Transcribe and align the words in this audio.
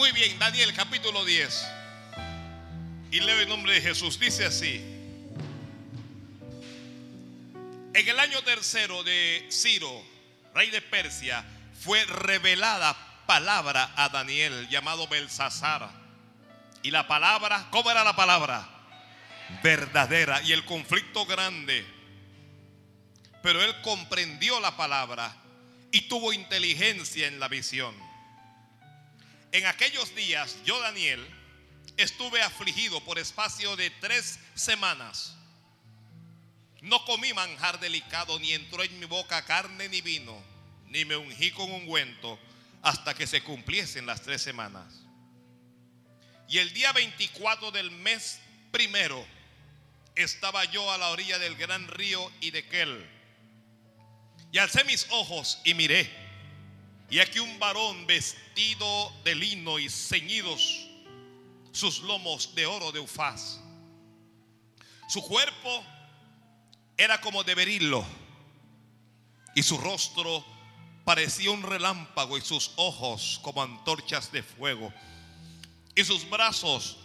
Muy 0.00 0.12
bien, 0.12 0.38
Daniel 0.38 0.72
capítulo 0.72 1.26
10. 1.26 1.66
Y 3.10 3.20
leo 3.20 3.38
el 3.38 3.50
nombre 3.50 3.74
de 3.74 3.82
Jesús. 3.82 4.18
Dice 4.18 4.46
así. 4.46 4.76
En 7.92 8.08
el 8.08 8.18
año 8.18 8.40
tercero 8.40 9.02
de 9.02 9.46
Ciro, 9.52 10.02
rey 10.54 10.70
de 10.70 10.80
Persia, 10.80 11.44
fue 11.78 12.02
revelada 12.06 12.96
palabra 13.26 13.92
a 13.94 14.08
Daniel 14.08 14.70
llamado 14.70 15.06
Belsasar. 15.06 15.90
Y 16.82 16.90
la 16.90 17.06
palabra, 17.06 17.66
¿cómo 17.70 17.90
era 17.90 18.02
la 18.02 18.16
palabra? 18.16 18.66
Verdadera. 19.62 20.40
Y 20.40 20.52
el 20.52 20.64
conflicto 20.64 21.26
grande. 21.26 21.84
Pero 23.42 23.62
él 23.62 23.78
comprendió 23.82 24.60
la 24.60 24.78
palabra 24.78 25.36
y 25.92 26.08
tuvo 26.08 26.32
inteligencia 26.32 27.26
en 27.26 27.38
la 27.38 27.48
visión. 27.48 28.09
En 29.52 29.66
aquellos 29.66 30.14
días, 30.14 30.56
yo, 30.64 30.80
Daniel, 30.80 31.26
estuve 31.96 32.40
afligido 32.42 33.02
por 33.04 33.18
espacio 33.18 33.74
de 33.76 33.90
tres 33.90 34.38
semanas. 34.54 35.36
No 36.80 37.04
comí 37.04 37.32
manjar 37.34 37.80
delicado, 37.80 38.38
ni 38.38 38.52
entró 38.52 38.82
en 38.82 38.98
mi 38.98 39.06
boca 39.06 39.44
carne 39.44 39.88
ni 39.88 40.00
vino, 40.00 40.40
ni 40.86 41.04
me 41.04 41.16
ungí 41.16 41.50
con 41.50 41.70
ungüento 41.70 42.38
hasta 42.82 43.14
que 43.14 43.26
se 43.26 43.42
cumpliesen 43.42 44.06
las 44.06 44.22
tres 44.22 44.40
semanas. 44.40 45.02
Y 46.48 46.58
el 46.58 46.72
día 46.72 46.92
24 46.92 47.70
del 47.70 47.90
mes 47.90 48.40
primero 48.70 49.26
estaba 50.14 50.64
yo 50.64 50.90
a 50.90 50.98
la 50.98 51.10
orilla 51.10 51.38
del 51.38 51.56
gran 51.56 51.86
río 51.88 52.30
Idequel. 52.40 53.08
Y 54.52 54.58
alcé 54.58 54.84
mis 54.84 55.06
ojos 55.10 55.60
y 55.64 55.74
miré. 55.74 56.29
Y 57.10 57.18
aquí 57.18 57.40
un 57.40 57.58
varón 57.58 58.06
vestido 58.06 59.12
de 59.24 59.34
lino 59.34 59.78
y 59.78 59.88
ceñidos 59.88 60.86
sus 61.72 62.00
lomos 62.00 62.54
de 62.54 62.66
oro 62.66 62.92
de 62.92 63.00
ufaz. 63.00 63.60
Su 65.08 65.20
cuerpo 65.22 65.84
era 66.96 67.20
como 67.20 67.42
de 67.42 67.54
berilo 67.54 68.04
y 69.56 69.62
su 69.62 69.76
rostro 69.78 70.44
parecía 71.04 71.50
un 71.50 71.62
relámpago 71.62 72.38
y 72.38 72.42
sus 72.42 72.72
ojos 72.76 73.40
como 73.42 73.62
antorchas 73.62 74.30
de 74.30 74.44
fuego 74.44 74.92
y 75.96 76.04
sus 76.04 76.28
brazos 76.30 76.98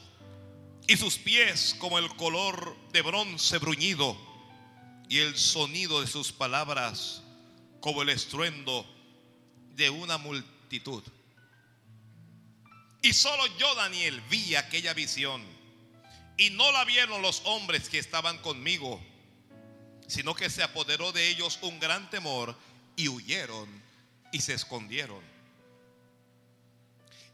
y 0.87 0.97
sus 0.97 1.17
pies 1.17 1.75
como 1.80 1.97
el 1.97 2.15
color 2.15 2.77
de 2.91 3.02
bronce 3.02 3.58
bruñido 3.58 4.15
y 5.09 5.19
el 5.19 5.35
sonido 5.35 6.02
de 6.02 6.08
sus 6.08 6.31
palabras 6.31 7.23
como 7.80 8.03
el 8.03 8.09
estruendo 8.09 8.85
de 9.75 9.89
una 9.89 10.17
multitud. 10.17 11.03
Y 13.01 13.13
solo 13.13 13.45
yo, 13.57 13.75
Daniel, 13.75 14.19
vi 14.29 14.55
aquella 14.55 14.93
visión. 14.93 15.43
Y 16.37 16.49
no 16.49 16.71
la 16.71 16.83
vieron 16.85 17.21
los 17.21 17.41
hombres 17.45 17.87
que 17.87 17.99
estaban 17.99 18.39
conmigo, 18.39 19.01
sino 20.07 20.33
que 20.33 20.49
se 20.49 20.63
apoderó 20.63 21.11
de 21.11 21.27
ellos 21.29 21.59
un 21.61 21.79
gran 21.79 22.09
temor 22.09 22.57
y 22.95 23.07
huyeron 23.07 23.69
y 24.31 24.41
se 24.41 24.53
escondieron. 24.53 25.21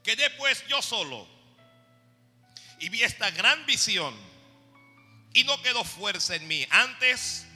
Quedé 0.04 0.30
pues 0.30 0.64
yo 0.68 0.82
solo 0.82 1.26
y 2.78 2.88
vi 2.88 3.02
esta 3.02 3.30
gran 3.30 3.64
visión 3.66 4.14
y 5.32 5.44
no 5.44 5.60
quedó 5.62 5.84
fuerza 5.84 6.36
en 6.36 6.46
mí. 6.46 6.66
Antes 6.70 7.46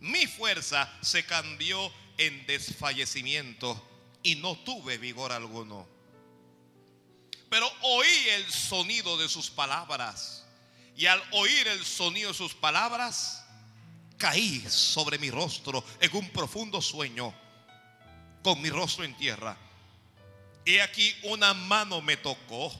mi 0.00 0.26
fuerza 0.26 0.92
se 1.02 1.24
cambió 1.24 1.92
en 2.18 2.46
desfallecimiento 2.46 3.93
y 4.24 4.34
no 4.36 4.56
tuve 4.56 4.98
vigor 4.98 5.30
alguno. 5.30 5.86
Pero 7.48 7.70
oí 7.82 8.28
el 8.30 8.50
sonido 8.50 9.16
de 9.16 9.28
sus 9.28 9.48
palabras. 9.48 10.44
Y 10.96 11.06
al 11.06 11.22
oír 11.32 11.68
el 11.68 11.84
sonido 11.84 12.30
de 12.30 12.34
sus 12.34 12.54
palabras, 12.54 13.44
caí 14.18 14.64
sobre 14.68 15.18
mi 15.18 15.30
rostro 15.30 15.84
en 16.00 16.16
un 16.16 16.30
profundo 16.30 16.80
sueño, 16.80 17.32
con 18.42 18.60
mi 18.60 18.70
rostro 18.70 19.04
en 19.04 19.16
tierra. 19.16 19.56
Y 20.64 20.78
aquí 20.78 21.14
una 21.24 21.52
mano 21.52 22.00
me 22.00 22.16
tocó 22.16 22.72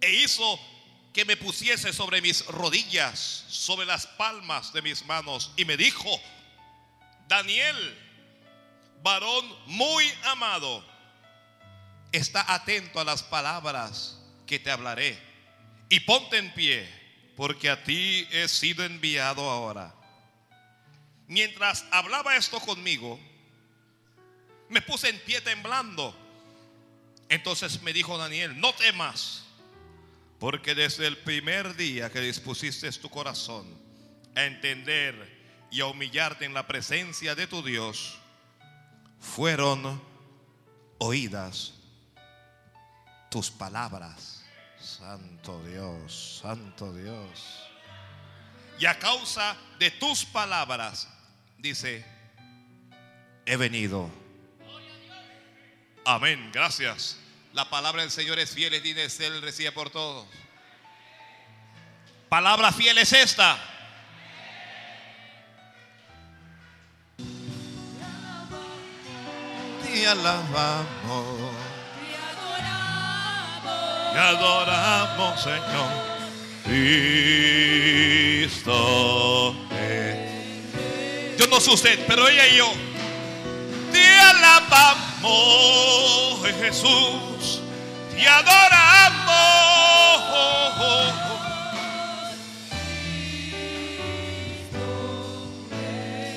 e 0.00 0.12
hizo 0.12 0.60
que 1.12 1.24
me 1.24 1.36
pusiese 1.36 1.92
sobre 1.92 2.20
mis 2.20 2.44
rodillas, 2.46 3.46
sobre 3.48 3.86
las 3.86 4.06
palmas 4.06 4.72
de 4.72 4.82
mis 4.82 5.04
manos, 5.06 5.52
y 5.56 5.64
me 5.64 5.76
dijo, 5.76 6.08
Daniel, 7.28 8.09
varón 9.02 9.44
muy 9.66 10.04
amado, 10.24 10.84
está 12.12 12.52
atento 12.52 13.00
a 13.00 13.04
las 13.04 13.22
palabras 13.22 14.18
que 14.46 14.58
te 14.58 14.70
hablaré 14.70 15.18
y 15.88 16.00
ponte 16.00 16.38
en 16.38 16.52
pie, 16.54 16.88
porque 17.36 17.70
a 17.70 17.82
ti 17.84 18.26
he 18.30 18.48
sido 18.48 18.84
enviado 18.84 19.48
ahora. 19.48 19.94
Mientras 21.26 21.84
hablaba 21.90 22.36
esto 22.36 22.60
conmigo, 22.60 23.18
me 24.68 24.82
puse 24.82 25.08
en 25.08 25.18
pie 25.20 25.40
temblando. 25.40 26.16
Entonces 27.28 27.82
me 27.82 27.92
dijo 27.92 28.18
Daniel, 28.18 28.58
no 28.60 28.72
temas, 28.74 29.44
porque 30.38 30.74
desde 30.74 31.06
el 31.06 31.18
primer 31.18 31.76
día 31.76 32.10
que 32.10 32.20
dispusiste 32.20 32.90
tu 32.92 33.08
corazón 33.10 33.66
a 34.34 34.44
entender 34.44 35.40
y 35.70 35.80
a 35.80 35.86
humillarte 35.86 36.44
en 36.44 36.54
la 36.54 36.66
presencia 36.66 37.34
de 37.34 37.46
tu 37.46 37.62
Dios, 37.62 38.19
fueron 39.20 40.02
oídas 40.98 41.74
tus 43.30 43.50
palabras. 43.50 44.44
Santo 44.80 45.62
Dios, 45.64 46.40
Santo 46.42 46.92
Dios. 46.92 47.68
Y 48.78 48.86
a 48.86 48.98
causa 48.98 49.56
de 49.78 49.90
tus 49.90 50.24
palabras, 50.24 51.06
dice, 51.58 52.04
he 53.44 53.56
venido. 53.56 54.10
Amén, 56.04 56.50
gracias. 56.52 57.18
La 57.52 57.68
palabra 57.68 58.02
del 58.02 58.10
Señor 58.10 58.38
es 58.38 58.50
fiel, 58.54 58.72
es 58.74 59.20
Él 59.20 59.42
recibe 59.42 59.70
por 59.72 59.90
todos. 59.90 60.26
Palabra 62.28 62.72
fiel 62.72 62.96
es 62.98 63.12
esta. 63.12 63.58
Te 69.92 70.06
alabamos. 70.06 71.50
Te 74.12 74.18
adoramos, 74.18 75.42
Señor. 75.42 75.90
Cristo. 76.64 78.76
Yo 81.36 81.46
no 81.48 81.60
sé 81.60 81.70
usted, 81.70 81.98
pero 82.06 82.28
ella 82.28 82.46
y 82.46 82.58
yo. 82.58 82.72
Te 83.90 84.20
alabamos, 84.20 85.28
Jesús. 86.60 87.60
Te 88.14 88.28
adoramos. 88.28 88.70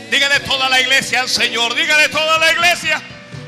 Dígale 0.10 0.40
toda 0.40 0.70
la 0.70 0.82
iglesia 0.82 1.22
al 1.22 1.30
Señor. 1.30 1.76
Dígale 1.76 2.10
toda 2.10 2.40
la 2.40 2.52
iglesia. 2.52 3.00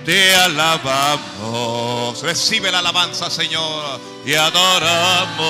Te 0.05 0.35
alabamos. 0.35 2.21
Recibe 2.21 2.71
la 2.71 2.77
alabanza, 2.79 3.31
Señor. 3.31 3.99
Y 4.23 4.35
adoramos. 4.35 5.45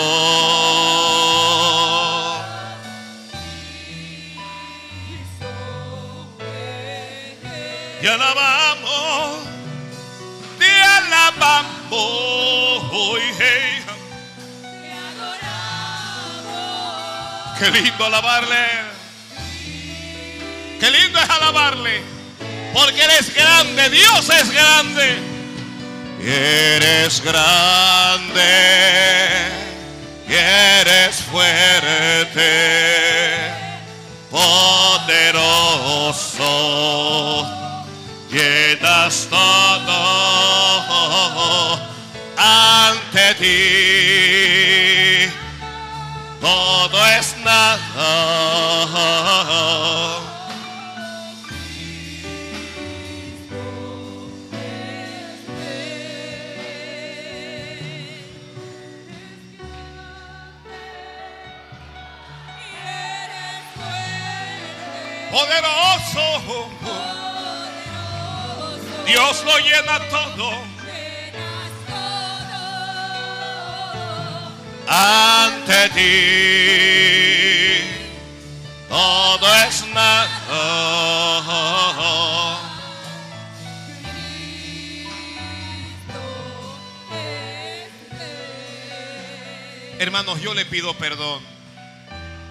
Te 8.00 8.10
alabamos. 8.10 9.40
Te 10.58 10.72
alabamos. 10.72 11.76
Hey. 13.38 13.84
Qué 17.60 17.72
lindo 17.72 18.06
alabarle. 18.06 18.66
Qué 20.80 20.92
lindo 20.92 21.20
es 21.20 21.30
alabarle. 21.30 22.15
Porque 22.76 23.02
Él 23.02 23.12
es 23.18 23.34
grande. 23.34 23.90
Dios 23.90 24.30
es 24.30 24.52
grande. 24.52 25.18
Eres 26.20 27.24
grande. 27.24 28.44
Eres 30.28 31.16
fuerte. 31.32 32.44
Poderoso. 34.30 35.08
Llenas 38.30 39.28
todo 39.30 40.60
ante 42.36 43.36
ti. 43.36 45.32
Todo 46.42 47.08
es 47.08 47.38
nada. 47.38 48.66
Poderoso. 65.36 66.26
Dios 69.06 69.44
lo 69.44 69.58
llena 69.60 70.00
todo. 70.10 70.50
Ante 74.88 75.90
ti 75.90 76.12
todo 78.88 79.56
es 79.68 79.86
nada. 79.88 80.30
Hermanos, 90.00 90.40
yo 90.42 90.54
le 90.54 90.66
pido 90.66 90.94
perdón, 90.94 91.42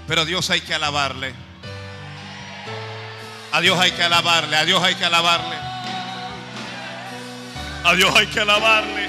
pero 0.07 0.27
Dios 0.27 0.51
hay 0.51 0.61
que 0.61 0.75
alabarle. 0.75 1.44
A 3.55 3.61
Dios 3.61 3.79
hay 3.79 3.93
que 3.93 4.03
alabarle, 4.03 4.57
a 4.57 4.65
Dios 4.65 4.83
hay 4.83 4.97
que 4.97 5.05
alabarle. 5.05 5.57
A 7.85 7.95
Dios 7.95 8.13
hay 8.17 8.27
que 8.27 8.41
alabarle. 8.41 9.09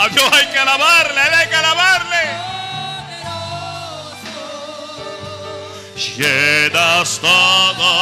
A 0.00 0.08
Dios 0.08 0.32
hay 0.32 0.46
que 0.48 0.58
alabarle, 0.58 1.20
hay 1.20 1.48
que 1.48 1.54
alabarle. 1.54 2.16
Llenas 6.16 7.20
todo 7.20 7.92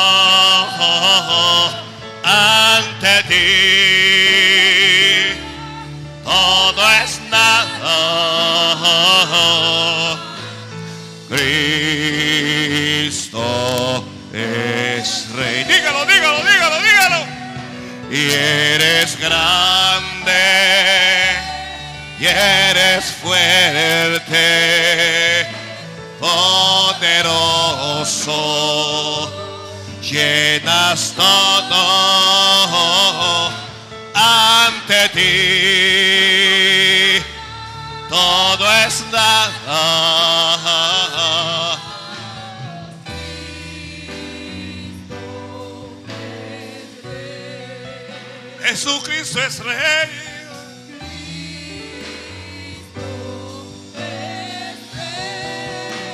ante 2.24 3.22
ti. 3.28 3.44
Todo 6.24 6.90
es 6.90 7.20
nada. 7.28 8.50
Eres 18.32 19.18
grande. 19.18 20.30
Eres 22.20 23.04
fuerte. 23.22 24.46
Poderoso. 26.20 27.10
Llenas 30.02 31.12
todo 31.16 31.80
ante 34.14 35.08
ti. 35.10 36.19
Jesucristo 49.30 49.42
es 49.46 49.64
rey. 49.64 50.08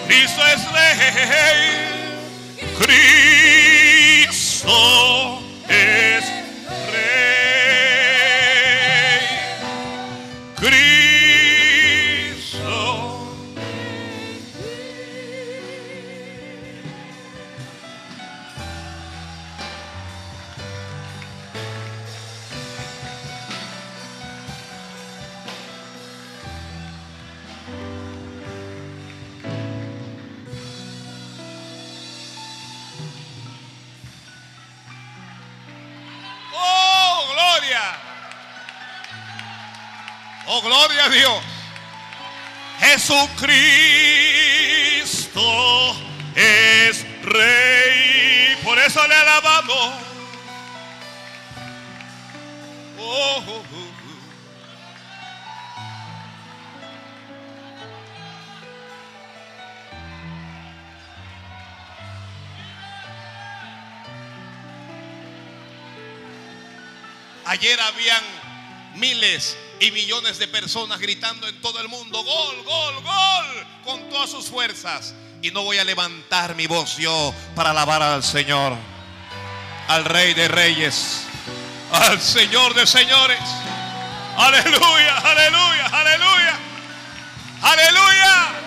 Cristo 0.07 0.43
es 0.47 0.63
rey. 0.73 0.97
Cristo 2.79 3.86
Oh, 40.49 40.63
gloria 40.63 41.05
a 41.05 41.09
Dios. 41.09 41.43
Jesucristo 42.79 43.47
es 46.37 47.05
rey. 47.23 48.57
Por 48.63 48.79
eso 48.79 49.05
le 49.09 49.15
alabamos. 49.15 49.95
Oh, 52.99 53.45
oh, 53.49 53.63
oh. 53.73 53.87
Ayer 67.47 67.81
habían 67.81 68.23
miles 68.97 69.57
y 69.81 69.91
millones 69.91 70.39
de 70.39 70.49
personas 70.49 70.99
gritando 71.01 71.49
en 71.49 71.61
todo 71.61 71.81
el 71.81 71.89
mundo, 71.89 72.23
gol, 72.23 72.63
gol, 72.65 73.03
gol, 73.03 73.67
con 73.85 74.09
todas 74.09 74.31
sus 74.31 74.47
fuerzas. 74.47 75.15
Y 75.43 75.51
no 75.51 75.63
voy 75.63 75.79
a 75.79 75.85
levantar 75.85 76.55
mi 76.55 76.67
voz 76.67 76.97
yo 76.97 77.35
para 77.55 77.71
alabar 77.71 78.03
al 78.03 78.23
Señor, 78.23 78.77
al 79.89 80.05
Rey 80.05 80.35
de 80.35 80.49
Reyes, 80.49 81.23
al 81.93 82.21
Señor 82.21 82.75
de 82.75 82.87
Señores. 82.87 83.41
Aleluya, 84.37 85.19
aleluya, 85.19 85.87
aleluya, 85.87 86.61
aleluya. 87.63 88.67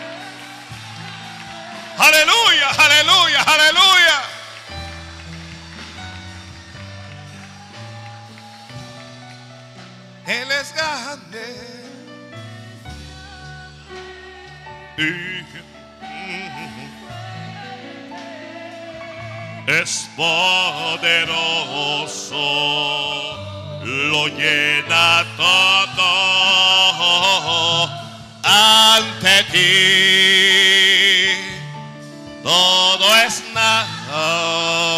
Aleluya, 1.99 2.69
aleluya, 2.69 3.43
aleluya. 3.43 4.38
Él 10.29 10.49
es 10.51 10.73
grande. 10.75 11.41
Es 19.65 20.07
poderoso, 20.15 21.33
lo 23.83 24.27
llena 24.27 25.25
todo 25.35 27.89
ante 28.43 29.43
ti. 29.51 31.33
Todo 32.43 33.15
es 33.15 33.43
nada. 33.55 34.88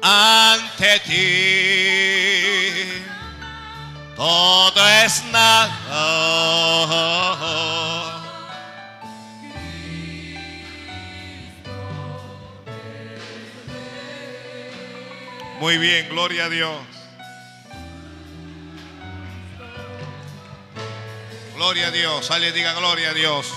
Ante 0.00 1.00
ti 1.00 3.02
todo 4.14 4.88
es 5.04 5.24
nada. 5.32 5.72
Muy 15.58 15.78
bien, 15.78 16.08
gloria 16.10 16.44
a 16.44 16.48
Dios. 16.48 16.93
Gloria 21.54 21.86
a 21.86 21.90
Dios. 21.92 22.30
Y 22.36 22.52
diga 22.52 22.74
gloria 22.74 23.10
a 23.10 23.14
Dios. 23.14 23.52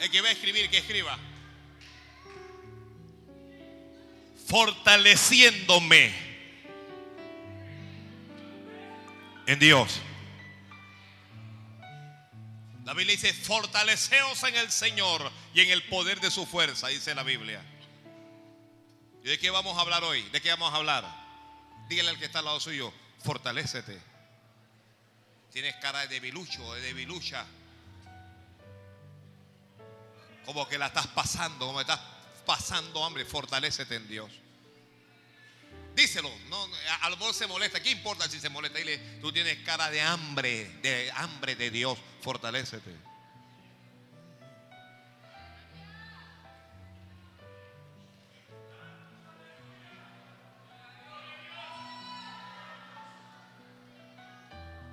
El 0.00 0.10
que 0.10 0.20
va 0.20 0.28
a 0.28 0.32
escribir, 0.32 0.68
que 0.68 0.78
escriba. 0.78 1.16
Fortaleciéndome 4.48 6.12
en 9.46 9.58
Dios. 9.60 10.00
La 12.86 12.94
Biblia 12.94 13.16
dice, 13.16 13.34
fortaleceos 13.34 14.44
en 14.44 14.54
el 14.54 14.70
Señor 14.70 15.28
y 15.52 15.60
en 15.60 15.70
el 15.70 15.82
poder 15.88 16.20
de 16.20 16.30
su 16.30 16.46
fuerza, 16.46 16.86
dice 16.86 17.16
la 17.16 17.24
Biblia. 17.24 17.60
¿Y 19.24 19.28
de 19.28 19.40
qué 19.40 19.50
vamos 19.50 19.76
a 19.76 19.80
hablar 19.80 20.04
hoy? 20.04 20.22
¿De 20.30 20.40
qué 20.40 20.50
vamos 20.50 20.72
a 20.72 20.76
hablar? 20.76 21.04
Dígale 21.88 22.10
al 22.10 22.18
que 22.20 22.26
está 22.26 22.38
al 22.38 22.44
lado 22.44 22.60
suyo, 22.60 22.94
fortalécete. 23.24 24.00
Tienes 25.52 25.74
cara 25.82 26.02
de 26.02 26.06
debilucho, 26.06 26.74
de 26.74 26.80
debilucha. 26.80 27.44
Como 30.44 30.68
que 30.68 30.78
la 30.78 30.86
estás 30.86 31.08
pasando, 31.08 31.66
como 31.66 31.80
estás 31.80 31.98
pasando 32.46 33.04
hambre, 33.04 33.24
fortalécete 33.24 33.96
en 33.96 34.06
Dios. 34.06 34.30
Díselo, 35.96 36.30
no, 36.50 36.68
a 37.00 37.08
lo 37.08 37.16
mejor 37.16 37.32
se 37.32 37.46
molesta. 37.46 37.82
¿Qué 37.82 37.90
importa 37.90 38.28
si 38.28 38.38
se 38.38 38.50
molesta? 38.50 38.78
Dile, 38.78 38.98
tú 39.22 39.32
tienes 39.32 39.56
cara 39.64 39.90
de 39.90 40.02
hambre, 40.02 40.66
de 40.82 41.10
hambre 41.12 41.56
de 41.56 41.70
Dios, 41.70 41.98
fortalécete. 42.20 42.94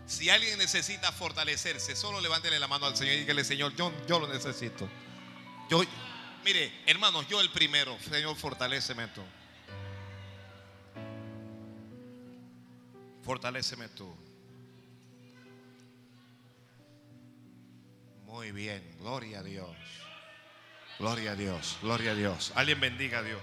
Si 0.06 0.30
alguien 0.30 0.58
necesita 0.58 1.12
fortalecerse, 1.12 1.98
solo 1.98 2.22
levántele 2.22 2.58
la 2.60 2.70
mano 2.70 2.86
al 2.86 2.96
Señor 2.96 3.16
y 3.16 3.20
dígale, 3.20 3.44
Señor, 3.44 3.76
yo, 3.76 3.92
yo 4.08 4.20
lo 4.20 4.28
necesito. 4.32 4.88
Yo, 5.70 5.84
mire, 6.46 6.72
hermanos, 6.86 7.28
yo 7.28 7.42
el 7.42 7.52
primero, 7.52 7.98
Señor, 8.10 8.38
fortaleceme 8.38 9.08
tú. 9.08 9.22
Fortaleceme 13.24 13.88
tú. 13.90 14.14
Muy 18.26 18.52
bien, 18.52 18.98
gloria 19.00 19.40
a 19.40 19.44
Dios. 19.44 19.76
Gloria 21.00 21.32
a 21.32 21.36
Dios, 21.36 21.78
gloria 21.82 22.12
a 22.12 22.16
Dios. 22.16 22.52
Alguien 22.56 22.80
bendiga 22.80 23.20
a 23.20 23.24
Dios. 23.24 23.42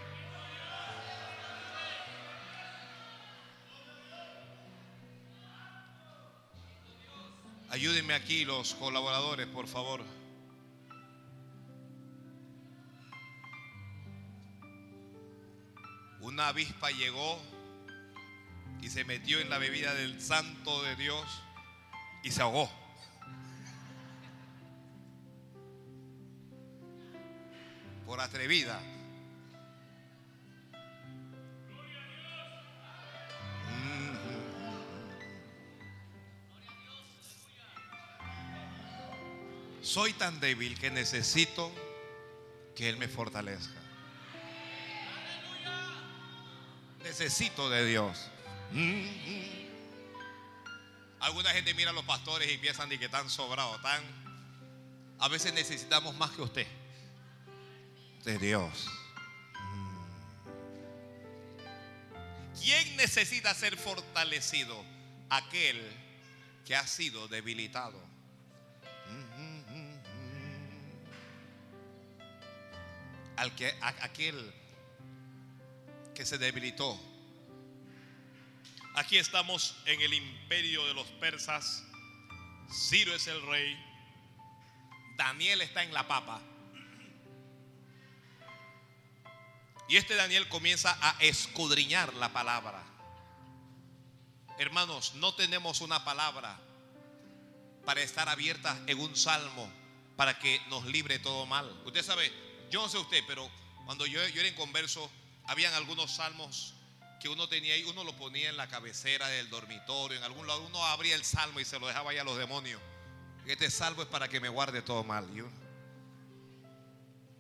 Ayúdenme 7.71 8.15
aquí 8.15 8.45
los 8.45 8.75
colaboradores, 8.75 9.47
por 9.47 9.67
favor. 9.67 10.03
Una 16.21 16.49
avispa 16.49 16.91
llegó 16.91 17.41
y 18.83 18.89
se 18.89 19.05
metió 19.05 19.41
en 19.41 19.51
la 19.51 19.59
bebida 19.59 19.95
del 19.95 20.21
santo 20.21 20.83
de 20.83 20.97
Dios 20.97 21.27
y 22.23 22.31
se 22.31 22.43
ahogó. 22.43 22.71
Por 28.07 28.21
atrevida. 28.21 28.81
Soy 39.83 40.13
tan 40.13 40.39
débil 40.39 40.79
que 40.79 40.91
necesito 40.91 41.73
que 42.77 42.89
Él 42.89 42.97
me 42.97 43.09
fortalezca. 43.09 43.81
Necesito 47.03 47.69
de 47.71 47.85
Dios. 47.87 48.31
Alguna 51.21 51.51
gente 51.51 51.75
mira 51.75 51.91
a 51.91 51.93
los 51.93 52.05
pastores 52.05 52.51
y 52.51 52.59
piensan 52.59 52.89
de 52.89 52.99
que 52.99 53.07
están 53.07 53.29
sobrados, 53.29 53.81
tan. 53.83 54.03
A 55.19 55.29
veces 55.29 55.53
necesitamos 55.53 56.15
más 56.17 56.31
que 56.31 56.43
usted. 56.43 56.67
De 58.25 58.39
Dios. 58.39 58.87
¿Quién 62.61 62.97
necesita 62.97 63.55
ser 63.55 63.77
fortalecido? 63.77 64.85
Aquel 65.31 65.81
que 66.65 66.77
ha 66.77 66.87
sido 66.87 67.27
debilitado. 67.29 68.01
Al 73.37 73.55
que, 73.57 73.75
aquel 73.81 74.53
que 76.15 76.27
se 76.27 76.37
debilitó 76.37 77.10
Aquí 78.95 79.19
estamos 79.19 79.77
en 79.87 80.01
el 80.01 80.15
imperio 80.15 80.85
de 80.87 80.95
los 80.95 81.07
persas. 81.07 81.85
Ciro 82.71 83.15
es 83.15 83.27
el 83.29 83.41
rey. 83.47 83.79
Daniel 85.17 85.61
está 85.61 85.83
en 85.85 85.95
la 85.95 86.09
papa. 86.09 86.41
Y 89.89 89.97
este 89.97 90.15
Daniel 90.15 90.49
comienza 90.49 90.97
a 91.01 91.17
escudriñar 91.21 92.15
la 92.15 92.33
palabra. 92.33 92.83
Hermanos, 94.59 95.15
no 95.15 95.35
tenemos 95.35 95.81
una 95.81 96.05
palabra 96.05 96.59
para 97.85 98.03
estar 98.03 98.29
abierta 98.29 98.79
en 98.87 98.99
un 98.99 99.17
salmo 99.17 99.71
para 100.17 100.39
que 100.39 100.61
nos 100.69 100.85
libre 100.85 101.19
todo 101.19 101.47
mal. 101.47 101.69
Usted 101.85 102.05
sabe, 102.05 102.33
yo 102.71 102.83
no 102.83 102.89
sé 102.89 102.99
usted, 102.99 103.25
pero 103.27 103.51
cuando 103.85 104.07
yo, 104.07 104.21
yo 104.29 104.41
era 104.41 104.49
en 104.49 104.55
converso, 104.55 105.11
habían 105.47 105.75
algunos 105.75 106.11
salmos 106.11 106.75
que 107.21 107.29
uno 107.29 107.49
tenía 107.49 107.75
ahí, 107.75 107.85
uno 107.85 108.03
lo 108.03 108.17
ponía 108.17 108.49
en 108.49 108.57
la 108.57 108.67
cabecera 108.67 109.29
del 109.29 109.51
dormitorio, 109.51 110.17
en 110.17 110.25
algún 110.25 110.47
lado, 110.47 110.63
uno 110.63 110.83
abría 110.87 111.15
el 111.15 111.25
salmo 111.25 111.61
y 111.61 111.65
se 111.67 111.79
lo 111.79 111.87
dejaba 111.87 112.11
ahí 112.11 112.19
a 112.19 112.25
los 112.25 112.39
demonios. 112.39 112.81
Este 113.47 113.71
salmo 113.71 114.03
es 114.03 114.09
para 114.09 114.29
que 114.29 114.41
me 114.41 114.49
guarde 114.49 114.81
todo 114.81 115.05
mal. 115.05 115.29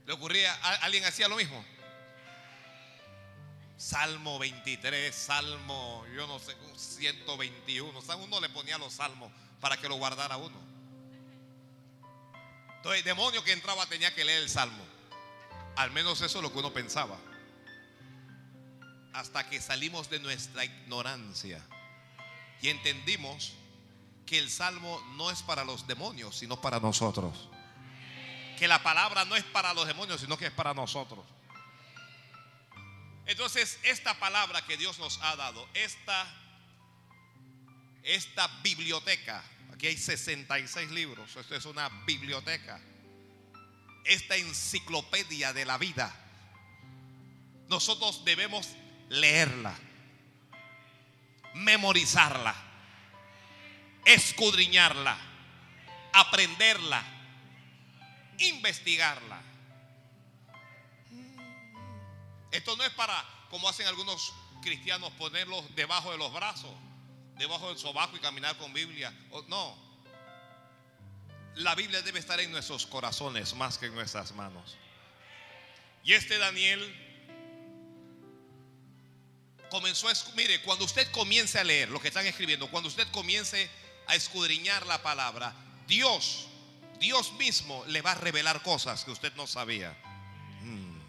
¿Le 0.06 0.12
ocurría? 0.12 0.52
¿Alguien 0.82 1.04
hacía 1.04 1.28
lo 1.28 1.37
mismo? 1.37 1.64
Salmo 3.78 4.38
23, 4.38 5.14
Salmo, 5.14 6.04
yo 6.14 6.26
no 6.26 6.38
sé, 6.38 6.54
121. 6.76 7.99
O 7.99 8.02
sea, 8.02 8.16
uno 8.16 8.38
le 8.40 8.50
ponía 8.50 8.76
los 8.76 8.92
salmos 8.92 9.32
para 9.60 9.78
que 9.78 9.88
lo 9.88 9.94
guardara 9.94 10.37
uno. 10.37 10.58
Entonces, 12.76 12.99
el 12.99 13.04
demonio 13.04 13.42
que 13.42 13.52
entraba 13.52 13.87
tenía 13.87 14.14
que 14.14 14.25
leer 14.25 14.42
el 14.42 14.50
salmo. 14.50 14.84
Al 15.76 15.90
menos 15.92 16.20
eso 16.20 16.38
es 16.38 16.42
lo 16.42 16.52
que 16.52 16.58
uno 16.58 16.72
pensaba 16.72 17.16
hasta 19.12 19.49
que 19.49 19.61
salimos 19.61 20.09
de 20.11 20.21
nuestra 20.21 20.64
ignorancia 20.64 21.61
y 22.62 22.69
entendimos 22.69 23.55
que 24.26 24.38
el 24.38 24.50
salmo 24.50 25.00
no 25.17 25.31
es 25.31 25.43
para 25.43 25.64
los 25.64 25.87
demonios, 25.87 26.37
sino 26.37 26.61
para 26.61 26.79
nosotros. 26.79 27.49
Que 28.59 28.69
la 28.69 28.83
palabra 28.83 29.25
no 29.25 29.35
es 29.35 29.45
para 29.45 29.75
los 29.75 29.87
demonios, 29.87 30.21
sino 30.21 30.37
que 30.37 30.47
es 30.47 30.52
para 30.52 30.75
nosotros. 30.75 31.25
Entonces, 33.26 33.79
esta 33.85 34.19
palabra 34.19 34.62
que 34.67 34.76
Dios 34.76 34.99
nos 34.99 35.21
ha 35.23 35.37
dado, 35.37 35.69
esta, 35.75 36.26
esta 38.02 38.47
biblioteca, 38.62 39.43
aquí 39.73 39.87
hay 39.87 39.97
66 39.97 40.90
libros, 40.90 41.37
esto 41.37 41.55
es 41.55 41.64
una 41.64 41.88
biblioteca, 42.05 42.81
esta 44.05 44.37
enciclopedia 44.37 45.52
de 45.52 45.64
la 45.64 45.79
vida, 45.79 46.12
nosotros 47.69 48.25
debemos 48.25 48.69
leerla, 49.11 49.75
memorizarla, 51.55 52.55
escudriñarla, 54.05 55.19
aprenderla, 56.12 57.02
investigarla. 58.38 59.43
Esto 62.52 62.76
no 62.76 62.85
es 62.85 62.90
para, 62.90 63.25
como 63.50 63.69
hacen 63.69 63.87
algunos 63.87 64.33
cristianos, 64.62 65.12
ponerlos 65.12 65.75
debajo 65.75 66.12
de 66.12 66.19
los 66.19 66.33
brazos, 66.33 66.75
debajo 67.37 67.69
del 67.69 67.79
sobaco 67.79 68.17
y 68.17 68.21
caminar 68.21 68.57
con 68.59 68.73
Biblia. 68.73 69.12
No. 69.49 69.76
La 71.57 71.75
Biblia 71.75 72.00
debe 72.02 72.21
estar 72.21 72.38
en 72.38 72.52
nuestros 72.52 72.87
corazones 72.87 73.55
más 73.55 73.76
que 73.76 73.87
en 73.87 73.95
nuestras 73.95 74.33
manos. 74.33 74.76
Y 76.05 76.12
este 76.12 76.38
Daniel 76.38 77.09
comenzó 79.70 80.08
a, 80.08 80.12
mire, 80.34 80.60
cuando 80.62 80.84
usted 80.84 81.10
comience 81.12 81.58
a 81.58 81.64
leer 81.64 81.88
lo 81.88 82.00
que 82.00 82.08
están 82.08 82.26
escribiendo, 82.26 82.70
cuando 82.70 82.88
usted 82.88 83.08
comience 83.12 83.70
a 84.06 84.14
escudriñar 84.14 84.84
la 84.86 85.02
palabra, 85.02 85.54
Dios, 85.86 86.46
Dios 86.98 87.32
mismo 87.34 87.84
le 87.86 88.02
va 88.02 88.12
a 88.12 88.16
revelar 88.16 88.62
cosas 88.62 89.04
que 89.04 89.10
usted 89.10 89.32
no 89.34 89.46
sabía. 89.46 89.96
Hmm. 90.60 91.00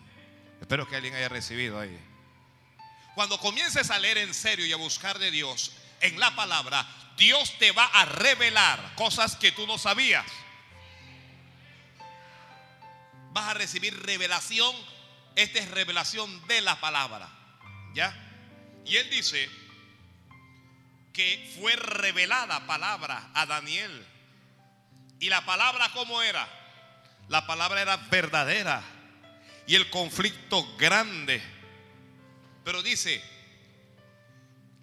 Espero 0.61 0.87
que 0.87 0.95
alguien 0.95 1.15
haya 1.15 1.27
recibido 1.27 1.79
ahí. 1.79 1.99
Cuando 3.15 3.37
comiences 3.39 3.91
a 3.91 3.99
leer 3.99 4.19
en 4.19 4.33
serio 4.33 4.65
y 4.65 4.71
a 4.71 4.77
buscar 4.77 5.19
de 5.19 5.31
Dios 5.31 5.73
en 5.99 6.19
la 6.19 6.33
palabra, 6.35 6.87
Dios 7.17 7.57
te 7.59 7.71
va 7.71 7.85
a 7.85 8.05
revelar 8.05 8.95
cosas 8.95 9.35
que 9.35 9.51
tú 9.51 9.67
no 9.67 9.77
sabías. 9.77 10.25
Vas 13.33 13.49
a 13.49 13.53
recibir 13.53 13.97
revelación. 14.05 14.75
Esta 15.35 15.59
es 15.59 15.69
revelación 15.71 16.47
de 16.47 16.61
la 16.61 16.79
palabra. 16.79 17.29
¿Ya? 17.93 18.30
Y 18.85 18.97
él 18.97 19.09
dice, 19.09 19.49
que 21.13 21.51
fue 21.59 21.75
revelada 21.75 22.65
palabra 22.65 23.29
a 23.33 23.45
Daniel. 23.45 24.05
¿Y 25.19 25.29
la 25.29 25.45
palabra 25.45 25.91
cómo 25.93 26.21
era? 26.21 26.47
La 27.27 27.45
palabra 27.45 27.81
era 27.81 27.97
verdadera 27.97 28.81
y 29.67 29.75
el 29.75 29.89
conflicto 29.89 30.75
grande. 30.77 31.41
Pero 32.63 32.81
dice 32.81 33.21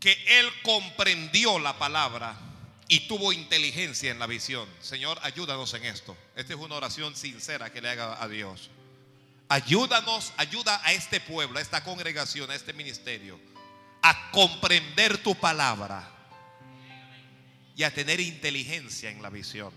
que 0.01 0.13
él 0.39 0.49
comprendió 0.63 1.59
la 1.59 1.79
palabra 1.79 2.37
y 2.89 3.01
tuvo 3.01 3.33
inteligencia 3.33 4.11
en 4.11 4.19
la 4.19 4.27
visión. 4.27 4.69
Señor, 4.81 5.19
ayúdanos 5.23 5.75
en 5.75 5.85
esto. 5.85 6.17
Esta 6.37 6.55
es 6.55 6.59
una 6.59 6.77
oración 6.77 7.17
sincera 7.17 7.73
que 7.73 7.83
le 7.83 7.91
haga 7.91 8.23
a 8.23 8.29
Dios. 8.29 8.71
Ayúdanos, 9.49 10.33
ayuda 10.37 10.81
a 10.85 10.93
este 10.93 11.21
pueblo, 11.21 11.59
a 11.59 11.63
esta 11.63 11.83
congregación, 11.83 12.51
a 12.51 12.55
este 12.55 12.75
ministerio, 12.75 13.41
a 14.03 14.31
comprender 14.31 15.19
tu 15.19 15.35
palabra 15.35 16.09
y 17.75 17.83
a 17.83 17.93
tener 17.93 18.21
inteligencia 18.21 19.11
en 19.11 19.23
la 19.23 19.31
visión. 19.31 19.73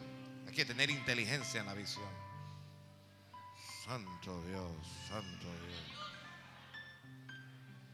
Hay 0.48 0.54
que 0.54 0.66
tener 0.66 0.90
inteligencia 0.90 1.60
en 1.60 1.68
la 1.68 1.74
visión. 1.74 2.10
Santo 3.86 4.44
Dios, 4.46 4.72
Santo 5.08 5.48
Dios. 5.68 5.82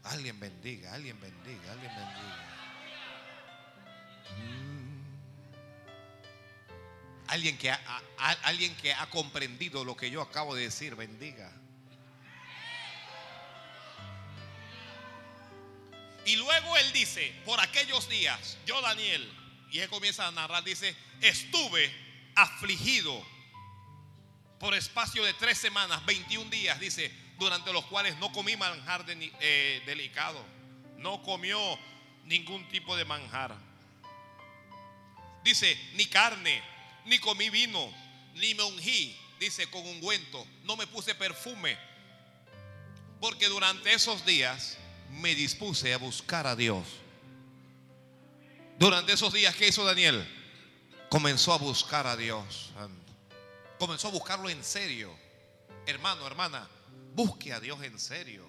Alguien 0.04 0.40
bendiga, 0.40 0.94
alguien 0.94 1.20
bendiga, 1.20 1.72
alguien 1.72 1.92
bendiga. 1.94 2.48
Mm. 4.38 4.88
Alguien 7.28 7.58
que, 7.58 7.70
alguien 8.44 8.74
que 8.76 8.94
ha 8.94 9.10
comprendido 9.10 9.84
lo 9.84 9.96
que 9.96 10.10
yo 10.10 10.22
acabo 10.22 10.54
de 10.54 10.62
decir, 10.62 10.94
bendiga. 10.94 11.52
Y 16.28 16.36
luego 16.36 16.76
él 16.76 16.92
dice, 16.92 17.32
por 17.46 17.58
aquellos 17.58 18.06
días, 18.06 18.58
yo 18.66 18.78
Daniel, 18.82 19.26
y 19.70 19.78
él 19.78 19.88
comienza 19.88 20.26
a 20.26 20.30
narrar, 20.30 20.62
dice, 20.62 20.94
estuve 21.22 21.90
afligido 22.34 23.26
por 24.60 24.74
espacio 24.74 25.24
de 25.24 25.32
tres 25.32 25.56
semanas, 25.56 26.04
21 26.04 26.50
días, 26.50 26.78
dice, 26.80 27.10
durante 27.38 27.72
los 27.72 27.86
cuales 27.86 28.14
no 28.18 28.30
comí 28.30 28.58
manjar 28.58 29.06
eh, 29.08 29.82
delicado, 29.86 30.44
no 30.98 31.22
comió 31.22 31.58
ningún 32.24 32.68
tipo 32.68 32.94
de 32.94 33.06
manjar. 33.06 33.56
Dice, 35.42 35.80
ni 35.94 36.04
carne, 36.04 36.62
ni 37.06 37.18
comí 37.20 37.48
vino, 37.48 37.90
ni 38.34 38.54
me 38.54 38.64
ungí, 38.64 39.18
dice, 39.40 39.70
con 39.70 39.80
ungüento, 39.80 40.46
no 40.64 40.76
me 40.76 40.86
puse 40.86 41.14
perfume, 41.14 41.78
porque 43.18 43.46
durante 43.46 43.94
esos 43.94 44.26
días 44.26 44.76
me 45.10 45.34
dispuse 45.34 45.92
a 45.92 45.98
buscar 45.98 46.46
a 46.46 46.56
Dios. 46.56 46.86
Durante 48.78 49.12
esos 49.12 49.32
días, 49.32 49.54
¿qué 49.56 49.68
hizo 49.68 49.84
Daniel? 49.84 50.26
Comenzó 51.08 51.52
a 51.52 51.58
buscar 51.58 52.06
a 52.06 52.16
Dios. 52.16 52.70
Comenzó 53.78 54.08
a 54.08 54.10
buscarlo 54.10 54.48
en 54.48 54.62
serio. 54.62 55.14
Hermano, 55.86 56.26
hermana, 56.26 56.68
busque 57.14 57.52
a 57.52 57.60
Dios 57.60 57.82
en 57.82 57.98
serio. 57.98 58.44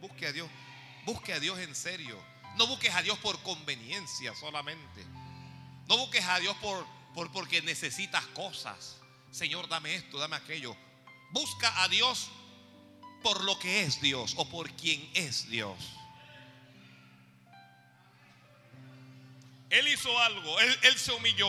Busque 0.00 0.26
a 0.26 0.32
Dios. 0.32 0.48
Busque 1.04 1.32
a 1.32 1.40
Dios 1.40 1.58
en 1.58 1.74
serio. 1.74 2.18
No 2.56 2.66
busques 2.66 2.94
a 2.94 3.02
Dios 3.02 3.18
por 3.18 3.42
conveniencia 3.42 4.34
solamente. 4.34 5.04
No 5.88 5.96
busques 5.98 6.24
a 6.24 6.38
Dios 6.38 6.56
por, 6.58 6.86
por 7.14 7.30
porque 7.32 7.60
necesitas 7.62 8.24
cosas. 8.28 8.96
Señor, 9.30 9.68
dame 9.68 9.94
esto, 9.94 10.18
dame 10.18 10.36
aquello. 10.36 10.76
Busca 11.32 11.82
a 11.82 11.88
Dios 11.88 12.30
por 13.22 13.44
lo 13.44 13.58
que 13.58 13.82
es 13.82 14.00
Dios 14.00 14.34
o 14.36 14.48
por 14.48 14.70
quien 14.72 15.08
es 15.14 15.48
Dios. 15.48 15.76
Él 19.70 19.86
hizo 19.86 20.18
algo, 20.18 20.58
él, 20.60 20.96
se 20.96 21.12
humilló, 21.12 21.48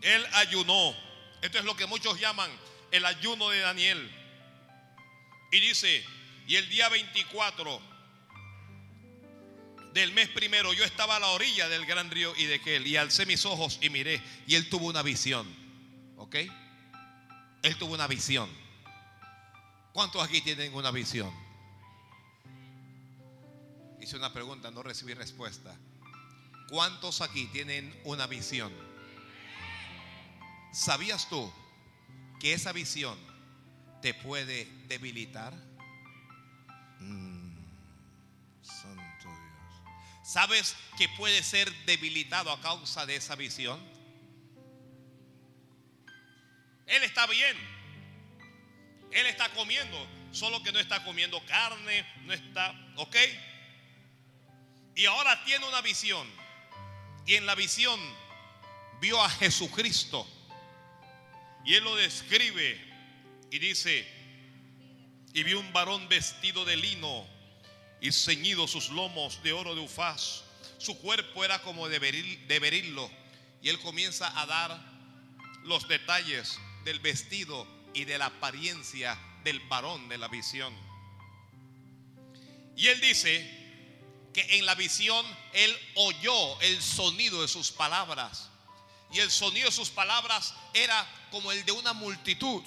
él 0.00 0.26
ayunó, 0.32 0.96
esto 1.42 1.58
es 1.58 1.64
lo 1.64 1.76
que 1.76 1.86
muchos 1.86 2.18
llaman 2.18 2.50
el 2.90 3.04
ayuno 3.04 3.50
de 3.50 3.60
Daniel. 3.60 4.10
Y 5.52 5.60
dice, 5.60 6.04
y 6.48 6.56
el 6.56 6.68
día 6.70 6.88
24 6.88 7.94
del 9.92 10.12
mes 10.12 10.28
primero 10.30 10.72
yo 10.72 10.84
estaba 10.84 11.16
a 11.16 11.20
la 11.20 11.28
orilla 11.28 11.68
del 11.68 11.86
gran 11.86 12.10
río 12.10 12.34
y 12.36 12.46
de 12.46 12.56
aquel 12.56 12.86
y 12.86 12.96
alcé 12.96 13.26
mis 13.26 13.44
ojos 13.44 13.78
y 13.80 13.90
miré 13.90 14.20
y 14.46 14.54
él 14.54 14.68
tuvo 14.70 14.86
una 14.86 15.02
visión. 15.02 15.46
¿Ok? 16.16 16.36
Él 17.62 17.76
tuvo 17.76 17.94
una 17.94 18.06
visión. 18.06 18.63
¿Cuántos 19.94 20.24
aquí 20.24 20.40
tienen 20.40 20.74
una 20.74 20.90
visión? 20.90 21.32
Hice 24.00 24.16
una 24.16 24.32
pregunta, 24.32 24.72
no 24.72 24.82
recibí 24.82 25.14
respuesta. 25.14 25.72
¿Cuántos 26.68 27.20
aquí 27.20 27.46
tienen 27.46 27.96
una 28.02 28.26
visión? 28.26 28.72
¿Sabías 30.72 31.28
tú 31.28 31.48
que 32.40 32.54
esa 32.54 32.72
visión 32.72 33.16
te 34.02 34.14
puede 34.14 34.64
debilitar? 34.88 35.54
Mm, 36.98 37.56
santo 38.62 39.28
Dios. 39.28 40.24
¿Sabes 40.24 40.74
que 40.98 41.08
puede 41.10 41.40
ser 41.44 41.72
debilitado 41.86 42.50
a 42.50 42.60
causa 42.60 43.06
de 43.06 43.14
esa 43.14 43.36
visión? 43.36 43.78
Él 46.86 47.04
está 47.04 47.28
bien. 47.28 47.73
Él 49.14 49.26
está 49.26 49.48
comiendo, 49.50 50.06
solo 50.32 50.62
que 50.62 50.72
no 50.72 50.78
está 50.78 51.04
comiendo 51.04 51.44
carne, 51.46 52.04
no 52.24 52.32
está, 52.32 52.74
¿ok? 52.96 53.16
Y 54.96 55.06
ahora 55.06 55.42
tiene 55.44 55.66
una 55.66 55.80
visión. 55.80 56.28
Y 57.26 57.36
en 57.36 57.46
la 57.46 57.54
visión 57.54 57.98
vio 59.00 59.22
a 59.22 59.30
Jesucristo 59.30 60.28
y 61.64 61.74
él 61.74 61.84
lo 61.84 61.96
describe 61.96 62.78
y 63.50 63.58
dice, 63.58 64.06
y 65.32 65.42
vi 65.42 65.54
un 65.54 65.72
varón 65.72 66.08
vestido 66.08 66.64
de 66.64 66.76
lino 66.76 67.26
y 68.00 68.12
ceñido 68.12 68.68
sus 68.68 68.90
lomos 68.90 69.42
de 69.42 69.52
oro 69.52 69.74
de 69.74 69.80
ufaz. 69.80 70.42
Su 70.78 70.98
cuerpo 70.98 71.44
era 71.44 71.62
como 71.62 71.88
de, 71.88 71.98
de 71.98 72.58
berilo. 72.58 73.10
Y 73.62 73.70
él 73.70 73.78
comienza 73.78 74.38
a 74.38 74.44
dar 74.44 74.78
los 75.62 75.88
detalles 75.88 76.58
del 76.84 76.98
vestido 76.98 77.66
y 77.94 78.04
de 78.04 78.18
la 78.18 78.26
apariencia 78.26 79.18
del 79.42 79.60
varón 79.60 80.08
de 80.08 80.18
la 80.18 80.28
visión. 80.28 80.74
Y 82.76 82.88
él 82.88 83.00
dice 83.00 83.62
que 84.32 84.58
en 84.58 84.66
la 84.66 84.74
visión 84.74 85.24
él 85.52 85.78
oyó 85.94 86.60
el 86.60 86.82
sonido 86.82 87.40
de 87.40 87.48
sus 87.48 87.70
palabras 87.70 88.50
y 89.14 89.20
el 89.20 89.30
sonido 89.30 89.66
de 89.66 89.72
sus 89.72 89.90
palabras 89.90 90.54
era 90.74 91.06
como 91.30 91.52
el 91.52 91.64
de 91.64 91.70
una 91.70 91.92
multitud. 91.92 92.62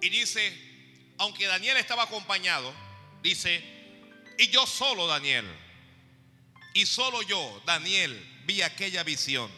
Y 0.00 0.08
dice, 0.08 1.14
aunque 1.18 1.46
Daniel 1.46 1.76
estaba 1.76 2.02
acompañado, 2.02 2.74
dice, 3.22 3.62
y 4.36 4.48
yo 4.48 4.66
solo, 4.66 5.06
Daniel, 5.06 5.46
y 6.74 6.84
solo 6.84 7.22
yo, 7.22 7.62
Daniel, 7.64 8.42
vi 8.44 8.62
aquella 8.62 9.04
visión. 9.04 9.48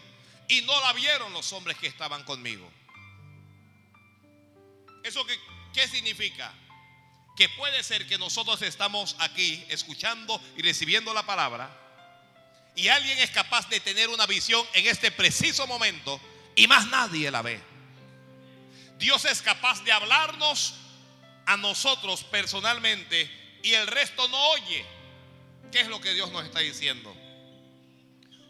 Y 0.48 0.60
no 0.60 0.78
la 0.82 0.92
vieron 0.92 1.32
los 1.32 1.50
hombres 1.54 1.78
que 1.78 1.86
estaban 1.86 2.22
conmigo. 2.24 2.70
¿Eso 5.06 5.24
qué, 5.24 5.38
qué 5.72 5.86
significa? 5.86 6.52
Que 7.36 7.48
puede 7.50 7.82
ser 7.84 8.08
que 8.08 8.18
nosotros 8.18 8.60
estamos 8.62 9.14
aquí 9.20 9.64
escuchando 9.68 10.40
y 10.56 10.62
recibiendo 10.62 11.14
la 11.14 11.24
palabra 11.24 11.70
y 12.74 12.88
alguien 12.88 13.16
es 13.18 13.30
capaz 13.30 13.68
de 13.68 13.78
tener 13.80 14.08
una 14.08 14.26
visión 14.26 14.66
en 14.74 14.86
este 14.86 15.10
preciso 15.12 15.66
momento 15.66 16.20
y 16.56 16.66
más 16.66 16.88
nadie 16.88 17.30
la 17.30 17.40
ve. 17.40 17.60
Dios 18.98 19.24
es 19.26 19.42
capaz 19.42 19.82
de 19.84 19.92
hablarnos 19.92 20.74
a 21.46 21.56
nosotros 21.56 22.24
personalmente 22.24 23.30
y 23.62 23.74
el 23.74 23.86
resto 23.86 24.26
no 24.28 24.38
oye. 24.50 24.84
¿Qué 25.70 25.80
es 25.80 25.88
lo 25.88 26.00
que 26.00 26.14
Dios 26.14 26.32
nos 26.32 26.44
está 26.44 26.60
diciendo? 26.60 27.16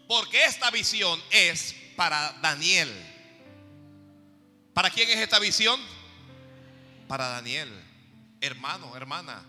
Porque 0.07 0.43
esta 0.45 0.71
visión 0.71 1.21
es 1.29 1.75
para 1.95 2.33
Daniel. 2.41 2.91
¿Para 4.73 4.89
quién 4.89 5.09
es 5.09 5.17
esta 5.17 5.39
visión? 5.39 5.79
Para 7.07 7.27
Daniel. 7.29 7.69
Hermano, 8.41 8.95
hermana, 8.95 9.43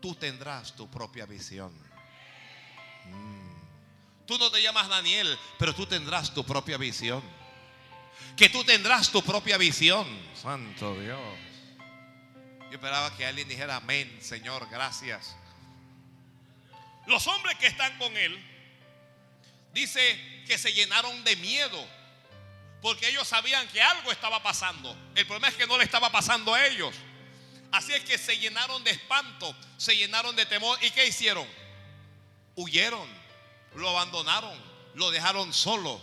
tú 0.00 0.14
tendrás 0.14 0.74
tu 0.74 0.90
propia 0.90 1.26
visión. 1.26 1.72
Mm. 3.06 3.44
Tú 4.26 4.38
no 4.38 4.50
te 4.50 4.62
llamas 4.62 4.88
Daniel, 4.88 5.38
pero 5.58 5.74
tú 5.74 5.86
tendrás 5.86 6.32
tu 6.32 6.44
propia 6.44 6.78
visión. 6.78 7.22
Que 8.36 8.48
tú 8.48 8.64
tendrás 8.64 9.10
tu 9.10 9.22
propia 9.22 9.58
visión. 9.58 10.06
Santo 10.34 10.98
Dios. 10.98 11.20
Yo 12.70 12.78
esperaba 12.78 13.16
que 13.16 13.26
alguien 13.26 13.48
dijera, 13.48 13.76
amén, 13.76 14.18
Señor, 14.20 14.68
gracias. 14.70 15.36
Los 17.06 17.26
hombres 17.26 17.56
que 17.58 17.66
están 17.66 17.96
con 17.98 18.16
él, 18.16 18.42
dice 19.72 20.42
que 20.46 20.56
se 20.56 20.72
llenaron 20.72 21.22
de 21.24 21.36
miedo. 21.36 21.86
Porque 22.84 23.08
ellos 23.08 23.26
sabían 23.26 23.66
que 23.68 23.80
algo 23.80 24.12
estaba 24.12 24.42
pasando. 24.42 24.94
El 25.14 25.26
problema 25.26 25.48
es 25.48 25.54
que 25.54 25.66
no 25.66 25.78
le 25.78 25.84
estaba 25.84 26.12
pasando 26.12 26.52
a 26.52 26.66
ellos. 26.66 26.94
Así 27.72 27.94
es 27.94 28.04
que 28.04 28.18
se 28.18 28.36
llenaron 28.36 28.84
de 28.84 28.90
espanto, 28.90 29.56
se 29.78 29.96
llenaron 29.96 30.36
de 30.36 30.44
temor. 30.44 30.78
¿Y 30.84 30.90
qué 30.90 31.06
hicieron? 31.06 31.48
Huyeron 32.56 33.08
lo 33.74 33.88
abandonaron, 33.88 34.52
lo 34.96 35.10
dejaron 35.10 35.54
solo. 35.54 35.98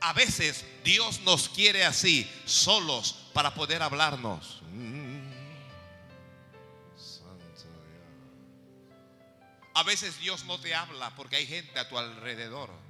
A 0.00 0.12
veces 0.12 0.64
Dios 0.84 1.18
nos 1.22 1.48
quiere 1.48 1.84
así, 1.84 2.30
solos, 2.44 3.16
para 3.32 3.52
poder 3.52 3.82
hablarnos. 3.82 4.62
A 9.74 9.82
veces 9.82 10.20
Dios 10.20 10.44
no 10.44 10.60
te 10.60 10.72
habla 10.72 11.10
porque 11.16 11.34
hay 11.34 11.48
gente 11.48 11.80
a 11.80 11.88
tu 11.88 11.98
alrededor. 11.98 12.85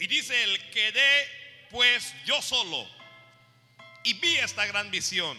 Y 0.00 0.06
dice 0.06 0.42
el 0.42 0.70
quedé 0.70 1.28
pues 1.70 2.14
yo 2.24 2.40
solo 2.42 2.88
y 4.02 4.14
vi 4.14 4.36
esta 4.38 4.64
gran 4.66 4.90
visión. 4.90 5.38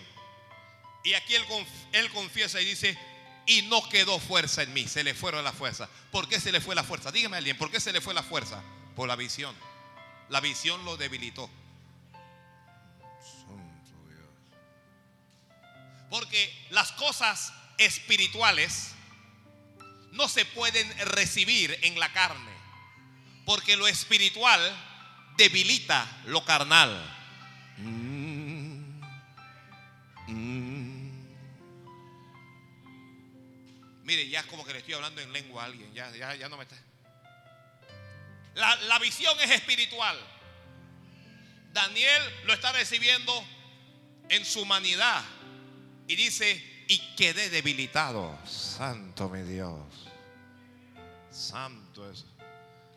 Y 1.04 1.14
aquí 1.14 1.34
él, 1.34 1.44
él 1.94 2.12
confiesa 2.12 2.62
y 2.62 2.66
dice, 2.66 2.98
y 3.48 3.64
no 3.64 3.90
quedó 3.90 4.20
fuerza 4.20 4.62
en 4.62 4.72
mí, 4.74 4.88
se 4.88 5.04
le 5.04 5.16
fueron 5.16 5.44
la 5.44 5.52
fuerza. 5.52 5.90
¿Por 6.12 6.30
qué 6.30 6.40
se 6.40 6.52
le 6.52 6.62
fue 6.62 6.76
la 6.76 6.84
fuerza? 6.84 7.12
Dígame 7.12 7.38
alguien, 7.38 7.58
¿por 7.58 7.72
qué 7.72 7.80
se 7.80 7.92
le 7.92 8.02
fue 8.02 8.14
la 8.14 8.22
fuerza? 8.22 8.64
Por 8.96 9.08
la 9.08 9.16
visión. 9.16 9.56
La 10.30 10.40
visión 10.40 10.86
lo 10.86 10.96
debilitó. 10.96 11.50
Porque 16.12 16.68
las 16.70 16.92
cosas 16.92 17.52
espirituales 17.78 18.92
no 20.12 20.30
se 20.30 20.46
pueden 20.46 20.88
recibir 21.08 21.78
en 21.82 22.00
la 22.00 22.14
carne. 22.14 22.51
Porque 23.46 23.76
lo 23.76 23.88
espiritual 23.88 24.60
debilita 25.38 26.08
lo 26.26 26.44
carnal. 26.46 27.18
Mire, 34.04 34.28
ya 34.30 34.42
es 34.42 34.46
como 34.48 34.66
que 34.66 34.74
le 34.74 34.80
estoy 34.80 34.94
hablando 34.94 35.22
en 35.22 35.32
lengua 35.32 35.64
a 35.64 35.66
alguien. 35.68 35.94
Ya, 35.94 36.12
ya, 36.12 36.36
ya 36.36 36.50
no 36.50 36.58
me 36.58 36.64
está. 36.64 36.76
La, 38.56 38.76
la 38.76 39.00
visión 39.00 39.40
es 39.40 39.52
espiritual. 39.52 40.18
Daniel 41.72 42.22
lo 42.44 42.54
está 42.54 42.72
recibiendo 42.74 43.34
en 44.30 44.44
su 44.46 44.62
humanidad. 44.62 45.24
Y 46.08 46.16
dice, 46.16 46.86
y 46.88 47.16
quedé 47.16 47.50
debilitado. 47.50 48.38
Santo 48.46 49.30
mi 49.30 49.44
Dios. 49.44 49.80
Santo 51.32 52.12
es. 52.12 52.26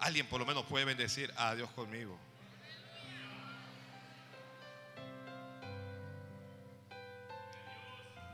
Alguien 0.04 0.26
por 0.26 0.38
lo 0.38 0.44
menos 0.44 0.66
puede 0.66 0.84
bendecir 0.84 1.32
a 1.34 1.54
Dios 1.54 1.70
conmigo. 1.70 2.18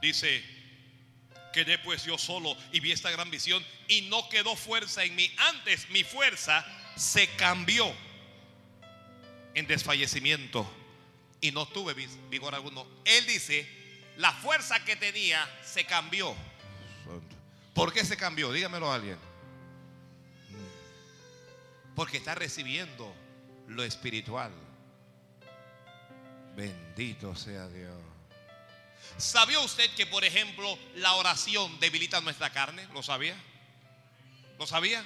Dice, 0.03 0.43
quedé 1.53 1.79
pues 1.79 2.03
yo 2.03 2.19
solo 2.19 2.57
y 2.73 2.81
vi 2.81 2.91
esta 2.91 3.13
gran 3.13 3.31
visión 3.31 3.65
y 3.87 4.01
no 4.03 4.29
quedó 4.29 4.57
fuerza 4.57 5.05
en 5.05 5.15
mí. 5.15 5.33
Antes 5.49 5.89
mi 5.91 6.03
fuerza 6.03 6.67
se 6.97 7.29
cambió 7.37 7.95
en 9.55 9.69
desfallecimiento 9.69 10.69
y 11.41 11.53
no 11.53 11.69
tuve 11.69 11.95
vigor 12.31 12.57
alguno. 12.57 12.85
Él 13.05 13.25
dice, 13.27 13.65
la 14.17 14.33
fuerza 14.33 14.85
que 14.85 14.97
tenía 14.97 15.49
se 15.65 15.85
cambió. 15.87 16.35
¿Por 17.75 17.93
qué 17.93 18.05
se 18.05 18.17
cambió? 18.17 18.51
Dígamelo 18.51 18.91
a 18.91 18.97
alguien. 18.97 19.30
Porque 21.95 22.19
está 22.19 22.35
recibiendo 22.35 23.15
lo 23.69 23.83
espiritual. 23.83 24.53
Bendito 26.57 27.35
sea 27.37 27.69
Dios. 27.69 27.95
¿Sabía 29.17 29.61
usted 29.61 29.91
que, 29.95 30.07
por 30.07 30.25
ejemplo, 30.25 30.79
la 30.97 31.15
oración 31.15 31.79
debilita 31.81 32.21
nuestra 32.21 32.51
carne? 32.51 32.87
¿Lo 32.93 33.03
sabía? 33.03 33.35
¿Lo 34.59 34.67
sabía? 34.67 35.05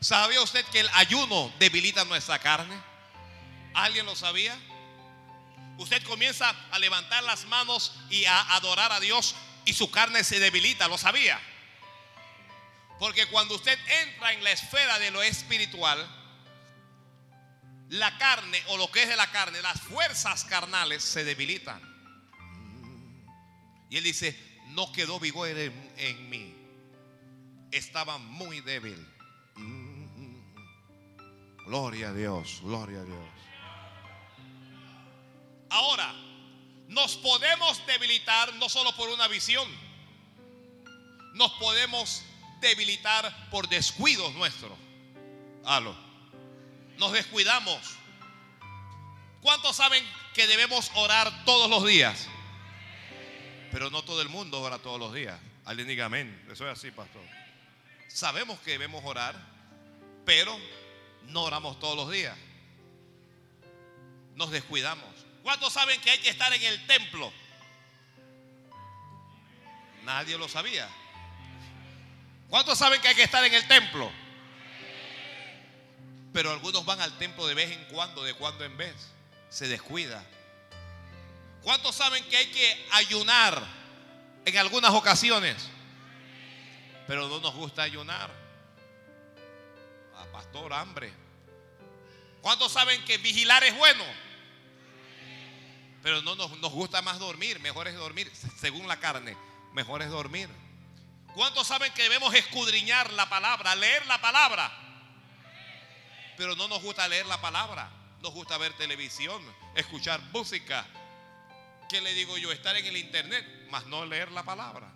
¿Sabía 0.00 0.40
usted 0.40 0.64
que 0.66 0.80
el 0.80 0.88
ayuno 0.94 1.52
debilita 1.58 2.04
nuestra 2.04 2.38
carne? 2.38 2.74
¿Alguien 3.74 4.06
lo 4.06 4.16
sabía? 4.16 4.58
Usted 5.78 6.02
comienza 6.04 6.54
a 6.70 6.78
levantar 6.78 7.22
las 7.22 7.46
manos 7.46 7.94
y 8.10 8.24
a 8.24 8.54
adorar 8.54 8.92
a 8.92 9.00
Dios 9.00 9.34
y 9.64 9.72
su 9.72 9.90
carne 9.90 10.24
se 10.24 10.40
debilita, 10.40 10.88
¿lo 10.88 10.98
sabía? 10.98 11.40
Porque 13.02 13.26
cuando 13.26 13.56
usted 13.56 13.76
entra 14.04 14.32
en 14.32 14.44
la 14.44 14.52
esfera 14.52 14.96
de 15.00 15.10
lo 15.10 15.24
espiritual, 15.24 15.98
la 17.88 18.16
carne 18.16 18.62
o 18.68 18.76
lo 18.76 18.92
que 18.92 19.02
es 19.02 19.08
de 19.08 19.16
la 19.16 19.28
carne, 19.32 19.60
las 19.60 19.80
fuerzas 19.80 20.44
carnales 20.44 21.02
se 21.02 21.24
debilitan. 21.24 21.82
Y 23.90 23.96
él 23.96 24.04
dice, 24.04 24.38
no 24.68 24.92
quedó 24.92 25.18
vigor 25.18 25.48
en, 25.48 26.30
mí. 26.30 26.54
Estaba 27.72 28.18
muy 28.18 28.60
débil. 28.60 29.04
Gloria 31.66 32.10
a 32.10 32.12
Dios, 32.12 32.60
gloria 32.62 33.00
a 33.00 33.04
Dios. 33.04 33.30
Ahora, 35.70 36.14
nos 36.86 37.16
podemos 37.16 37.84
debilitar 37.84 38.54
no 38.54 38.68
solo 38.68 38.94
por 38.94 39.08
una 39.08 39.26
visión, 39.26 39.68
nos 41.34 41.50
podemos 41.54 42.26
debilitar 42.62 43.50
por 43.50 43.68
descuidos 43.68 44.32
nuestros. 44.34 44.72
Halo. 45.64 45.94
Nos 46.96 47.12
descuidamos. 47.12 47.78
¿Cuántos 49.42 49.76
saben 49.76 50.02
que 50.32 50.46
debemos 50.46 50.90
orar 50.94 51.44
todos 51.44 51.68
los 51.68 51.84
días? 51.84 52.28
Pero 53.70 53.90
no 53.90 54.02
todo 54.02 54.22
el 54.22 54.28
mundo 54.28 54.60
ora 54.60 54.78
todos 54.78 54.98
los 54.98 55.12
días. 55.12 55.38
Alguien 55.64 55.88
diga 55.88 56.06
amén. 56.06 56.46
Eso 56.50 56.64
es 56.70 56.78
así, 56.78 56.90
pastor. 56.90 57.22
Sabemos 58.08 58.58
que 58.60 58.72
debemos 58.72 59.02
orar, 59.04 59.34
pero 60.24 60.56
no 61.28 61.42
oramos 61.42 61.78
todos 61.80 61.96
los 61.96 62.10
días. 62.10 62.36
Nos 64.36 64.50
descuidamos. 64.50 65.08
¿Cuántos 65.42 65.72
saben 65.72 66.00
que 66.00 66.10
hay 66.10 66.18
que 66.18 66.30
estar 66.30 66.52
en 66.52 66.62
el 66.62 66.86
templo? 66.86 67.32
Nadie 70.04 70.38
lo 70.38 70.48
sabía. 70.48 70.88
¿Cuántos 72.52 72.76
saben 72.76 73.00
que 73.00 73.08
hay 73.08 73.14
que 73.14 73.22
estar 73.22 73.42
en 73.44 73.54
el 73.54 73.66
templo? 73.66 74.12
Pero 76.34 76.50
algunos 76.50 76.84
van 76.84 77.00
al 77.00 77.16
templo 77.16 77.46
de 77.46 77.54
vez 77.54 77.70
en 77.72 77.82
cuando, 77.86 78.22
de 78.24 78.34
cuando 78.34 78.62
en 78.66 78.76
vez. 78.76 78.94
Se 79.48 79.68
descuida. 79.68 80.22
¿Cuántos 81.62 81.94
saben 81.94 82.22
que 82.28 82.36
hay 82.36 82.46
que 82.48 82.86
ayunar 82.90 83.66
en 84.44 84.58
algunas 84.58 84.90
ocasiones? 84.90 85.66
Pero 87.06 87.26
no 87.26 87.40
nos 87.40 87.54
gusta 87.54 87.84
ayunar. 87.84 88.30
A 90.14 90.20
ah, 90.20 90.26
pastor, 90.30 90.74
hambre. 90.74 91.10
¿Cuántos 92.42 92.70
saben 92.70 93.02
que 93.06 93.16
vigilar 93.16 93.64
es 93.64 93.74
bueno? 93.78 94.04
Pero 96.02 96.20
no 96.20 96.34
nos, 96.34 96.58
nos, 96.58 96.70
gusta 96.70 97.00
más 97.00 97.18
dormir. 97.18 97.60
Mejor 97.60 97.88
es 97.88 97.94
dormir, 97.94 98.30
según 98.60 98.86
la 98.88 99.00
carne. 99.00 99.38
Mejor 99.72 100.02
es 100.02 100.10
dormir. 100.10 100.50
¿Cuántos 101.34 101.66
saben 101.66 101.92
que 101.94 102.02
debemos 102.02 102.34
escudriñar 102.34 103.12
la 103.12 103.28
palabra, 103.28 103.74
leer 103.74 104.04
la 104.06 104.20
palabra? 104.20 104.70
Pero 106.36 106.54
no 106.56 106.68
nos 106.68 106.82
gusta 106.82 107.08
leer 107.08 107.26
la 107.26 107.40
palabra. 107.40 107.90
Nos 108.20 108.32
gusta 108.32 108.56
ver 108.56 108.72
televisión, 108.74 109.42
escuchar 109.74 110.20
música, 110.32 110.86
¿qué 111.88 112.00
le 112.00 112.14
digo 112.14 112.38
yo? 112.38 112.52
Estar 112.52 112.76
en 112.76 112.86
el 112.86 112.96
internet, 112.96 113.44
más 113.68 113.84
no 113.86 114.06
leer 114.06 114.30
la 114.30 114.44
palabra. 114.44 114.88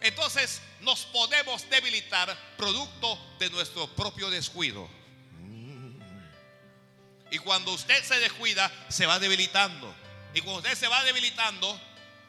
Entonces 0.00 0.60
nos 0.80 1.06
podemos 1.06 1.68
debilitar 1.70 2.36
producto 2.58 3.18
de 3.38 3.48
nuestro 3.48 3.88
propio 3.88 4.28
descuido. 4.28 4.86
Y 7.30 7.38
cuando 7.38 7.72
usted 7.72 8.04
se 8.04 8.18
descuida, 8.20 8.70
se 8.88 9.06
va 9.06 9.18
debilitando. 9.18 9.94
Y 10.34 10.42
cuando 10.42 10.58
usted 10.60 10.74
se 10.76 10.88
va 10.88 11.02
debilitando, 11.04 11.80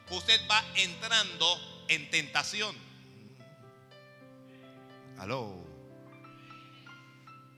usted 0.09 0.41
va 0.49 0.63
entrando 0.75 1.76
en 1.87 2.09
tentación. 2.09 2.75
Aló. 5.17 5.65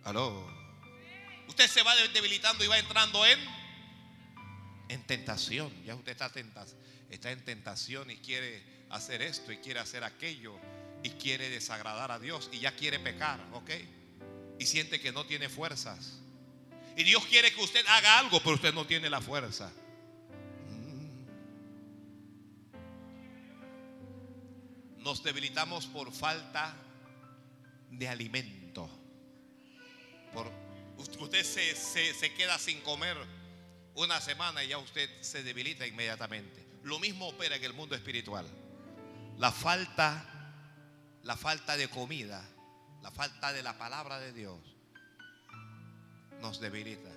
Aló. 0.03 0.47
Usted 1.47 1.67
se 1.67 1.83
va 1.83 1.95
debilitando 2.13 2.63
y 2.63 2.67
va 2.67 2.77
entrando 2.77 3.25
en 3.25 3.39
en 4.89 5.03
tentación. 5.03 5.71
Ya 5.85 5.95
usted 5.95 6.11
está, 6.11 6.31
está 7.09 7.31
en 7.31 7.45
tentación 7.45 8.11
y 8.11 8.17
quiere 8.17 8.61
hacer 8.89 9.21
esto 9.21 9.51
y 9.51 9.57
quiere 9.57 9.79
hacer 9.79 10.03
aquello 10.03 10.59
y 11.03 11.11
quiere 11.11 11.49
desagradar 11.49 12.11
a 12.11 12.19
Dios 12.19 12.49
y 12.51 12.59
ya 12.59 12.75
quiere 12.75 12.99
pecar, 12.99 13.39
¿ok? 13.53 13.69
Y 14.59 14.65
siente 14.65 14.99
que 14.99 15.11
no 15.11 15.25
tiene 15.25 15.47
fuerzas. 15.47 16.19
Y 16.97 17.03
Dios 17.03 17.25
quiere 17.27 17.53
que 17.53 17.61
usted 17.61 17.85
haga 17.87 18.19
algo, 18.19 18.39
pero 18.41 18.55
usted 18.55 18.73
no 18.73 18.85
tiene 18.85 19.09
la 19.09 19.21
fuerza. 19.21 19.71
Nos 24.99 25.23
debilitamos 25.23 25.88
por 25.88 26.12
falta 26.12 26.75
de 27.89 28.07
alimento. 28.07 28.89
Por, 30.33 30.51
usted 30.97 31.43
se, 31.43 31.75
se 31.75 32.33
queda 32.33 32.57
sin 32.57 32.81
comer 32.81 33.17
una 33.95 34.21
semana 34.21 34.63
y 34.63 34.69
ya 34.69 34.77
usted 34.77 35.09
se 35.21 35.43
debilita 35.43 35.88
inmediatamente. 35.88 36.65
Lo 36.83 36.99
mismo 36.99 37.27
opera 37.27 37.55
en 37.55 37.63
el 37.63 37.73
mundo 37.73 37.95
espiritual. 37.95 38.45
la 39.38 39.51
falta, 39.53 40.25
la 41.23 41.38
falta 41.38 41.77
de 41.77 41.89
comida, 41.89 42.45
la 43.01 43.09
falta 43.09 43.53
de 43.53 43.63
la 43.63 43.77
palabra 43.77 44.19
de 44.19 44.33
Dios 44.33 44.59
nos 46.41 46.59
debilita. 46.59 47.09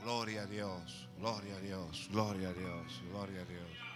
Gloria 0.00 0.42
a 0.42 0.46
Dios, 0.46 1.08
gloria 1.18 1.56
a 1.56 1.60
Dios, 1.60 2.08
gloria 2.10 2.48
a 2.48 2.52
Dios, 2.52 3.02
gloria 3.10 3.40
a 3.40 3.44
Dios. 3.44 3.93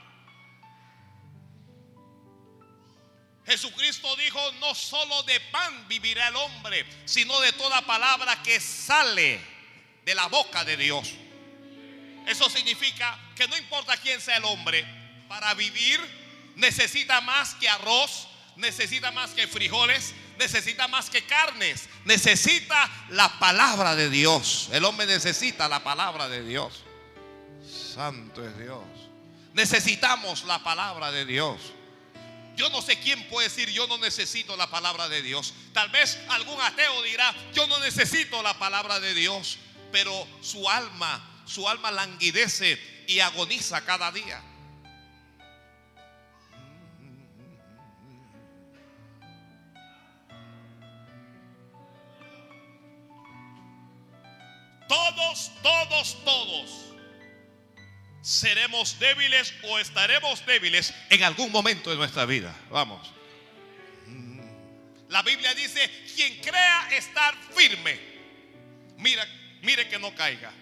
Jesucristo 3.48 4.14
dijo, 4.16 4.38
no 4.60 4.74
solo 4.74 5.22
de 5.22 5.40
pan 5.40 5.88
vivirá 5.88 6.28
el 6.28 6.36
hombre, 6.36 6.84
sino 7.06 7.40
de 7.40 7.52
toda 7.52 7.80
palabra 7.80 8.42
que 8.42 8.60
sale 8.60 9.40
de 10.04 10.14
la 10.14 10.26
boca 10.26 10.64
de 10.66 10.76
Dios. 10.76 11.14
Eso 12.26 12.50
significa 12.50 13.18
que 13.34 13.48
no 13.48 13.56
importa 13.56 13.96
quién 13.96 14.20
sea 14.20 14.36
el 14.36 14.44
hombre, 14.44 14.84
para 15.28 15.54
vivir 15.54 15.98
necesita 16.56 17.22
más 17.22 17.54
que 17.54 17.70
arroz, 17.70 18.28
necesita 18.56 19.12
más 19.12 19.30
que 19.30 19.46
frijoles, 19.46 20.12
necesita 20.38 20.86
más 20.88 21.08
que 21.08 21.24
carnes, 21.24 21.88
necesita 22.04 22.90
la 23.08 23.38
palabra 23.38 23.94
de 23.96 24.10
Dios. 24.10 24.68
El 24.72 24.84
hombre 24.84 25.06
necesita 25.06 25.68
la 25.68 25.82
palabra 25.82 26.28
de 26.28 26.44
Dios. 26.44 26.82
Santo 27.94 28.46
es 28.46 28.58
Dios. 28.58 28.84
Necesitamos 29.54 30.44
la 30.44 30.62
palabra 30.62 31.10
de 31.10 31.24
Dios. 31.24 31.58
Yo 32.58 32.68
no 32.70 32.82
sé 32.82 32.98
quién 32.98 33.22
puede 33.28 33.48
decir 33.48 33.70
yo 33.70 33.86
no 33.86 33.98
necesito 33.98 34.56
la 34.56 34.68
palabra 34.68 35.08
de 35.08 35.22
Dios. 35.22 35.54
Tal 35.72 35.90
vez 35.90 36.18
algún 36.28 36.60
ateo 36.60 37.02
dirá, 37.04 37.32
yo 37.54 37.68
no 37.68 37.78
necesito 37.78 38.42
la 38.42 38.58
palabra 38.58 38.98
de 38.98 39.14
Dios, 39.14 39.58
pero 39.92 40.26
su 40.40 40.68
alma, 40.68 41.44
su 41.46 41.68
alma 41.68 41.92
languidece 41.92 42.76
y 43.06 43.20
agoniza 43.20 43.84
cada 43.84 44.10
día. 44.10 44.42
Todos, 54.88 55.52
todos, 55.62 56.24
todos 56.24 56.87
seremos 58.28 58.98
débiles 58.98 59.54
o 59.62 59.78
estaremos 59.78 60.44
débiles 60.44 60.92
en 61.08 61.24
algún 61.24 61.50
momento 61.50 61.88
de 61.88 61.96
nuestra 61.96 62.26
vida. 62.26 62.54
Vamos. 62.68 63.10
La 65.08 65.22
Biblia 65.22 65.54
dice, 65.54 65.90
quien 66.14 66.38
crea 66.42 66.90
estar 66.92 67.34
firme, 67.56 67.98
mira, 68.98 69.26
mire 69.62 69.88
que 69.88 69.98
no 69.98 70.14
caiga. 70.14 70.52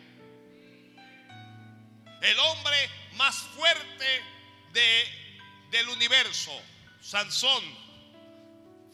El 2.23 2.39
hombre 2.39 2.91
más 3.15 3.35
fuerte 3.35 4.23
de, 4.73 5.69
del 5.73 5.89
universo, 5.89 6.53
Sansón, 7.01 7.65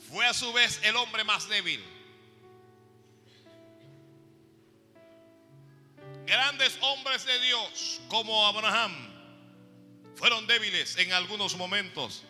fue 0.08 0.24
a 0.24 0.32
su 0.32 0.50
vez 0.54 0.80
el 0.82 0.96
hombre 0.96 1.24
más 1.24 1.46
débil. 1.46 1.84
Grandes 6.26 6.78
hombres 6.80 7.24
de 7.24 7.38
Dios 7.40 8.00
como 8.08 8.46
Abraham 8.46 9.12
fueron 10.16 10.46
débiles 10.46 10.96
en 10.96 11.12
algunos 11.12 11.56
momentos. 11.56 12.22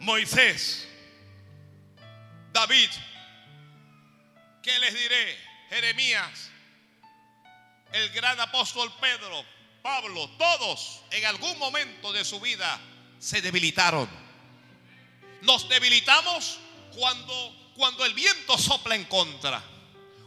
Moisés, 0.00 0.88
David, 2.52 2.88
¿qué 4.62 4.78
les 4.78 4.94
diré? 4.94 5.38
Jeremías, 5.68 6.50
el 7.92 8.10
gran 8.10 8.40
apóstol 8.40 8.92
Pedro, 9.00 9.44
Pablo, 9.82 10.30
todos 10.38 11.02
en 11.10 11.24
algún 11.26 11.58
momento 11.58 12.12
de 12.12 12.24
su 12.24 12.40
vida 12.40 12.80
se 13.18 13.42
debilitaron. 13.42 14.08
Nos 15.42 15.68
debilitamos 15.68 16.58
cuando, 16.96 17.72
cuando 17.76 18.04
el 18.04 18.14
viento 18.14 18.56
sopla 18.56 18.94
en 18.94 19.04
contra, 19.04 19.62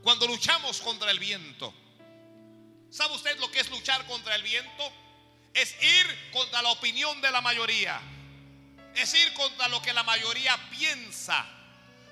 cuando 0.04 0.28
luchamos 0.28 0.82
contra 0.82 1.10
el 1.10 1.20
viento. 1.20 1.74
¿Sabe 2.92 3.16
usted 3.16 3.38
lo 3.40 3.52
que 3.52 3.60
es 3.60 3.70
luchar 3.70 4.06
contra 4.08 4.36
el 4.36 4.44
viento? 4.44 4.92
Es 5.54 5.76
ir 5.82 6.32
contra 6.32 6.62
la 6.62 6.70
opinión 6.70 7.20
de 7.22 7.32
la 7.32 7.42
mayoría. 7.42 8.00
Es 8.96 9.14
ir 9.14 9.34
contra 9.34 9.68
lo 9.68 9.82
que 9.82 9.94
la 9.94 10.04
mayoría 10.04 10.58
piensa, 10.70 11.46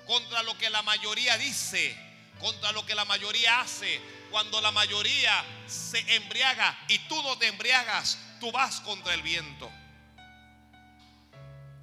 contra 0.06 0.42
lo 0.42 0.56
que 0.58 0.70
la 0.70 0.82
mayoría 0.82 1.36
dice, 1.38 1.96
contra 2.38 2.72
lo 2.72 2.84
que 2.86 2.94
la 2.94 3.04
mayoría 3.04 3.60
hace. 3.60 4.00
Cuando 4.30 4.60
la 4.60 4.70
mayoría 4.70 5.44
se 5.66 5.98
embriaga 6.16 6.76
y 6.88 6.98
tú 7.00 7.22
no 7.22 7.38
te 7.38 7.46
embriagas, 7.46 8.18
tú 8.40 8.52
vas 8.52 8.80
contra 8.80 9.14
el 9.14 9.22
viento. 9.22 9.70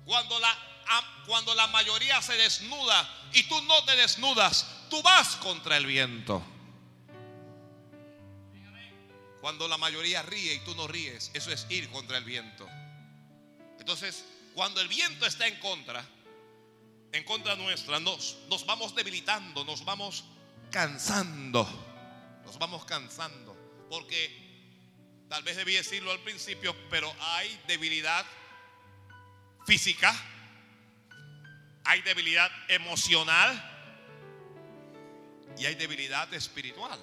Cuando 0.06 0.40
la, 0.40 0.58
cuando 1.26 1.56
la 1.56 1.68
mayoría 1.68 2.22
se 2.22 2.36
desnuda 2.36 3.10
y 3.34 3.44
tú 3.44 3.62
no 3.64 3.84
te 3.86 3.96
desnudas, 3.96 4.66
tú 4.90 5.02
vas 5.02 5.36
contra 5.38 5.78
el 5.78 5.86
viento. 5.86 6.44
Cuando 9.44 9.68
la 9.68 9.78
mayoría 9.78 10.22
ríe 10.22 10.54
y 10.54 10.60
tú 10.60 10.74
no 10.74 10.88
ríes, 10.88 11.30
eso 11.34 11.52
es 11.52 11.68
ir 11.68 11.90
contra 11.90 12.18
el 12.18 12.24
viento. 12.24 12.66
Entonces, 13.78 14.24
cuando 14.54 14.80
el 14.80 14.88
viento 14.88 15.26
está 15.26 15.46
en 15.48 15.60
contra, 15.60 16.02
en 17.12 17.26
contra 17.26 17.54
nuestra, 17.58 18.00
nos, 18.00 18.38
nos 18.48 18.66
vamos 18.66 18.96
debilitando, 18.96 19.66
nos 19.66 19.84
vamos 19.84 20.24
cansando, 20.72 21.68
nos 22.46 22.58
vamos 22.58 22.86
cansando. 22.86 23.54
Porque 23.90 25.26
tal 25.28 25.44
vez 25.44 25.58
debí 25.58 25.74
decirlo 25.74 26.14
al 26.14 26.22
principio, 26.22 26.74
pero 26.90 27.14
hay 27.20 27.60
debilidad 27.68 28.26
física, 29.68 30.16
hay 31.84 32.02
debilidad 32.04 32.50
emocional 32.70 33.52
y 35.58 35.66
hay 35.66 35.76
debilidad 35.76 36.34
espiritual. 36.34 36.98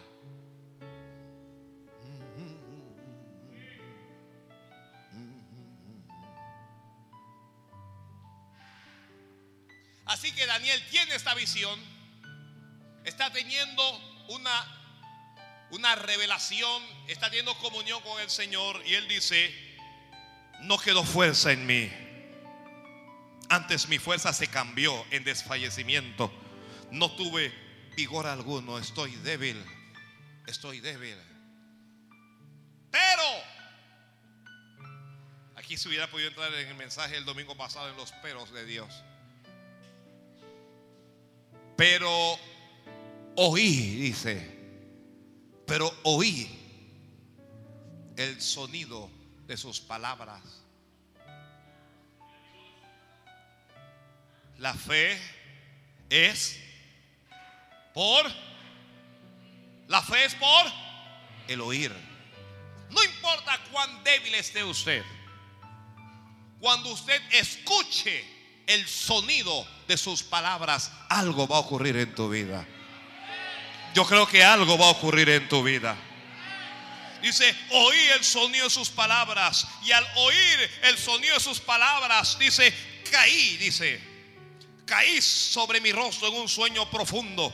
Así 10.10 10.32
que 10.32 10.44
Daniel 10.44 10.84
tiene 10.90 11.14
esta 11.14 11.34
visión, 11.34 11.78
está 13.04 13.32
teniendo 13.32 13.82
una, 14.26 14.66
una 15.70 15.94
revelación, 15.94 16.82
está 17.06 17.28
teniendo 17.28 17.56
comunión 17.58 18.02
con 18.02 18.20
el 18.20 18.28
Señor 18.28 18.82
y 18.86 18.94
él 18.94 19.06
dice, 19.06 19.54
no 20.62 20.78
quedó 20.78 21.04
fuerza 21.04 21.52
en 21.52 21.64
mí. 21.64 21.92
Antes 23.50 23.86
mi 23.86 24.00
fuerza 24.00 24.32
se 24.32 24.48
cambió 24.48 25.06
en 25.12 25.22
desfallecimiento. 25.22 26.32
No 26.90 27.12
tuve 27.12 27.54
vigor 27.94 28.26
alguno, 28.26 28.80
estoy 28.80 29.14
débil, 29.14 29.64
estoy 30.48 30.80
débil. 30.80 31.18
Pero, 32.90 33.22
aquí 35.54 35.76
se 35.76 35.88
hubiera 35.88 36.10
podido 36.10 36.30
entrar 36.30 36.52
en 36.52 36.66
el 36.66 36.74
mensaje 36.74 37.16
el 37.16 37.24
domingo 37.24 37.56
pasado 37.56 37.88
en 37.88 37.96
los 37.96 38.10
peros 38.10 38.50
de 38.50 38.64
Dios. 38.64 39.04
Pero 41.80 42.38
oí, 43.36 43.70
dice, 43.96 44.36
pero 45.66 45.90
oí 46.02 46.46
el 48.18 48.38
sonido 48.38 49.10
de 49.46 49.56
sus 49.56 49.80
palabras. 49.80 50.42
La 54.58 54.74
fe 54.74 55.18
es 56.10 56.60
por, 57.94 58.30
la 59.88 60.02
fe 60.02 60.22
es 60.26 60.34
por 60.34 60.66
el 61.48 61.62
oír. 61.62 61.90
No 62.90 63.02
importa 63.02 63.58
cuán 63.72 64.04
débil 64.04 64.34
esté 64.34 64.62
usted, 64.62 65.02
cuando 66.60 66.92
usted 66.92 67.22
escuche 67.32 68.39
el 68.70 68.86
sonido 68.86 69.66
de 69.88 69.98
sus 69.98 70.22
palabras, 70.22 70.92
algo 71.08 71.48
va 71.48 71.56
a 71.56 71.60
ocurrir 71.60 71.96
en 71.96 72.14
tu 72.14 72.28
vida. 72.28 72.64
Yo 73.94 74.06
creo 74.06 74.28
que 74.28 74.44
algo 74.44 74.78
va 74.78 74.86
a 74.86 74.90
ocurrir 74.90 75.28
en 75.28 75.48
tu 75.48 75.64
vida. 75.64 75.96
Dice, 77.20 77.52
oí 77.70 77.98
el 78.14 78.24
sonido 78.24 78.64
de 78.64 78.70
sus 78.70 78.88
palabras. 78.88 79.66
Y 79.82 79.90
al 79.90 80.06
oír 80.16 80.70
el 80.84 80.96
sonido 80.96 81.34
de 81.34 81.40
sus 81.40 81.58
palabras, 81.58 82.38
dice, 82.38 82.72
caí, 83.10 83.56
dice, 83.56 84.00
caí 84.86 85.20
sobre 85.20 85.80
mi 85.80 85.90
rostro 85.90 86.28
en 86.28 86.34
un 86.34 86.48
sueño 86.48 86.88
profundo, 86.88 87.52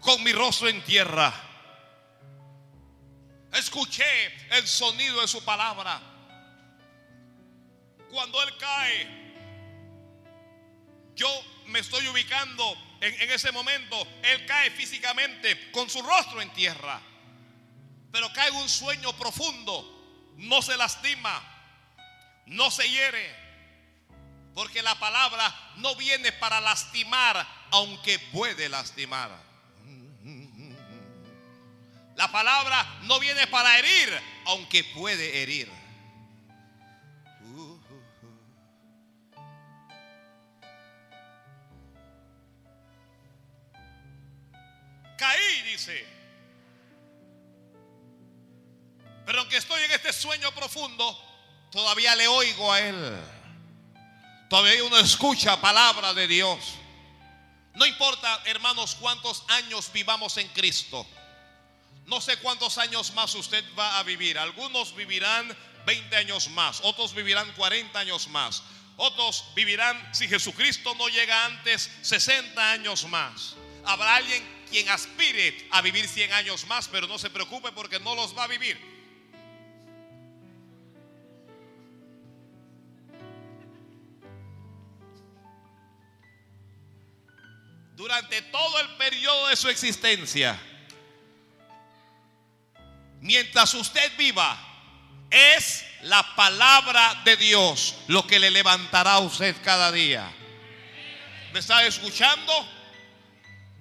con 0.00 0.24
mi 0.24 0.32
rostro 0.32 0.68
en 0.68 0.82
tierra. 0.82 1.32
Escuché 3.52 4.04
el 4.50 4.66
sonido 4.66 5.20
de 5.20 5.28
su 5.28 5.44
palabra. 5.44 6.00
Cuando 8.10 8.42
él 8.42 8.56
cae, 8.58 9.21
yo 11.14 11.28
me 11.66 11.78
estoy 11.78 12.06
ubicando 12.08 12.76
en, 13.00 13.30
ese 13.30 13.52
momento. 13.52 14.06
Él 14.22 14.46
cae 14.46 14.70
físicamente 14.70 15.70
con 15.70 15.88
su 15.88 16.02
rostro 16.02 16.40
en 16.40 16.52
tierra. 16.52 17.00
Pero 18.10 18.32
cae 18.32 18.50
un 18.50 18.68
sueño 18.68 19.12
profundo. 19.14 20.32
No 20.36 20.62
se 20.62 20.76
lastima. 20.76 21.42
no 22.46 22.70
se 22.70 22.88
hiere. 22.88 23.42
Porque 24.54 24.82
la 24.82 24.98
palabra 24.98 25.54
no 25.76 25.96
viene 25.96 26.30
para 26.32 26.60
lastimar, 26.60 27.46
aunque 27.70 28.18
puede 28.18 28.68
lastimar. 28.68 29.30
La 32.16 32.30
palabra 32.30 33.00
no 33.02 33.18
viene 33.18 33.46
para 33.46 33.78
herir, 33.78 34.20
aunque 34.44 34.84
puede 34.84 35.42
herir. 35.42 35.81
Caí, 45.22 45.62
dice. 45.62 46.04
Pero 49.24 49.38
aunque 49.38 49.56
estoy 49.56 49.80
en 49.84 49.92
este 49.92 50.12
sueño 50.12 50.50
profundo, 50.50 51.16
todavía 51.70 52.16
le 52.16 52.26
oigo 52.26 52.72
a 52.72 52.80
Él. 52.80 53.20
Todavía 54.50 54.82
uno 54.82 54.98
escucha 54.98 55.60
palabra 55.60 56.12
de 56.12 56.26
Dios. 56.26 56.58
No 57.74 57.86
importa, 57.86 58.42
hermanos, 58.46 58.96
cuántos 58.96 59.44
años 59.46 59.92
vivamos 59.92 60.38
en 60.38 60.48
Cristo. 60.48 61.06
No 62.06 62.20
sé 62.20 62.38
cuántos 62.38 62.78
años 62.78 63.12
más 63.12 63.32
usted 63.36 63.64
va 63.78 64.00
a 64.00 64.02
vivir. 64.02 64.36
Algunos 64.40 64.92
vivirán 64.96 65.56
20 65.86 66.16
años 66.16 66.48
más, 66.48 66.80
otros 66.82 67.14
vivirán 67.14 67.52
40 67.52 67.96
años 67.96 68.26
más. 68.26 68.64
Otros 68.96 69.44
vivirán, 69.54 70.12
si 70.12 70.26
Jesucristo 70.26 70.96
no 70.96 71.08
llega 71.08 71.44
antes, 71.44 71.92
60 72.02 72.72
años 72.72 73.04
más. 73.04 73.54
Habrá 73.84 74.16
alguien 74.16 74.61
quien 74.72 74.88
aspire 74.88 75.68
a 75.70 75.82
vivir 75.82 76.08
100 76.08 76.32
años 76.32 76.66
más, 76.66 76.88
pero 76.88 77.06
no 77.06 77.18
se 77.18 77.28
preocupe 77.28 77.70
porque 77.72 78.00
no 78.00 78.14
los 78.14 78.36
va 78.36 78.44
a 78.44 78.48
vivir. 78.48 78.80
Durante 87.94 88.40
todo 88.42 88.80
el 88.80 88.88
periodo 88.96 89.48
de 89.48 89.56
su 89.56 89.68
existencia, 89.68 90.58
mientras 93.20 93.74
usted 93.74 94.16
viva, 94.16 94.58
es 95.30 95.84
la 96.00 96.34
palabra 96.34 97.20
de 97.24 97.36
Dios 97.36 97.96
lo 98.08 98.26
que 98.26 98.38
le 98.38 98.50
levantará 98.50 99.12
a 99.12 99.18
usted 99.20 99.54
cada 99.62 99.92
día. 99.92 100.32
¿Me 101.52 101.58
está 101.58 101.84
escuchando? 101.84 102.81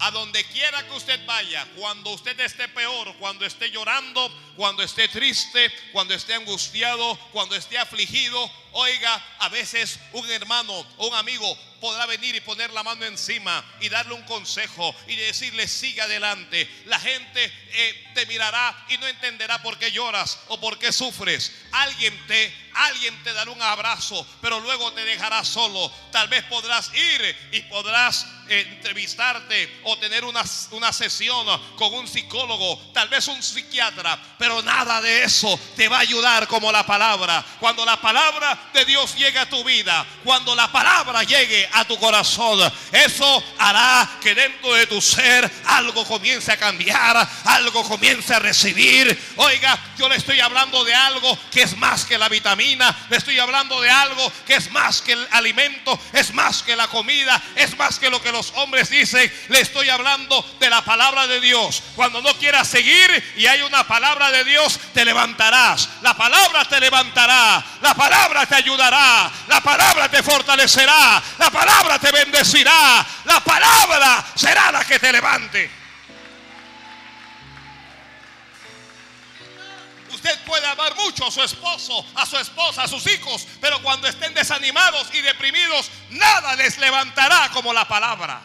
A 0.03 0.09
donde 0.09 0.43
quiera 0.45 0.83
que 0.87 0.93
usted 0.93 1.23
vaya, 1.27 1.63
cuando 1.75 2.09
usted 2.09 2.39
esté 2.39 2.67
peor, 2.69 3.15
cuando 3.19 3.45
esté 3.45 3.69
llorando, 3.69 4.29
cuando 4.55 4.81
esté 4.81 5.07
triste, 5.07 5.71
cuando 5.91 6.15
esté 6.15 6.33
angustiado, 6.33 7.15
cuando 7.31 7.55
esté 7.55 7.77
afligido, 7.77 8.51
oiga, 8.71 9.23
a 9.37 9.49
veces 9.49 9.99
un 10.13 10.27
hermano 10.31 10.73
o 10.97 11.07
un 11.07 11.13
amigo 11.13 11.55
podrá 11.81 12.05
venir 12.05 12.35
y 12.35 12.41
poner 12.41 12.71
la 12.71 12.83
mano 12.83 13.03
encima 13.05 13.65
y 13.81 13.89
darle 13.89 14.13
un 14.13 14.21
consejo 14.23 14.95
y 15.07 15.15
decirle 15.15 15.67
sigue 15.67 16.01
adelante. 16.01 16.69
La 16.85 16.99
gente 16.99 17.43
eh, 17.45 18.11
te 18.13 18.25
mirará 18.27 18.85
y 18.89 18.97
no 18.99 19.07
entenderá 19.07 19.61
por 19.61 19.77
qué 19.77 19.91
lloras 19.91 20.39
o 20.47 20.61
por 20.61 20.77
qué 20.77 20.93
sufres. 20.93 21.51
Alguien 21.71 22.15
te, 22.27 22.55
alguien 22.75 23.21
te 23.23 23.33
dará 23.33 23.51
un 23.51 23.61
abrazo, 23.61 24.25
pero 24.41 24.59
luego 24.59 24.93
te 24.93 25.03
dejará 25.03 25.43
solo. 25.43 25.91
Tal 26.11 26.27
vez 26.27 26.43
podrás 26.45 26.93
ir 26.93 27.49
y 27.51 27.61
podrás 27.61 28.25
entrevistarte 28.59 29.79
o 29.83 29.97
tener 29.97 30.25
una, 30.25 30.43
una 30.71 30.91
sesión 30.91 31.47
con 31.77 31.93
un 31.93 32.07
psicólogo, 32.07 32.79
tal 32.93 33.07
vez 33.07 33.27
un 33.27 33.41
psiquiatra, 33.41 34.19
pero 34.37 34.61
nada 34.61 35.01
de 35.01 35.23
eso 35.23 35.59
te 35.75 35.87
va 35.87 35.97
a 35.97 36.01
ayudar 36.01 36.47
como 36.47 36.71
la 36.71 36.85
palabra. 36.85 37.43
Cuando 37.59 37.85
la 37.85 37.99
palabra 38.01 38.69
de 38.73 38.85
Dios 38.85 39.15
llegue 39.15 39.39
a 39.39 39.49
tu 39.49 39.63
vida, 39.63 40.05
cuando 40.23 40.55
la 40.55 40.71
palabra 40.71 41.23
llegue 41.23 41.67
a 41.71 41.85
tu 41.85 41.97
corazón, 41.97 42.59
eso 42.91 43.43
hará 43.57 44.09
que 44.21 44.35
dentro 44.35 44.73
de 44.73 44.87
tu 44.87 45.01
ser 45.01 45.49
algo 45.65 46.05
comience 46.05 46.51
a 46.51 46.57
cambiar, 46.57 47.27
algo 47.45 47.83
comience 47.83 48.33
a 48.33 48.39
recibir. 48.39 49.33
Oiga, 49.37 49.79
yo 49.97 50.09
le 50.09 50.15
estoy 50.15 50.39
hablando 50.39 50.83
de 50.83 50.93
algo 50.93 51.37
que 51.51 51.63
es 51.63 51.77
más 51.77 52.05
que 52.05 52.17
la 52.17 52.29
vitamina, 52.29 53.07
le 53.09 53.17
estoy 53.17 53.39
hablando 53.39 53.79
de 53.81 53.89
algo 53.89 54.31
que 54.45 54.55
es 54.55 54.71
más 54.71 55.01
que 55.01 55.13
el 55.13 55.27
alimento, 55.31 55.99
es 56.13 56.33
más 56.33 56.63
que 56.63 56.75
la 56.75 56.87
comida, 56.87 57.41
es 57.55 57.77
más 57.77 57.99
que 57.99 58.09
lo 58.09 58.21
que 58.21 58.31
los 58.31 58.40
hombres 58.55 58.89
dicen. 58.89 59.31
Le 59.49 59.61
estoy 59.61 59.89
hablando 59.89 60.43
de 60.59 60.69
la 60.69 60.83
palabra 60.83 61.27
de 61.27 61.39
Dios. 61.39 61.83
Cuando 61.95 62.21
no 62.21 62.33
quieras 62.37 62.67
seguir 62.67 63.33
y 63.37 63.45
hay 63.45 63.61
una 63.61 63.85
palabra 63.85 64.31
de 64.31 64.43
Dios, 64.43 64.79
te 64.93 65.05
levantarás. 65.05 65.89
La 66.01 66.15
palabra 66.15 66.65
te 66.65 66.79
levantará. 66.79 67.63
La 67.81 67.93
palabra 67.93 68.45
te 68.45 68.55
ayudará. 68.55 69.31
La 69.47 69.61
palabra 69.61 70.09
te 70.09 70.23
fortalecerá. 70.23 71.21
La 71.37 71.49
palabra 71.51 71.99
te 71.99 72.11
bendecirá. 72.11 73.05
La 73.25 73.39
palabra 73.41 74.25
será 74.35 74.71
la 74.71 74.83
que 74.83 74.99
te 74.99 75.11
levante. 75.11 75.80
Usted 80.23 80.39
puede 80.45 80.67
amar 80.67 80.95
mucho 80.97 81.25
a 81.25 81.31
su 81.31 81.41
esposo, 81.41 82.05
a 82.13 82.27
su 82.27 82.37
esposa, 82.37 82.83
a 82.83 82.87
sus 82.87 83.07
hijos, 83.07 83.47
pero 83.59 83.81
cuando 83.81 84.07
estén 84.07 84.35
desanimados 84.35 85.07
y 85.15 85.21
deprimidos, 85.21 85.89
nada 86.11 86.55
les 86.57 86.77
levantará 86.77 87.49
como 87.51 87.73
la 87.73 87.87
palabra. 87.87 88.39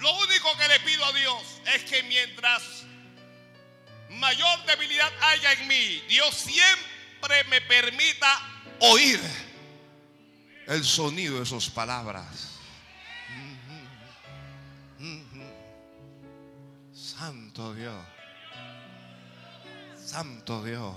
Lo 0.00 0.12
único 0.18 0.54
que 0.58 0.68
le 0.68 0.80
pido 0.80 1.02
a 1.02 1.12
Dios 1.14 1.42
es 1.74 1.84
que 1.84 2.02
mientras 2.02 2.62
mayor 4.10 4.66
debilidad 4.66 5.10
haya 5.22 5.52
en 5.54 5.66
mí, 5.66 6.04
Dios 6.10 6.34
siempre 6.34 7.42
me 7.44 7.62
permita 7.62 8.38
oír 8.80 9.18
el 10.66 10.84
sonido 10.84 11.40
de 11.40 11.46
sus 11.46 11.70
palabras. 11.70 12.53
Santo 17.54 17.72
Dios. 17.72 18.04
Santo 19.96 20.64
Dios. 20.64 20.94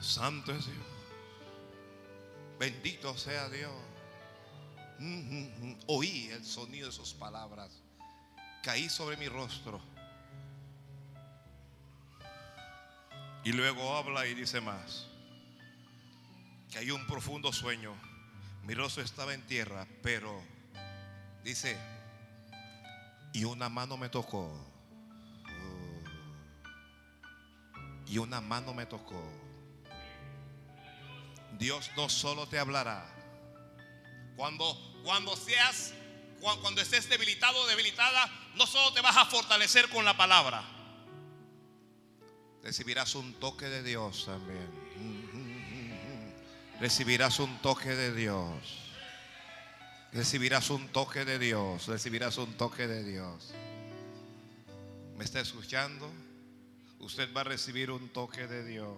Santo 0.00 0.50
es 0.50 0.66
Dios. 0.66 0.86
Bendito 2.58 3.16
sea 3.16 3.48
Dios. 3.48 3.72
Oí 5.86 6.26
el 6.32 6.44
sonido 6.44 6.88
de 6.88 6.92
sus 6.92 7.14
palabras. 7.14 7.70
Caí 8.64 8.88
sobre 8.88 9.16
mi 9.16 9.28
rostro. 9.28 9.80
Y 13.44 13.52
luego 13.52 13.96
habla 13.96 14.26
y 14.26 14.34
dice 14.34 14.60
más. 14.60 15.06
Que 16.72 16.78
hay 16.78 16.90
un 16.90 17.06
profundo 17.06 17.52
sueño. 17.52 17.94
Mi 18.64 18.74
rostro 18.74 19.04
estaba 19.04 19.34
en 19.34 19.46
tierra, 19.46 19.86
pero 20.02 20.42
dice, 21.44 21.78
y 23.36 23.44
una 23.44 23.68
mano 23.68 23.98
me 23.98 24.08
tocó. 24.08 24.50
Y 28.06 28.16
una 28.16 28.40
mano 28.40 28.72
me 28.72 28.86
tocó. 28.86 29.22
Dios 31.58 31.90
no 31.98 32.08
solo 32.08 32.48
te 32.48 32.58
hablará. 32.58 33.04
Cuando, 34.36 34.64
cuando 35.04 35.36
seas, 35.36 35.92
cuando 36.40 36.80
estés 36.80 37.10
debilitado 37.10 37.60
o 37.60 37.66
debilitada, 37.66 38.26
no 38.54 38.66
solo 38.66 38.94
te 38.94 39.02
vas 39.02 39.18
a 39.18 39.26
fortalecer 39.26 39.90
con 39.90 40.06
la 40.06 40.16
palabra. 40.16 40.64
Recibirás 42.62 43.14
un 43.16 43.34
toque 43.34 43.66
de 43.66 43.82
Dios 43.82 44.24
también. 44.24 44.70
Recibirás 46.80 47.38
un 47.38 47.58
toque 47.58 47.90
de 47.90 48.14
Dios. 48.14 48.85
Recibirás 50.16 50.70
un 50.70 50.88
toque 50.88 51.26
de 51.26 51.38
Dios. 51.38 51.88
Recibirás 51.88 52.38
un 52.38 52.54
toque 52.54 52.86
de 52.86 53.04
Dios. 53.04 53.52
¿Me 55.14 55.22
está 55.22 55.40
escuchando? 55.40 56.10
Usted 57.00 57.30
va 57.34 57.42
a 57.42 57.44
recibir 57.44 57.90
un 57.90 58.08
toque 58.08 58.46
de 58.46 58.64
Dios. 58.64 58.96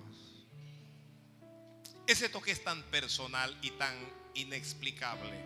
Ese 2.06 2.28
toque 2.28 2.52
es 2.52 2.62
tan 2.62 2.84
personal 2.84 3.58
y 3.62 3.72
tan 3.72 3.96
inexplicable. 4.34 5.42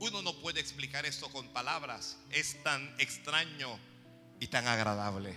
Uno 0.00 0.22
no 0.22 0.36
puede 0.40 0.58
explicar 0.58 1.06
esto 1.06 1.30
con 1.30 1.46
palabras. 1.52 2.18
Es 2.32 2.60
tan 2.64 2.96
extraño 2.98 3.78
y 4.40 4.48
tan 4.48 4.66
agradable. 4.66 5.36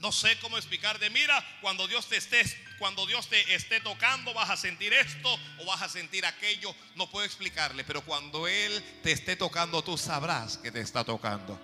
No 0.00 0.12
sé 0.12 0.38
cómo 0.40 0.58
explicar 0.58 0.98
de 0.98 1.08
mira, 1.08 1.42
cuando 1.62 1.88
Dios 1.88 2.06
te 2.10 2.18
esté 2.18 2.42
cuando 2.82 3.06
Dios 3.06 3.28
te 3.28 3.54
esté 3.54 3.78
tocando 3.78 4.34
vas 4.34 4.50
a 4.50 4.56
sentir 4.56 4.92
esto 4.92 5.32
o 5.60 5.66
vas 5.66 5.82
a 5.82 5.88
sentir 5.88 6.26
aquello, 6.26 6.74
no 6.96 7.08
puedo 7.08 7.24
explicarle, 7.24 7.84
pero 7.84 8.04
cuando 8.04 8.48
él 8.48 8.82
te 9.04 9.12
esté 9.12 9.36
tocando 9.36 9.84
tú 9.84 9.96
sabrás 9.96 10.58
que 10.58 10.72
te 10.72 10.80
está 10.80 11.04
tocando. 11.04 11.56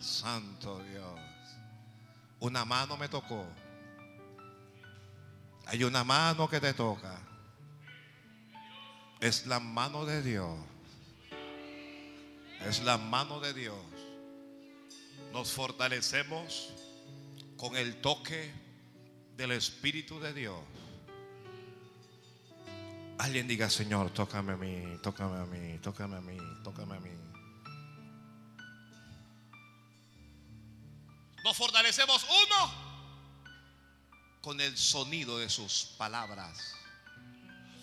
Santo 0.00 0.78
Dios. 0.84 1.20
Una 2.38 2.64
mano 2.64 2.96
me 2.96 3.08
tocó. 3.08 3.44
Hay 5.66 5.82
una 5.82 6.04
mano 6.04 6.48
que 6.48 6.60
te 6.60 6.72
toca. 6.72 7.18
Es 9.18 9.46
la 9.46 9.58
mano 9.58 10.04
de 10.04 10.22
Dios. 10.22 10.56
Es 12.64 12.80
la 12.84 12.96
mano 12.96 13.40
de 13.40 13.52
Dios. 13.54 13.91
Nos 15.32 15.50
fortalecemos 15.50 16.68
con 17.56 17.74
el 17.76 18.02
toque 18.02 18.52
del 19.34 19.52
Espíritu 19.52 20.20
de 20.20 20.34
Dios. 20.34 20.60
Alguien 23.18 23.48
diga, 23.48 23.70
Señor, 23.70 24.10
tócame 24.10 24.52
a 24.52 24.56
mí, 24.56 24.98
tócame 25.02 25.40
a 25.40 25.46
mí, 25.46 25.78
tócame 25.78 26.16
a 26.16 26.20
mí, 26.20 26.36
tócame 26.62 26.96
a 26.96 27.00
mí. 27.00 27.10
Nos 31.42 31.56
fortalecemos 31.56 32.24
uno 32.24 32.72
con 34.42 34.60
el 34.60 34.76
sonido 34.76 35.38
de 35.38 35.48
sus 35.48 35.94
palabras. 35.96 36.74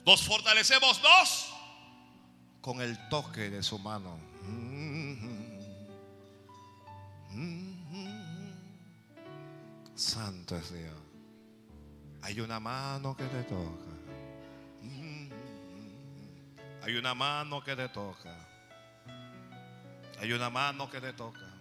Nos 0.06 0.22
fortalecemos 0.22 1.02
dos 1.02 1.48
con 2.62 2.80
el 2.82 3.10
toque 3.10 3.50
de 3.50 3.64
su 3.64 3.80
mano. 3.80 4.29
Santo 10.00 10.56
es 10.56 10.72
Dios. 10.72 10.96
Hay 12.22 12.40
una 12.40 12.58
mano 12.58 13.18
que 13.18 13.26
te 13.26 13.44
toca. 13.44 13.92
Hay 16.82 16.96
una 16.96 17.14
mano 17.14 17.62
que 17.62 17.76
te 17.76 17.90
toca. 17.90 18.48
Hay 20.22 20.32
una 20.32 20.50
mano 20.50 20.90
que 20.90 21.02
te 21.02 21.12
toca. 21.12 21.54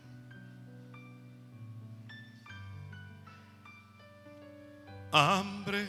Hambre. 5.11 5.89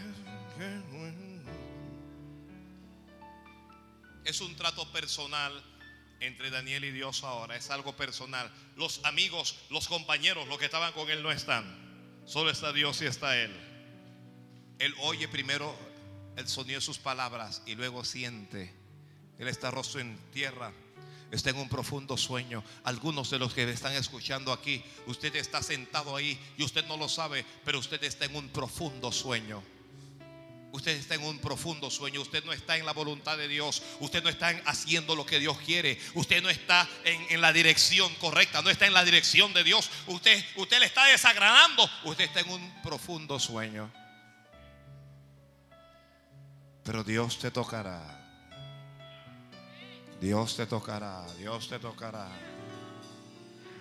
Es 4.26 4.42
un 4.42 4.56
trato 4.56 4.92
personal 4.92 5.54
entre 6.20 6.50
Daniel 6.50 6.84
y 6.86 6.92
Dios 6.92 7.24
ahora. 7.24 7.56
Es 7.56 7.70
algo 7.70 7.96
personal. 7.96 8.52
Los 8.76 9.06
amigos, 9.06 9.56
los 9.70 9.88
compañeros, 9.88 10.48
los 10.48 10.58
que 10.58 10.66
estaban 10.66 10.92
con 10.94 11.12
él 11.12 11.22
no 11.22 11.32
están. 11.32 11.79
Solo 12.30 12.52
está 12.52 12.72
Dios 12.72 13.02
y 13.02 13.08
está 13.08 13.36
Él. 13.36 13.52
Él 14.78 14.94
oye 15.02 15.28
primero 15.28 15.76
el 16.38 16.48
sonido 16.48 16.80
de 16.80 16.86
sus 16.86 17.00
palabras 17.00 17.64
y 17.66 17.74
luego 17.74 18.04
siente. 18.04 18.72
Él 19.40 19.48
está 19.48 19.72
rostro 19.72 20.00
en 20.00 20.16
tierra 20.32 20.72
está 21.32 21.50
en 21.50 21.58
un 21.58 21.70
profundo 21.70 22.18
sueño. 22.18 22.64
Algunos 22.84 23.32
de 23.32 23.40
los 23.40 23.56
que 23.56 23.68
están 23.68 23.94
escuchando 23.94 24.52
aquí, 24.52 24.84
usted 25.08 25.36
está 25.38 25.64
sentado 25.64 26.16
ahí 26.16 26.40
y 26.56 26.64
usted 26.64 26.86
no 26.86 26.98
lo 26.98 27.10
sabe, 27.10 27.44
pero 27.66 27.80
usted 27.80 28.04
está 28.04 28.26
en 28.26 28.36
un 28.36 28.50
profundo 28.50 29.12
sueño. 29.12 29.64
Usted 30.72 30.92
está 30.98 31.16
en 31.16 31.24
un 31.24 31.40
profundo 31.40 31.90
sueño. 31.90 32.22
Usted 32.22 32.44
no 32.44 32.54
está 32.54 32.78
en 32.78 32.86
la 32.86 32.94
voluntad 32.94 33.38
de 33.38 33.48
Dios. 33.48 33.82
Usted 34.00 34.24
no 34.24 34.30
está 34.30 34.50
haciendo 34.66 35.16
lo 35.16 35.26
que 35.26 35.40
Dios 35.40 35.58
quiere. 35.60 36.00
Usted 36.14 36.42
no 36.42 36.50
está 36.50 36.88
en, 37.04 37.42
la 37.42 37.52
dirección 37.52 38.14
correcta. 38.16 38.62
No 38.62 38.70
está 38.70 38.86
en 38.86 38.94
la 38.94 39.04
dirección 39.04 39.54
de 39.54 39.64
Dios. 39.64 39.90
Usted, 40.08 40.44
usted 40.56 40.80
le 40.80 40.86
está 40.86 41.06
desagradando. 41.06 41.90
Usted 42.04 42.26
está 42.26 42.42
en 42.42 42.50
un 42.50 42.82
profundo 42.84 43.40
sueño. 43.40 43.92
Pero 46.84 47.04
Dios 47.04 47.40
te 47.40 47.52
tocará. 47.52 48.20
Dios 50.20 50.58
te 50.58 50.66
tocará, 50.66 51.26
Dios 51.38 51.70
te 51.70 51.80
tocará, 51.80 52.28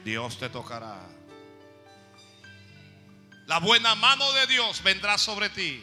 Dios 0.04 0.38
te 0.38 0.48
tocará. 0.48 1.00
La 3.46 3.58
buena 3.58 3.94
mano 3.96 4.30
de 4.32 4.46
Dios 4.46 4.82
vendrá 4.82 5.18
sobre 5.18 5.48
ti. 5.50 5.82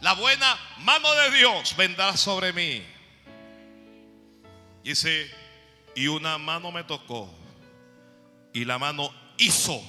La 0.00 0.14
buena 0.14 0.58
mano 0.78 1.14
de 1.14 1.30
Dios 1.32 1.76
vendrá 1.76 2.16
sobre 2.16 2.52
mí. 2.52 2.82
Dice, 4.82 5.30
y 5.94 6.06
una 6.06 6.38
mano 6.38 6.72
me 6.72 6.84
tocó 6.84 7.32
y 8.54 8.64
la 8.64 8.78
mano 8.78 9.12
hizo 9.36 9.82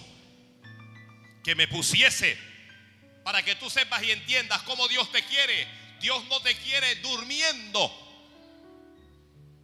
que 1.44 1.56
me 1.56 1.68
pusiese 1.68 2.38
para 3.24 3.42
que 3.44 3.56
tú 3.56 3.70
sepas 3.70 4.04
y 4.04 4.12
entiendas 4.12 4.62
cómo 4.64 4.88
Dios 4.90 5.10
te 5.12 5.24
quiere. 5.24 5.68
Dios 6.02 6.24
no 6.26 6.42
te 6.42 6.56
quiere 6.56 6.96
durmiendo. 6.96 7.90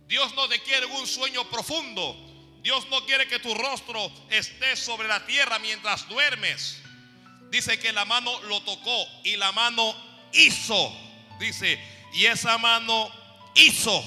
Dios 0.07 0.33
no 0.35 0.47
te 0.47 0.61
quiere 0.61 0.85
un 0.85 1.07
sueño 1.07 1.43
profundo. 1.49 2.15
Dios 2.61 2.87
no 2.89 3.05
quiere 3.05 3.27
que 3.27 3.39
tu 3.39 3.53
rostro 3.53 4.11
esté 4.29 4.75
sobre 4.77 5.07
la 5.07 5.25
tierra 5.25 5.59
mientras 5.59 6.07
duermes. 6.07 6.81
Dice 7.49 7.79
que 7.79 7.91
la 7.91 8.05
mano 8.05 8.41
lo 8.43 8.61
tocó 8.61 9.07
y 9.23 9.35
la 9.35 9.51
mano 9.51 10.06
hizo. 10.33 10.93
Dice, 11.39 11.79
y 12.13 12.25
esa 12.25 12.57
mano 12.57 13.09
hizo 13.55 14.03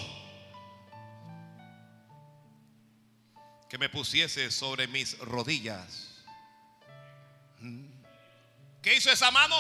que 3.68 3.78
me 3.78 3.88
pusiese 3.88 4.50
sobre 4.50 4.86
mis 4.88 5.18
rodillas. 5.18 6.08
¿Qué 8.82 8.96
hizo 8.96 9.10
esa 9.10 9.30
mano? 9.30 9.56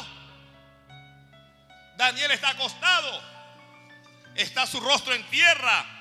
Daniel 1.96 2.30
está 2.32 2.50
acostado. 2.50 3.22
Está 4.34 4.66
su 4.66 4.80
rostro 4.80 5.14
en 5.14 5.22
tierra 5.30 6.00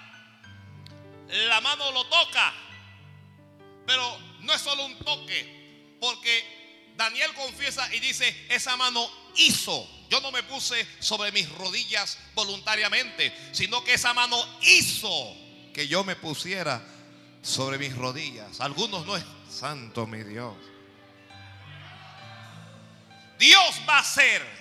la 1.30 1.62
mano 1.62 1.92
lo 1.92 2.06
toca. 2.06 2.54
Pero 3.86 4.20
no 4.42 4.54
es 4.54 4.62
solo 4.62 4.86
un 4.86 5.00
toque, 5.00 5.98
porque 6.00 6.94
Daniel 6.96 7.34
confiesa 7.34 7.94
y 7.94 8.00
dice, 8.00 8.46
esa 8.50 8.76
mano 8.76 9.10
hizo. 9.36 9.88
Yo 10.10 10.20
no 10.22 10.32
me 10.32 10.44
puse 10.44 10.88
sobre 11.00 11.32
mis 11.32 11.50
rodillas 11.52 12.18
voluntariamente, 12.34 13.34
sino 13.52 13.84
que 13.84 13.94
esa 13.94 14.14
mano 14.14 14.44
hizo 14.62 15.36
que 15.74 15.88
yo 15.88 16.04
me 16.04 16.16
pusiera 16.16 16.82
sobre 17.44 17.78
mis 17.78 17.96
rodillas. 17.96 18.60
Algunos 18.60 19.06
no 19.06 19.16
es 19.16 19.24
santo 19.50 20.08
mi 20.08 20.24
Dios. 20.24 20.56
Dios 23.38 23.82
va 23.88 23.98
a 23.98 24.02
hacer 24.02 24.60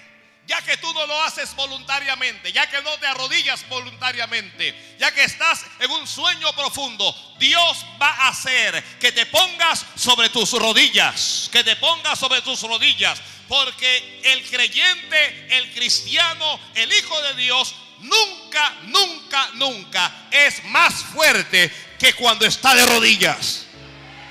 ya 0.49 0.63
que 0.63 0.79
tú 0.79 0.91
no 0.95 1.07
lo 1.07 1.23
haces 1.23 1.55
voluntariamente, 1.55 2.51
ya 2.53 2.67
que 2.71 2.81
no 2.81 2.97
te 2.97 3.07
arrodillas 3.07 3.69
voluntariamente, 3.69 4.97
ya 4.99 5.13
que 5.13 5.25
estás 5.25 5.63
en 5.79 5.91
un 5.91 6.07
sueño 6.07 6.51
profundo, 6.55 7.15
Dios 7.39 7.85
va 8.01 8.09
a 8.09 8.29
hacer 8.29 8.83
que 8.99 9.13
te 9.13 9.27
pongas 9.27 9.85
sobre 9.95 10.31
tus 10.31 10.53
rodillas, 10.53 11.51
que 11.53 11.63
te 11.63 11.77
pongas 11.77 12.19
sobre 12.19 12.41
tus 12.41 12.63
rodillas, 12.63 13.21
porque 13.49 14.21
el 14.25 14.43
creyente, 14.49 15.57
el 15.57 15.73
cristiano, 15.73 16.61
el 16.75 16.93
Hijo 16.93 17.21
de 17.23 17.35
Dios, 17.35 17.75
nunca, 18.01 18.77
nunca, 18.85 19.51
nunca 19.55 20.29
es 20.31 20.63
más 20.65 20.95
fuerte 20.95 21.73
que 21.99 22.13
cuando 22.15 22.47
está 22.47 22.75
de 22.75 22.87
rodillas. 22.87 23.67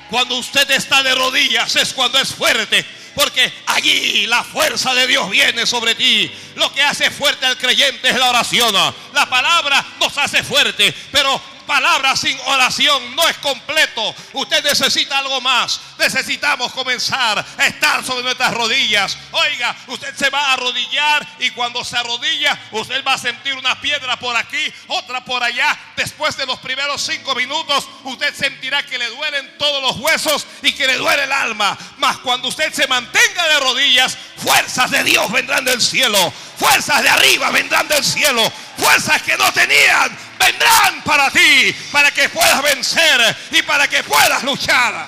Cuando 0.09 0.35
usted 0.35 0.69
está 0.71 1.03
de 1.03 1.13
rodillas 1.15 1.75
es 1.75 1.93
cuando 1.93 2.17
es 2.19 2.33
fuerte 2.33 2.85
porque 3.17 3.51
allí 3.65 4.27
la 4.27 4.43
fuerza 4.43 4.93
de 4.93 5.07
Dios 5.07 5.27
viene 5.31 5.65
sobre 5.65 5.95
ti. 5.95 6.31
Lo 6.55 6.71
que 6.71 6.83
hace 6.83 7.09
fuerte 7.09 7.47
al 7.47 7.57
creyente 7.57 8.09
es 8.09 8.15
la 8.15 8.29
oración. 8.29 8.75
La 9.11 9.27
palabra 9.27 9.83
nos 9.99 10.15
hace 10.19 10.43
fuerte, 10.43 10.93
pero 11.11 11.41
palabra 11.67 12.15
sin 12.15 12.35
oración 12.45 13.15
no 13.15 13.27
es 13.27 13.37
completo. 13.37 14.15
Usted 14.33 14.63
necesita 14.63 15.19
algo 15.19 15.39
más. 15.41 15.79
Necesitamos 15.99 16.71
comenzar 16.71 17.45
a 17.57 17.67
estar 17.67 18.03
sobre 18.03 18.23
nuestras 18.23 18.53
rodillas. 18.53 19.17
Oiga, 19.31 19.75
usted 19.87 20.15
se 20.15 20.29
va 20.29 20.39
a 20.39 20.53
arrodillar 20.53 21.27
y 21.39 21.51
cuando 21.51 21.83
se 21.83 21.97
arrodilla, 21.97 22.57
usted 22.71 23.03
va 23.05 23.13
a 23.13 23.17
sentir 23.17 23.53
una 23.55 23.79
piedra 23.79 24.17
por 24.17 24.35
aquí, 24.35 24.73
otra 24.87 25.23
por 25.23 25.43
allá. 25.43 25.77
Después 25.95 26.35
de 26.37 26.45
los 26.45 26.59
primeros 26.59 27.01
cinco 27.01 27.35
minutos, 27.35 27.87
usted 28.05 28.33
sentirá 28.33 28.83
que 28.83 28.97
le 28.97 29.09
duelen 29.09 29.57
todos 29.59 29.81
los 29.83 29.97
huesos 29.97 30.47
y 30.63 30.71
que 30.71 30.87
le 30.87 30.97
duele 30.97 31.25
el 31.25 31.31
alma. 31.31 31.77
Mas 31.97 32.17
cuando 32.17 32.47
usted 32.47 32.73
se 32.73 32.87
mantenga 32.87 33.47
de 33.47 33.59
rodillas, 33.59 34.17
fuerzas 34.37 34.89
de 34.89 35.03
Dios 35.03 35.31
vendrán 35.31 35.65
del 35.65 35.81
cielo. 35.81 36.33
Fuerzas 36.57 37.03
de 37.03 37.09
arriba 37.09 37.51
vendrán 37.51 37.87
del 37.87 38.03
cielo. 38.03 38.51
Fuerzas 38.77 39.21
que 39.21 39.37
no 39.37 39.51
tenían 39.51 40.26
vendrán 40.39 41.03
para 41.03 41.29
ti, 41.31 41.75
para 41.91 42.11
que 42.11 42.29
puedas 42.29 42.61
vencer 42.63 43.37
y 43.51 43.61
para 43.63 43.87
que 43.87 44.03
puedas 44.03 44.43
luchar. 44.43 45.07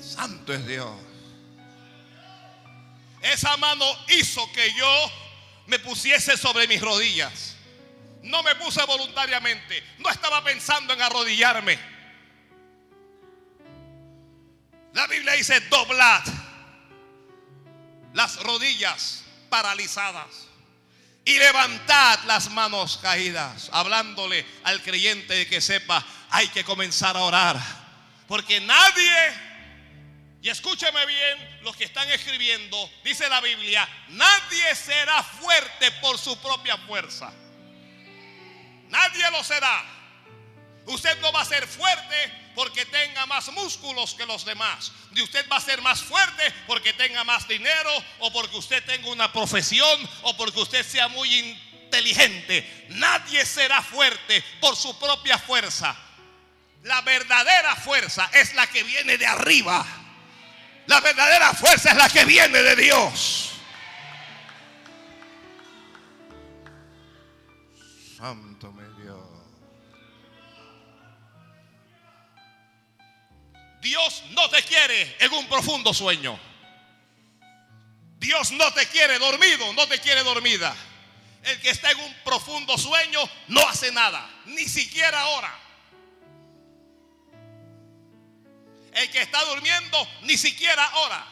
Santo 0.00 0.52
es 0.52 0.66
Dios. 0.66 0.90
Esa 3.22 3.56
mano 3.56 3.84
hizo 4.08 4.50
que 4.52 4.72
yo 4.74 5.12
me 5.66 5.78
pusiese 5.78 6.36
sobre 6.36 6.66
mis 6.66 6.80
rodillas. 6.80 7.56
No 8.22 8.42
me 8.42 8.54
puse 8.56 8.84
voluntariamente. 8.84 9.82
No 9.98 10.10
estaba 10.10 10.42
pensando 10.44 10.92
en 10.92 11.02
arrodillarme. 11.02 11.91
La 14.94 15.06
Biblia 15.06 15.32
dice, 15.32 15.60
doblad 15.60 16.22
las 18.12 18.42
rodillas 18.42 19.24
paralizadas 19.48 20.48
y 21.24 21.38
levantad 21.38 22.18
las 22.26 22.50
manos 22.50 22.98
caídas, 23.00 23.70
hablándole 23.72 24.44
al 24.64 24.82
creyente 24.82 25.34
de 25.34 25.46
que 25.46 25.60
sepa, 25.60 26.04
hay 26.30 26.48
que 26.48 26.64
comenzar 26.64 27.16
a 27.16 27.20
orar, 27.20 27.60
porque 28.26 28.60
nadie 28.60 29.52
Y 30.42 30.48
escúcheme 30.48 31.06
bien 31.06 31.60
los 31.62 31.76
que 31.76 31.84
están 31.84 32.10
escribiendo, 32.10 32.90
dice 33.04 33.28
la 33.28 33.40
Biblia, 33.40 33.88
nadie 34.08 34.74
será 34.74 35.22
fuerte 35.22 35.92
por 36.00 36.18
su 36.18 36.36
propia 36.42 36.76
fuerza. 36.78 37.32
Nadie 38.88 39.30
lo 39.30 39.44
será. 39.44 40.01
Usted 40.86 41.18
no 41.20 41.32
va 41.32 41.42
a 41.42 41.44
ser 41.44 41.66
fuerte 41.66 42.32
porque 42.54 42.84
tenga 42.86 43.24
más 43.26 43.50
músculos 43.52 44.14
que 44.14 44.26
los 44.26 44.44
demás. 44.44 44.92
Ni 45.12 45.22
usted 45.22 45.46
va 45.50 45.56
a 45.56 45.60
ser 45.60 45.80
más 45.80 46.02
fuerte 46.02 46.52
porque 46.66 46.92
tenga 46.92 47.24
más 47.24 47.46
dinero 47.46 47.90
o 48.20 48.32
porque 48.32 48.56
usted 48.56 48.84
tenga 48.84 49.08
una 49.08 49.32
profesión 49.32 50.10
o 50.22 50.36
porque 50.36 50.60
usted 50.60 50.84
sea 50.84 51.08
muy 51.08 51.32
inteligente. 51.32 52.86
Nadie 52.90 53.46
será 53.46 53.82
fuerte 53.82 54.42
por 54.60 54.76
su 54.76 54.98
propia 54.98 55.38
fuerza. 55.38 55.96
La 56.82 57.00
verdadera 57.02 57.76
fuerza 57.76 58.28
es 58.32 58.54
la 58.54 58.66
que 58.66 58.82
viene 58.82 59.16
de 59.16 59.26
arriba. 59.26 59.86
La 60.86 61.00
verdadera 61.00 61.54
fuerza 61.54 61.90
es 61.90 61.96
la 61.96 62.08
que 62.08 62.24
viene 62.24 62.60
de 62.60 62.76
Dios. 62.76 63.50
Santo 68.18 68.51
Dios 73.82 74.22
no 74.30 74.48
te 74.48 74.62
quiere 74.62 75.16
en 75.18 75.32
un 75.32 75.48
profundo 75.48 75.92
sueño. 75.92 76.38
Dios 78.16 78.52
no 78.52 78.72
te 78.72 78.86
quiere 78.86 79.18
dormido, 79.18 79.72
no 79.72 79.88
te 79.88 79.98
quiere 79.98 80.22
dormida. 80.22 80.74
El 81.42 81.60
que 81.60 81.70
está 81.70 81.90
en 81.90 81.98
un 81.98 82.14
profundo 82.22 82.78
sueño 82.78 83.20
no 83.48 83.68
hace 83.68 83.90
nada, 83.90 84.30
ni 84.46 84.68
siquiera 84.68 85.26
ora. 85.26 85.58
El 88.94 89.10
que 89.10 89.20
está 89.20 89.44
durmiendo 89.46 90.08
ni 90.22 90.38
siquiera 90.38 90.88
ora. 90.98 91.26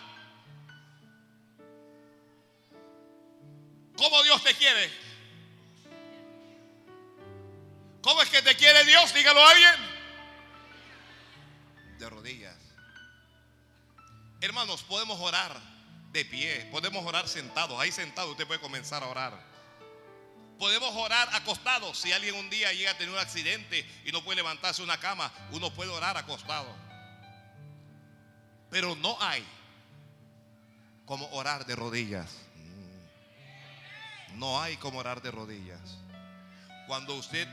¿Cómo 3.97 4.23
Dios 4.25 4.43
te 4.43 4.55
quiere? 4.55 4.91
¿Cómo 8.03 8.21
es 8.23 8.29
que 8.29 8.43
te 8.43 8.57
quiere 8.57 8.85
Dios? 8.85 9.15
Dígalo 9.15 9.41
a 9.41 9.51
alguien. 9.51 9.90
De 12.01 12.09
rodillas. 12.09 12.57
Hermanos, 14.41 14.83
podemos 14.85 15.21
orar 15.21 15.61
de 16.13 16.25
pie, 16.25 16.67
podemos 16.73 17.05
orar 17.05 17.29
sentados. 17.29 17.79
Ahí 17.79 17.93
sentado 17.93 18.31
usted 18.31 18.47
puede 18.47 18.59
comenzar 18.59 19.03
a 19.03 19.07
orar. 19.07 19.39
Podemos 20.59 20.97
orar 20.97 21.29
acostados. 21.35 21.99
Si 21.99 22.11
alguien 22.11 22.37
un 22.37 22.49
día 22.49 22.73
llega 22.73 22.93
a 22.93 22.97
tener 22.97 23.13
un 23.13 23.21
accidente 23.21 23.87
y 24.07 24.13
no 24.13 24.25
puede 24.25 24.37
levantarse 24.37 24.83
una 24.83 24.99
cama, 24.99 25.31
uno 25.51 25.75
puede 25.75 25.91
orar 25.91 26.17
acostado. 26.17 26.75
Pero 28.71 28.97
no 28.97 29.21
hay 29.21 29.45
como 31.05 31.29
orar 31.33 31.67
de 31.67 31.77
rodillas. 31.77 32.35
No 34.37 34.59
hay 34.59 34.79
como 34.79 35.01
orar 35.01 35.21
de 35.21 35.31
rodillas. 35.31 35.99
Cuando 36.87 37.15
usted 37.17 37.47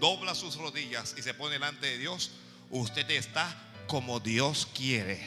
dobla 0.00 0.34
sus 0.34 0.56
rodillas 0.56 1.14
y 1.16 1.22
se 1.22 1.34
pone 1.34 1.52
delante 1.52 1.86
de 1.86 1.98
Dios, 1.98 2.32
usted 2.68 3.08
está 3.12 3.56
como 3.92 4.20
Dios 4.20 4.66
quiere. 4.74 5.20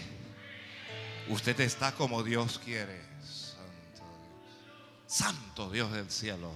Usted 1.30 1.60
está 1.60 1.92
como 1.92 2.24
Dios 2.24 2.58
quiere. 2.58 3.00
Santo 3.22 3.62
Dios. 3.94 4.48
Santo 5.06 5.70
Dios 5.70 5.92
del 5.92 6.10
cielo. 6.10 6.52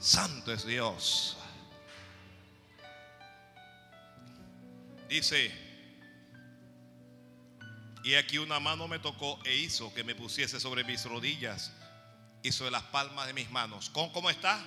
Santo 0.00 0.52
es 0.52 0.66
Dios. 0.66 1.36
Dice, 5.08 5.52
y 8.02 8.16
aquí 8.16 8.38
una 8.38 8.58
mano 8.58 8.88
me 8.88 8.98
tocó 8.98 9.38
e 9.44 9.54
hizo 9.54 9.94
que 9.94 10.02
me 10.02 10.16
pusiese 10.16 10.58
sobre 10.58 10.82
mis 10.82 11.04
rodillas 11.04 11.70
y 12.42 12.50
sobre 12.50 12.72
las 12.72 12.82
palmas 12.82 13.28
de 13.28 13.34
mis 13.34 13.48
manos. 13.52 13.88
¿Cómo, 13.90 14.12
cómo 14.12 14.30
está? 14.30 14.58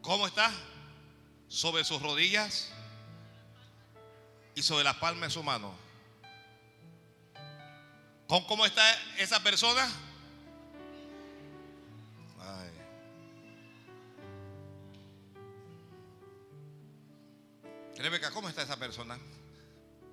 ¿Cómo 0.00 0.28
está? 0.28 0.52
Sobre 1.48 1.82
sus 1.82 2.00
rodillas 2.00 2.72
y 4.54 4.62
sobre 4.62 4.84
las 4.84 4.96
palmas 4.96 5.28
de 5.28 5.34
su 5.34 5.42
mano. 5.42 5.74
¿Cómo, 8.26 8.46
cómo 8.46 8.66
está 8.66 8.82
esa 9.18 9.42
persona? 9.42 9.88
Rebeca, 18.04 18.30
¿cómo 18.32 18.50
está 18.50 18.60
esa 18.60 18.76
persona? 18.76 19.18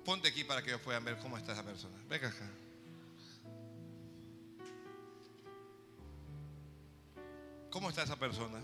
Ponte 0.02 0.28
aquí 0.28 0.44
para 0.44 0.62
que 0.62 0.70
ellos 0.70 0.80
puedan 0.80 1.04
ver 1.04 1.18
cómo 1.18 1.36
está 1.36 1.52
esa 1.52 1.62
persona. 1.62 1.94
Venga 2.08 2.28
acá. 2.28 2.50
¿Cómo 7.68 7.90
está 7.90 8.02
esa 8.02 8.16
persona? 8.16 8.60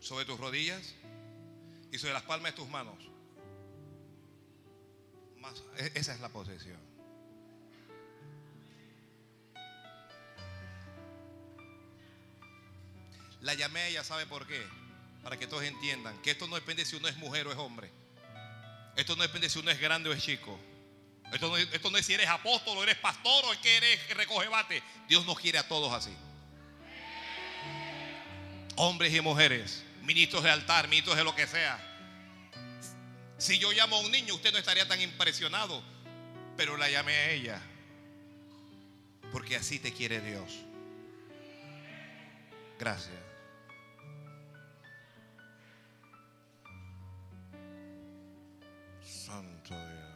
Sobre 0.00 0.24
tus 0.24 0.40
rodillas 0.40 0.94
y 1.92 1.98
sobre 1.98 2.14
las 2.14 2.22
palmas 2.22 2.52
de 2.52 2.56
tus 2.56 2.68
manos. 2.70 2.96
E- 5.78 5.92
esa 5.94 6.14
es 6.14 6.20
la 6.20 6.28
posesión. 6.28 6.80
La 13.40 13.54
llamé 13.54 13.88
ella, 13.88 14.02
¿sabe 14.02 14.26
por 14.26 14.46
qué? 14.46 14.60
Para 15.22 15.38
que 15.38 15.46
todos 15.46 15.62
entiendan 15.62 16.20
que 16.22 16.32
esto 16.32 16.46
no 16.48 16.56
depende 16.56 16.84
si 16.84 16.96
uno 16.96 17.08
es 17.08 17.16
mujer 17.16 17.46
o 17.46 17.52
es 17.52 17.58
hombre. 17.58 17.90
Esto 18.96 19.14
no 19.14 19.22
depende 19.22 19.48
si 19.48 19.58
uno 19.58 19.70
es 19.70 19.78
grande 19.78 20.08
o 20.08 20.12
es 20.12 20.22
chico. 20.22 20.58
Esto 21.32 21.48
no, 21.48 21.56
esto 21.56 21.90
no 21.90 21.98
es 21.98 22.06
si 22.06 22.14
eres 22.14 22.28
apóstol 22.28 22.78
o 22.78 22.82
eres 22.82 22.96
pastor 22.96 23.44
o 23.44 23.52
es 23.52 23.58
que 23.58 23.76
eres 23.76 24.00
que 24.04 24.14
recoge 24.14 24.48
bate. 24.48 24.82
Dios 25.08 25.26
nos 25.26 25.38
quiere 25.38 25.58
a 25.58 25.68
todos 25.68 25.92
así. 25.92 26.16
Hombres 28.76 29.14
y 29.14 29.20
mujeres, 29.20 29.84
ministros 30.02 30.42
de 30.42 30.50
altar, 30.50 30.88
ministros 30.88 31.16
de 31.16 31.24
lo 31.24 31.34
que 31.34 31.46
sea. 31.46 31.78
Si 33.38 33.58
yo 33.58 33.70
llamo 33.72 33.96
a 33.96 34.00
un 34.00 34.10
niño, 34.10 34.34
usted 34.34 34.52
no 34.52 34.58
estaría 34.58 34.88
tan 34.88 35.00
impresionado. 35.00 35.82
Pero 36.56 36.76
la 36.76 36.88
llamé 36.88 37.12
a 37.12 37.30
ella. 37.32 37.62
Porque 39.30 39.56
así 39.56 39.78
te 39.78 39.92
quiere 39.92 40.20
Dios. 40.20 40.50
Gracias. 42.78 43.14
Santo 49.04 49.74
Dios. 49.74 50.06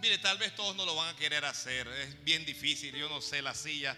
Mire, 0.00 0.18
tal 0.18 0.36
vez 0.36 0.54
todos 0.54 0.76
no 0.76 0.84
lo 0.84 0.94
van 0.94 1.14
a 1.14 1.18
querer 1.18 1.44
hacer. 1.46 1.88
Es 1.88 2.22
bien 2.22 2.44
difícil, 2.44 2.94
yo 2.94 3.08
no 3.08 3.20
sé 3.20 3.40
la 3.40 3.54
silla. 3.54 3.96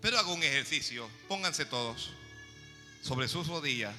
Pero 0.00 0.18
hago 0.18 0.32
un 0.34 0.42
ejercicio. 0.42 1.08
Pónganse 1.28 1.64
todos 1.64 2.10
sobre 3.02 3.28
sus 3.28 3.46
rodillas 3.46 3.94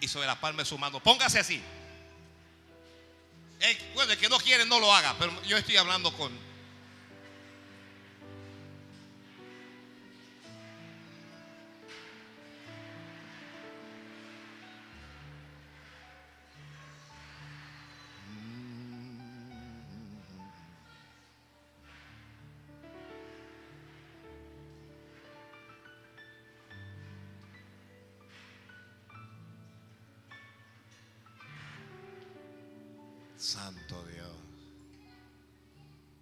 y 0.00 0.08
sobre 0.08 0.26
la 0.26 0.40
palma 0.40 0.62
de 0.62 0.68
su 0.68 0.78
mano. 0.78 1.00
Póngase 1.00 1.38
así. 1.38 1.62
Bueno, 3.94 4.12
el 4.12 4.18
que 4.18 4.28
no 4.28 4.38
quiere 4.38 4.64
no 4.64 4.80
lo 4.80 4.92
haga, 4.92 5.14
pero 5.18 5.42
yo 5.44 5.56
estoy 5.56 5.76
hablando 5.76 6.16
con, 6.16 6.32
Santo 33.40 34.04
Dios. 34.04 34.28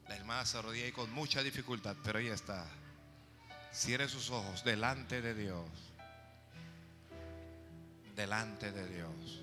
La 0.08 0.16
hermana 0.16 0.46
se 0.46 0.56
arrodilla 0.56 0.84
ahí 0.84 0.92
con 0.92 1.10
mucha 1.12 1.42
dificultad, 1.42 1.96
pero 2.04 2.20
ahí 2.20 2.28
está. 2.28 2.64
Cierre 3.72 4.08
sus 4.08 4.30
ojos 4.30 4.62
delante 4.62 5.20
de 5.20 5.34
Dios. 5.34 5.66
Delante 8.14 8.70
de 8.70 8.88
Dios. 8.88 9.40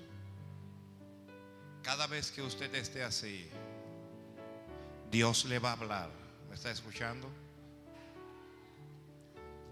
Cada 1.82 2.06
vez 2.06 2.30
que 2.30 2.40
usted 2.40 2.74
esté 2.74 3.04
así, 3.04 3.46
Dios 5.10 5.44
le 5.44 5.58
va 5.58 5.70
a 5.70 5.72
hablar. 5.72 6.10
¿Me 6.48 6.54
está 6.54 6.70
escuchando? 6.70 7.28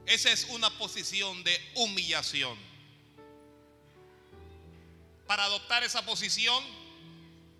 Esa 0.05 0.30
es 0.30 0.44
una 0.50 0.68
posición 0.78 1.42
de 1.42 1.59
humillación. 1.76 2.59
Para 5.26 5.44
adoptar 5.44 5.82
esa 5.82 6.05
posición, 6.05 6.62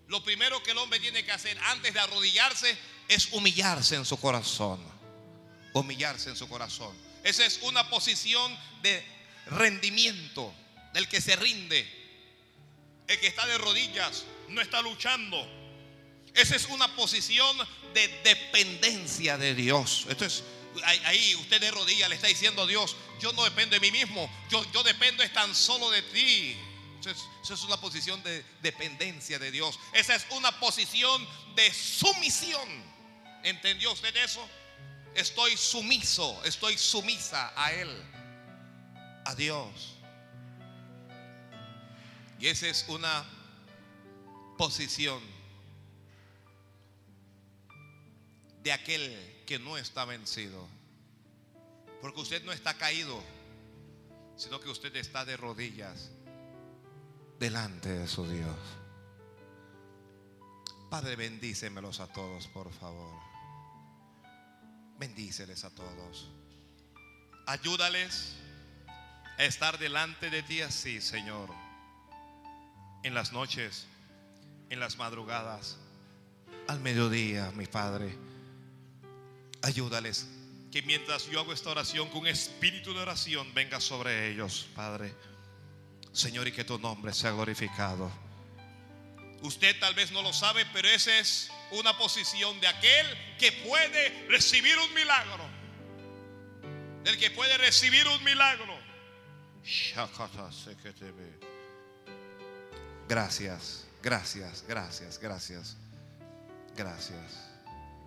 lo 0.07 0.23
primero 0.23 0.61
que 0.61 0.71
el 0.71 0.77
hombre 0.77 0.99
tiene 0.99 1.23
que 1.23 1.31
hacer 1.31 1.57
antes 1.59 1.93
de 1.93 1.99
arrodillarse 1.99 2.77
es 3.07 3.29
humillarse 3.31 3.95
en 3.95 4.05
su 4.05 4.17
corazón. 4.19 4.79
Humillarse 5.73 6.29
en 6.29 6.35
su 6.35 6.47
corazón. 6.47 6.95
Esa 7.23 7.45
es 7.45 7.59
una 7.63 7.89
posición 7.89 8.55
de 8.81 9.03
rendimiento, 9.47 10.53
del 10.93 11.07
que 11.07 11.21
se 11.21 11.35
rinde. 11.35 11.87
El 13.07 13.19
que 13.19 13.27
está 13.27 13.45
de 13.45 13.57
rodillas 13.57 14.25
no 14.49 14.61
está 14.61 14.81
luchando. 14.81 15.37
Esa 16.33 16.55
es 16.55 16.65
una 16.67 16.95
posición 16.95 17.57
de 17.93 18.07
dependencia 18.23 19.37
de 19.37 19.55
Dios. 19.55 20.05
Esto 20.09 20.25
es 20.25 20.43
ahí 20.83 21.35
usted 21.35 21.61
de 21.61 21.71
rodillas 21.71 22.09
le 22.09 22.15
está 22.15 22.27
diciendo 22.27 22.63
a 22.63 22.67
Dios, 22.67 22.95
yo 23.21 23.31
no 23.33 23.43
dependo 23.43 23.75
de 23.75 23.79
mí 23.79 23.91
mismo, 23.91 24.29
yo, 24.49 24.63
yo 24.73 24.83
dependo 24.83 25.23
es 25.23 25.31
tan 25.33 25.55
solo 25.55 25.89
de 25.89 26.01
ti. 26.01 26.57
Esa 26.99 27.53
es 27.53 27.63
una 27.63 27.77
posición 27.77 28.21
de 28.23 28.43
dependencia 28.61 29.37
de 29.39 29.51
Dios. 29.51 29.79
Esa 29.93 30.15
es 30.15 30.25
una 30.31 30.59
posición 30.59 31.27
de 31.55 31.71
sumisión. 31.73 32.67
¿Entendió 33.43 33.91
usted 33.91 34.15
eso? 34.17 34.47
Estoy 35.13 35.55
sumiso, 35.55 36.43
estoy 36.43 36.77
sumisa 36.77 37.53
a 37.55 37.71
Él, 37.73 37.89
a 39.25 39.35
Dios. 39.35 39.95
Y 42.39 42.47
esa 42.47 42.67
es 42.67 42.85
una 42.89 43.25
posición 44.57 45.21
de 48.61 48.73
aquel 48.73 49.43
que 49.45 49.59
no 49.59 49.77
está 49.77 50.05
vencido. 50.05 50.67
Porque 52.01 52.19
usted 52.19 52.43
no 52.43 52.51
está 52.51 52.77
caído, 52.77 53.23
sino 54.35 54.59
que 54.59 54.69
usted 54.69 54.95
está 54.95 55.23
de 55.23 55.37
rodillas 55.37 56.11
delante 57.39 57.89
de 57.89 58.07
su 58.07 58.27
Dios. 58.27 58.57
Padre, 60.89 61.15
bendícemelos 61.15 61.99
a 61.99 62.07
todos, 62.07 62.47
por 62.47 62.71
favor. 62.71 63.19
Bendíceles 64.97 65.63
a 65.65 65.69
todos. 65.69 66.31
Ayúdales 67.47 68.35
a 69.37 69.43
estar 69.43 69.77
delante 69.77 70.29
de 70.29 70.43
ti 70.43 70.61
así, 70.61 71.01
Señor. 71.01 71.49
En 73.03 73.13
las 73.13 73.33
noches, 73.33 73.87
en 74.69 74.79
las 74.79 74.97
madrugadas, 74.97 75.77
al 76.67 76.79
mediodía, 76.79 77.51
mi 77.51 77.65
Padre. 77.65 78.17
Ayúdales 79.61 80.27
que 80.71 80.81
mientras 80.81 81.27
yo 81.27 81.39
hago 81.39 81.53
esta 81.53 81.69
oración 81.69 82.09
con 82.09 82.27
espíritu 82.27 82.93
de 82.93 82.99
oración 82.99 83.53
venga 83.53 83.79
sobre 83.79 84.29
ellos, 84.29 84.67
Padre. 84.75 85.13
Señor, 86.15 86.47
y 86.47 86.53
que 86.53 86.63
tu 86.63 86.79
nombre 86.79 87.13
sea 87.13 87.31
glorificado. 87.31 88.09
Usted 89.41 89.77
tal 89.81 89.93
vez 89.93 90.11
no 90.11 90.21
lo 90.21 90.31
sabe, 90.31 90.65
pero 90.71 90.87
esa 90.87 91.15
es 91.19 91.51
una 91.71 91.97
posición 91.97 92.57
de 92.61 92.67
aquel 92.67 93.05
que 93.37 93.51
puede 93.51 94.25
recibir 94.29 94.77
un 94.79 94.93
milagro. 94.93 95.43
Del 97.03 97.17
que 97.19 97.31
puede 97.31 97.57
recibir 97.57 98.07
un 98.07 98.23
milagro. 98.23 98.79
Gracias, 103.09 103.85
gracias, 104.01 104.63
gracias, 104.65 105.19
gracias. 105.19 105.75
Gracias. 106.77 107.51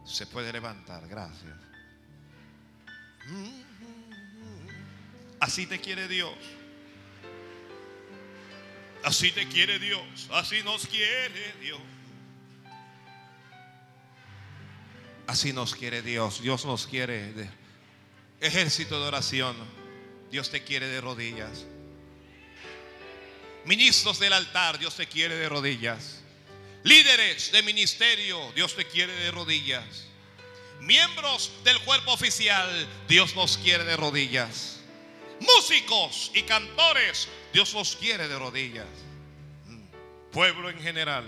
Se 0.06 0.26
puede 0.26 0.50
levantar, 0.50 1.06
gracias. 1.09 1.56
Así 5.40 5.66
te 5.66 5.78
quiere 5.78 6.09
Dios. 6.09 6.57
Así 9.03 9.32
te 9.32 9.46
quiere 9.49 9.78
Dios. 9.78 10.03
Así 10.30 10.62
nos 10.62 10.86
quiere 10.86 11.53
Dios. 11.61 11.80
Así 15.26 15.53
nos 15.53 15.74
quiere 15.74 16.03
Dios. 16.03 16.42
Dios 16.42 16.64
nos 16.64 16.86
quiere. 16.86 17.32
Ejército 18.40 19.01
de 19.01 19.07
oración. 19.07 19.57
Dios 20.30 20.51
te 20.51 20.64
quiere 20.64 20.88
de 20.88 21.01
rodillas. 21.01 21.64
Ministros 23.64 24.18
del 24.18 24.32
altar. 24.32 24.78
Dios 24.78 24.96
te 24.96 25.07
quiere 25.07 25.36
de 25.36 25.49
rodillas. 25.49 26.22
Líderes 26.84 27.53
de 27.53 27.62
ministerio. 27.62 28.53
Dios 28.53 28.74
te 28.74 28.86
quiere 28.86 29.12
de 29.12 29.30
rodillas. 29.30 30.07
Miembros 30.80 31.53
del 31.64 31.78
cuerpo 31.80 32.12
oficial. 32.12 32.88
Dios 33.09 33.34
nos 33.36 33.59
quiere 33.59 33.84
de 33.84 33.96
rodillas 33.96 34.78
músicos 35.41 36.30
y 36.34 36.43
cantores, 36.43 37.28
Dios 37.53 37.72
los 37.74 37.97
quiere 37.97 38.28
de 38.28 38.39
rodillas. 38.39 38.86
Pueblo 40.32 40.68
en 40.70 40.78
general, 40.80 41.24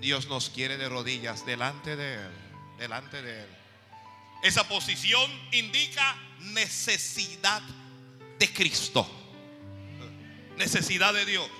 Dios 0.00 0.28
nos 0.28 0.50
quiere 0.50 0.76
de 0.76 0.88
rodillas 0.88 1.44
delante 1.46 1.96
de 1.96 2.14
Él, 2.14 2.32
delante 2.78 3.22
de 3.22 3.40
Él. 3.40 3.48
Esa 4.42 4.68
posición 4.68 5.30
indica 5.52 6.16
necesidad 6.40 7.62
de 8.38 8.52
Cristo, 8.52 9.08
necesidad 10.56 11.12
de 11.14 11.24
Dios, 11.24 11.50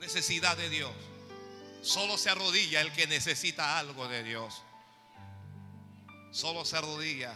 necesidad 0.00 0.56
de 0.56 0.68
Dios. 0.68 0.92
Solo 1.82 2.18
se 2.18 2.28
arrodilla 2.28 2.82
el 2.82 2.92
que 2.92 3.06
necesita 3.06 3.78
algo 3.78 4.06
de 4.08 4.22
Dios. 4.22 4.62
Solo 6.30 6.64
se 6.64 6.76
arrodilla 6.76 7.34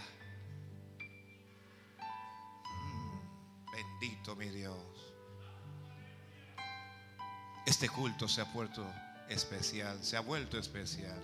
Bendito 3.74 4.36
mi 4.36 4.48
Dios. 4.50 4.76
Este 7.66 7.88
culto 7.88 8.28
se 8.28 8.40
ha 8.40 8.44
vuelto 8.44 8.86
especial, 9.28 9.98
se 10.04 10.16
ha 10.16 10.20
vuelto 10.20 10.58
especial. 10.58 11.20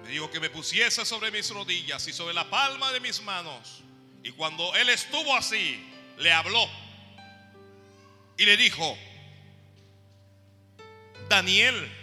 Me 0.03 0.09
dijo 0.09 0.31
que 0.31 0.39
me 0.39 0.49
pusiese 0.49 1.05
sobre 1.05 1.31
mis 1.31 1.49
rodillas 1.51 2.05
y 2.07 2.13
sobre 2.13 2.33
la 2.33 2.49
palma 2.49 2.91
de 2.91 2.99
mis 2.99 3.21
manos. 3.21 3.83
Y 4.23 4.31
cuando 4.31 4.75
él 4.75 4.89
estuvo 4.89 5.35
así, 5.35 5.85
le 6.17 6.31
habló 6.33 6.67
y 8.37 8.45
le 8.45 8.57
dijo, 8.57 8.97
Daniel, 11.29 12.00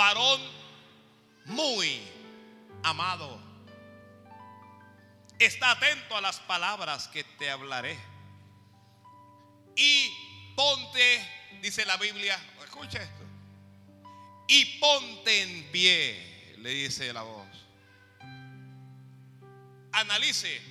varón 0.00 0.40
muy 1.44 2.00
amado. 2.82 3.38
Está 5.38 5.72
atento 5.72 6.16
a 6.16 6.22
las 6.22 6.40
palabras 6.40 7.06
que 7.08 7.22
te 7.22 7.50
hablaré. 7.50 7.98
Y 9.76 10.10
ponte, 10.56 11.58
dice 11.60 11.84
la 11.84 11.98
Biblia, 11.98 12.38
escucha 12.64 13.02
esto. 13.02 13.24
Y 14.48 14.64
ponte 14.78 15.42
en 15.42 15.70
pie, 15.70 16.54
le 16.58 16.70
dice 16.70 17.12
la 17.12 17.22
voz. 17.22 17.48
Analice, 19.92 20.62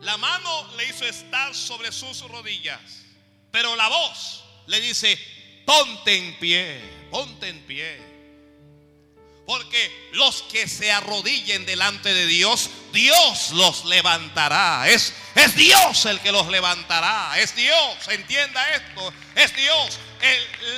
la 0.00 0.16
mano 0.16 0.76
le 0.78 0.88
hizo 0.88 1.04
estar 1.04 1.54
sobre 1.54 1.92
sus 1.92 2.22
rodillas, 2.22 3.04
pero 3.50 3.76
la 3.76 3.88
voz 3.88 4.44
le 4.66 4.80
dice, 4.80 5.18
ponte 5.66 6.16
en 6.16 6.38
pie, 6.38 6.80
ponte 7.10 7.48
en 7.50 7.60
pie. 7.66 8.11
Porque 9.46 10.10
los 10.12 10.42
que 10.42 10.68
se 10.68 10.92
arrodillen 10.92 11.66
delante 11.66 12.14
de 12.14 12.26
Dios, 12.26 12.70
Dios 12.92 13.50
los 13.52 13.84
levantará. 13.84 14.88
Es, 14.88 15.12
es 15.34 15.56
Dios 15.56 16.06
el 16.06 16.20
que 16.20 16.32
los 16.32 16.48
levantará. 16.48 17.38
Es 17.38 17.54
Dios, 17.56 17.96
entienda 18.08 18.62
esto. 18.70 19.12
Es 19.34 19.54
Dios 19.56 19.98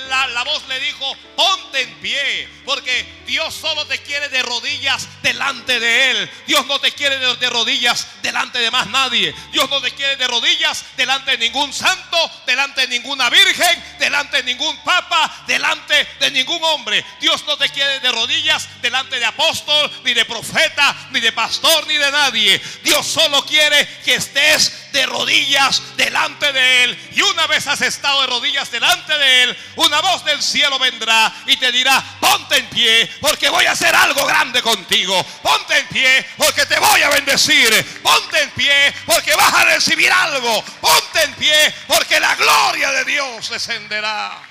la, 0.09 0.43
voz 0.43 0.67
le 0.67 0.79
dijo, 0.79 1.15
ponte 1.35 1.81
en 1.81 1.93
pie, 1.95 2.49
porque 2.65 3.05
Dios 3.27 3.53
solo 3.53 3.85
te 3.85 3.99
quiere 3.99 4.29
de 4.29 4.41
rodillas 4.41 5.07
delante 5.21 5.79
de 5.79 6.11
Él. 6.11 6.31
Dios 6.47 6.65
no 6.65 6.79
te 6.79 6.91
quiere 6.91 7.17
de, 7.19 7.35
de, 7.35 7.49
rodillas 7.49 8.07
delante 8.21 8.59
de 8.59 8.71
más 8.71 8.87
nadie. 8.87 9.33
Dios 9.51 9.69
no 9.69 9.81
te 9.81 9.91
quiere 9.91 10.15
de 10.17 10.27
rodillas 10.27 10.83
delante 10.97 11.31
de 11.31 11.37
ningún 11.37 11.71
santo, 11.73 12.17
delante 12.45 12.81
de 12.81 12.87
ninguna 12.87 13.29
virgen, 13.29 13.97
delante 13.99 14.37
de 14.37 14.43
ningún 14.43 14.75
papa, 14.83 15.43
delante 15.47 16.07
de 16.19 16.31
ningún 16.31 16.63
hombre. 16.63 17.05
Dios 17.19 17.43
no 17.45 17.57
te 17.57 17.69
quiere 17.69 17.99
de 17.99 18.11
rodillas 18.11 18.67
delante 18.81 19.19
de 19.19 19.25
apóstol, 19.25 19.91
ni 20.03 20.13
de 20.13 20.25
profeta, 20.25 20.95
ni 21.11 21.19
de 21.19 21.31
pastor, 21.31 21.85
ni 21.87 21.95
de 21.95 22.11
nadie. 22.11 22.61
Dios 22.83 23.05
solo 23.05 23.45
quiere 23.45 23.87
que 24.03 24.15
estés 24.15 24.91
de 24.91 25.05
rodillas 25.05 25.81
delante 25.97 26.51
de 26.53 26.83
Él. 26.85 27.09
Y 27.15 27.21
una 27.21 27.47
vez 27.47 27.67
has 27.67 27.81
estado 27.81 28.21
de 28.21 28.27
rodillas 28.27 28.71
delante 28.71 29.17
de 29.17 29.34
Él, 29.34 29.34
una 29.75 30.01
voz 30.01 30.23
del 30.25 30.41
cielo 30.41 30.77
vendrá 30.79 31.33
y 31.47 31.57
te 31.57 31.71
dirá, 31.71 32.03
ponte 32.19 32.57
en 32.57 32.67
pie 32.69 33.09
porque 33.21 33.49
voy 33.49 33.65
a 33.65 33.71
hacer 33.71 33.95
algo 33.95 34.25
grande 34.25 34.61
contigo. 34.61 35.23
Ponte 35.41 35.77
en 35.77 35.87
pie 35.87 36.25
porque 36.37 36.65
te 36.65 36.79
voy 36.79 37.01
a 37.01 37.09
bendecir. 37.09 38.01
Ponte 38.01 38.41
en 38.41 38.49
pie 38.51 38.93
porque 39.05 39.35
vas 39.35 39.53
a 39.53 39.65
recibir 39.65 40.11
algo. 40.11 40.63
Ponte 40.81 41.23
en 41.23 41.33
pie 41.35 41.73
porque 41.87 42.19
la 42.19 42.35
gloria 42.35 42.91
de 42.91 43.05
Dios 43.05 43.49
descenderá. 43.49 44.41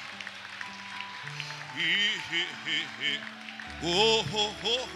Oh, 3.83 4.25
oh, 4.33 4.55
oh, 4.65 4.89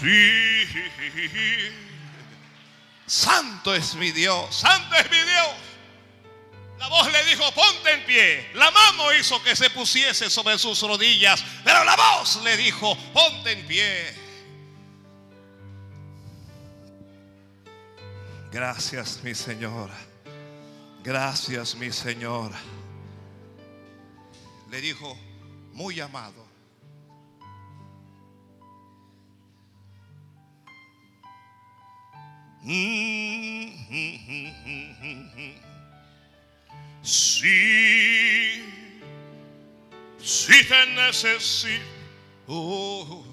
sí. 0.00 0.66
Santo 3.06 3.74
es 3.74 3.94
mi 3.94 4.10
Dios, 4.10 4.56
santo 4.56 4.96
es 4.96 5.10
mi 5.10 5.18
Dios. 5.18 5.65
La 6.86 6.90
voz 6.90 7.10
le 7.10 7.24
dijo, 7.24 7.42
ponte 7.50 7.92
en 7.94 8.04
pie. 8.04 8.50
La 8.54 8.70
mano 8.70 9.12
hizo 9.12 9.42
que 9.42 9.56
se 9.56 9.70
pusiese 9.70 10.30
sobre 10.30 10.56
sus 10.56 10.80
rodillas, 10.82 11.44
pero 11.64 11.82
la 11.82 11.96
voz 11.96 12.40
le 12.44 12.56
dijo, 12.56 12.96
ponte 13.12 13.50
en 13.50 13.66
pie. 13.66 14.14
Gracias, 18.52 19.20
mi 19.24 19.34
Señor. 19.34 19.90
Gracias, 21.02 21.74
mi 21.74 21.90
Señor. 21.90 22.52
Le 24.70 24.80
dijo, 24.80 25.18
muy 25.72 25.98
amado. 25.98 26.46
Sí, 37.06 38.64
sí 40.18 40.68
te 40.68 40.86
necesito. 40.96 41.84
Oh. 42.48 43.24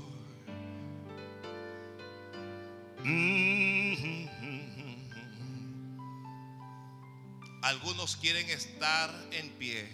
Algunos 7.64 8.16
quieren 8.18 8.48
estar 8.52 9.10
en 9.32 9.50
pie 9.54 9.90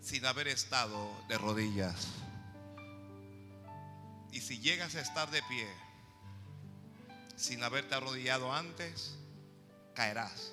sin 0.00 0.26
haber 0.26 0.48
estado 0.48 1.12
de 1.28 1.38
rodillas. 1.38 2.08
Y 4.32 4.40
si 4.40 4.58
llegas 4.58 4.96
a 4.96 5.00
estar 5.00 5.30
de 5.30 5.44
pie 5.44 5.68
sin 7.36 7.62
haberte 7.62 7.94
arrodillado 7.94 8.52
antes, 8.52 9.16
caerás. 9.94 10.52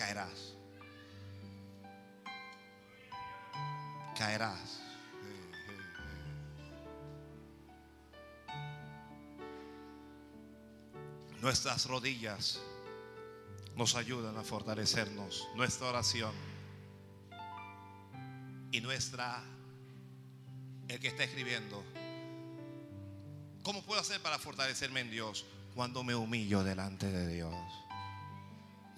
Caerás. 0.00 0.54
Caerás. 4.16 4.80
Nuestras 11.42 11.84
rodillas 11.84 12.62
nos 13.76 13.94
ayudan 13.94 14.38
a 14.38 14.42
fortalecernos. 14.42 15.46
Nuestra 15.54 15.88
oración 15.88 16.32
y 18.72 18.80
nuestra, 18.80 19.44
el 20.88 20.98
que 20.98 21.08
está 21.08 21.24
escribiendo, 21.24 21.84
¿cómo 23.62 23.82
puedo 23.82 24.00
hacer 24.00 24.22
para 24.22 24.38
fortalecerme 24.38 25.00
en 25.00 25.10
Dios? 25.10 25.44
Cuando 25.74 26.02
me 26.02 26.14
humillo 26.14 26.64
delante 26.64 27.06
de 27.06 27.34
Dios. 27.34 27.89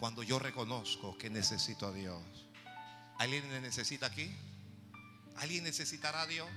Cuando 0.03 0.25
yo 0.25 0.41
reconozco 0.41 1.17
que 1.17 1.31
necesito 1.31 1.87
a 1.87 1.93
Dios. 1.93 2.21
¿Alguien 3.21 3.49
me 3.49 3.61
necesita 3.61 4.07
aquí? 4.07 4.29
¿Alguien 5.37 5.63
necesitará 5.63 6.23
a 6.23 6.27
Dios? 6.27 6.51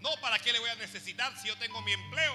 No, 0.00 0.10
¿para 0.20 0.38
qué 0.38 0.52
le 0.52 0.58
voy 0.58 0.68
a 0.68 0.74
necesitar 0.74 1.34
si 1.40 1.48
yo 1.48 1.56
tengo 1.56 1.80
mi 1.80 1.92
empleo? 1.92 2.34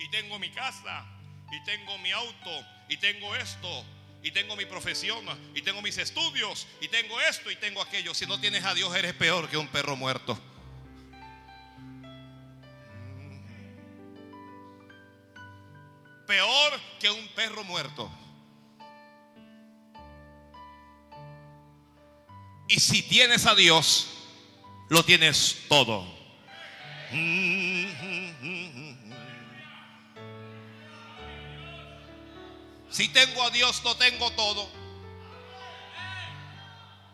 Y 0.00 0.10
tengo 0.10 0.40
mi 0.40 0.50
casa, 0.50 1.06
y 1.52 1.62
tengo 1.62 1.96
mi 1.98 2.10
auto, 2.10 2.50
y 2.88 2.96
tengo 2.96 3.36
esto, 3.36 3.84
y 4.20 4.32
tengo 4.32 4.56
mi 4.56 4.64
profesión, 4.64 5.24
y 5.54 5.62
tengo 5.62 5.80
mis 5.80 5.96
estudios, 5.96 6.66
y 6.80 6.88
tengo 6.88 7.20
esto, 7.20 7.48
y 7.48 7.54
tengo 7.54 7.80
aquello. 7.80 8.14
Si 8.14 8.26
no 8.26 8.40
tienes 8.40 8.64
a 8.64 8.74
Dios, 8.74 8.92
eres 8.96 9.14
peor 9.14 9.48
que 9.48 9.56
un 9.56 9.68
perro 9.68 9.94
muerto. 9.94 10.36
Peor 16.26 16.80
que 16.98 17.10
un 17.10 17.28
perro 17.28 17.62
muerto. 17.62 18.10
Y 22.68 22.80
si 22.80 23.02
tienes 23.02 23.46
a 23.46 23.54
Dios, 23.54 24.08
lo 24.88 25.04
tienes 25.04 25.58
todo. 25.68 26.06
Si 32.90 33.08
tengo 33.08 33.42
a 33.42 33.50
Dios, 33.50 33.82
lo 33.84 33.94
tengo 33.96 34.30
todo. 34.32 34.68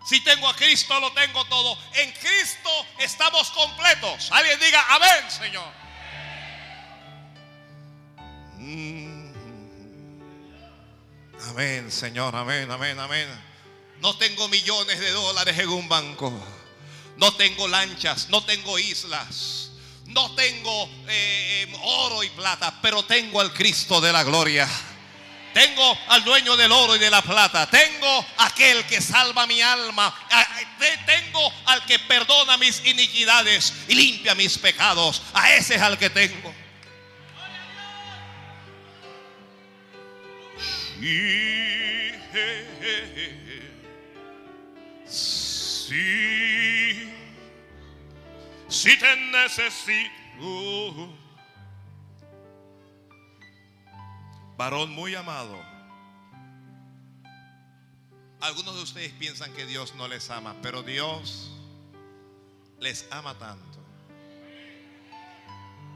Si 0.04 0.20
tengo 0.24 0.48
a 0.48 0.56
Cristo, 0.56 0.98
lo 1.00 1.12
tengo 1.12 1.44
todo. 1.46 1.78
En 1.94 2.10
Cristo 2.12 2.70
estamos 2.98 3.50
completos. 3.50 4.30
Alguien 4.32 4.58
diga, 4.58 4.84
amén, 4.88 5.30
Señor. 5.30 5.82
Amén, 11.48 11.90
Señor, 11.90 12.34
amén, 12.34 12.70
amén, 12.70 12.98
amén. 12.98 13.51
No 14.02 14.16
tengo 14.16 14.48
millones 14.48 14.98
de 14.98 15.12
dólares 15.12 15.56
en 15.60 15.68
un 15.68 15.88
banco. 15.88 16.32
No 17.18 17.32
tengo 17.34 17.68
lanchas, 17.68 18.28
no 18.30 18.42
tengo 18.44 18.76
islas. 18.76 19.70
No 20.06 20.34
tengo 20.34 20.86
eh, 21.06 21.68
eh, 21.68 21.76
oro 21.84 22.24
y 22.24 22.28
plata, 22.30 22.80
pero 22.82 23.04
tengo 23.04 23.40
al 23.40 23.54
Cristo 23.54 24.00
de 24.00 24.12
la 24.12 24.24
gloria. 24.24 24.68
Tengo 25.54 25.96
al 26.08 26.24
dueño 26.24 26.56
del 26.56 26.72
oro 26.72 26.96
y 26.96 26.98
de 26.98 27.10
la 27.10 27.22
plata. 27.22 27.70
Tengo 27.70 28.26
aquel 28.38 28.84
que 28.86 29.00
salva 29.00 29.46
mi 29.46 29.62
alma. 29.62 30.12
Tengo 31.06 31.52
al 31.66 31.86
que 31.86 32.00
perdona 32.00 32.56
mis 32.56 32.84
iniquidades 32.84 33.72
y 33.86 33.94
limpia 33.94 34.34
mis 34.34 34.58
pecados. 34.58 35.22
A 35.32 35.54
ese 35.54 35.76
es 35.76 35.80
al 35.80 35.96
que 35.96 36.10
tengo. 36.10 36.52
Sí 48.68 48.96
te 48.98 49.16
necesito. 49.32 51.22
varón 54.56 54.90
muy 54.92 55.14
amado. 55.16 55.60
Algunos 58.40 58.76
de 58.76 58.82
ustedes 58.82 59.12
piensan 59.12 59.52
que 59.54 59.66
Dios 59.66 59.94
no 59.96 60.06
les 60.08 60.30
ama, 60.30 60.54
pero 60.62 60.82
Dios 60.82 61.50
les 62.78 63.06
ama 63.10 63.36
tanto. 63.38 63.78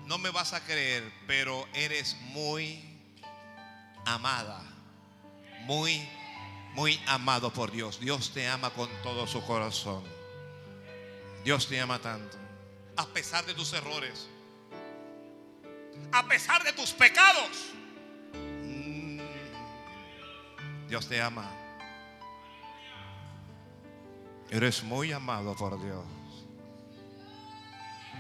No 0.07 0.19
me 0.19 0.31
vas 0.31 0.53
a 0.53 0.65
creer, 0.65 1.13
pero 1.27 1.69
eres 1.75 2.17
muy 2.33 2.81
amada, 4.05 4.63
muy, 5.63 6.09
muy 6.77 7.01
amado 7.07 7.51
por 7.51 7.73
Dios. 7.73 7.99
Dios 7.99 8.31
te 8.35 8.47
ama 8.47 8.69
con 8.69 8.91
todo 9.03 9.27
su 9.27 9.43
corazón. 9.45 10.05
Dios 11.43 11.67
te 11.67 11.81
ama 11.81 11.99
tanto. 11.99 12.37
A 12.99 13.07
pesar 13.07 13.47
de 13.47 13.55
tus 13.55 13.73
errores. 13.73 14.29
A 16.13 16.29
pesar 16.29 16.63
de 16.63 16.75
tus 16.75 16.93
pecados. 16.93 17.73
Dios 20.87 21.09
te 21.09 21.21
ama. 21.21 21.51
Eres 24.51 24.83
muy 24.83 25.13
amado 25.13 25.57
por 25.57 25.83
Dios. 25.83 26.05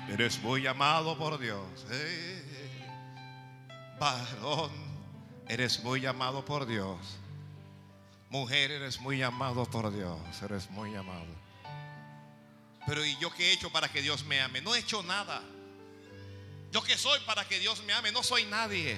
Eres 0.08 0.38
muy 0.38 0.66
amado 0.66 1.18
por 1.18 1.38
Dios. 1.38 1.86
Eh, 1.90 2.42
varón, 4.00 4.70
eres 5.46 5.84
muy 5.84 6.06
amado 6.06 6.42
por 6.42 6.64
Dios. 6.64 7.18
Mujer, 8.30 8.70
eres 8.72 9.00
muy 9.00 9.22
amado 9.22 9.64
por 9.66 9.94
Dios. 9.94 10.18
Eres 10.42 10.68
muy 10.70 10.94
amado. 10.94 11.26
Pero 12.86 13.04
¿y 13.04 13.16
yo 13.18 13.32
qué 13.32 13.50
he 13.50 13.52
hecho 13.52 13.70
para 13.70 13.88
que 13.88 14.02
Dios 14.02 14.24
me 14.24 14.40
ame? 14.40 14.60
No 14.60 14.74
he 14.74 14.80
hecho 14.80 15.02
nada. 15.02 15.42
Yo 16.72 16.82
qué 16.82 16.96
soy 16.96 17.18
para 17.26 17.46
que 17.46 17.58
Dios 17.58 17.82
me 17.84 17.92
ame. 17.92 18.12
No 18.12 18.22
soy 18.22 18.44
nadie. 18.46 18.96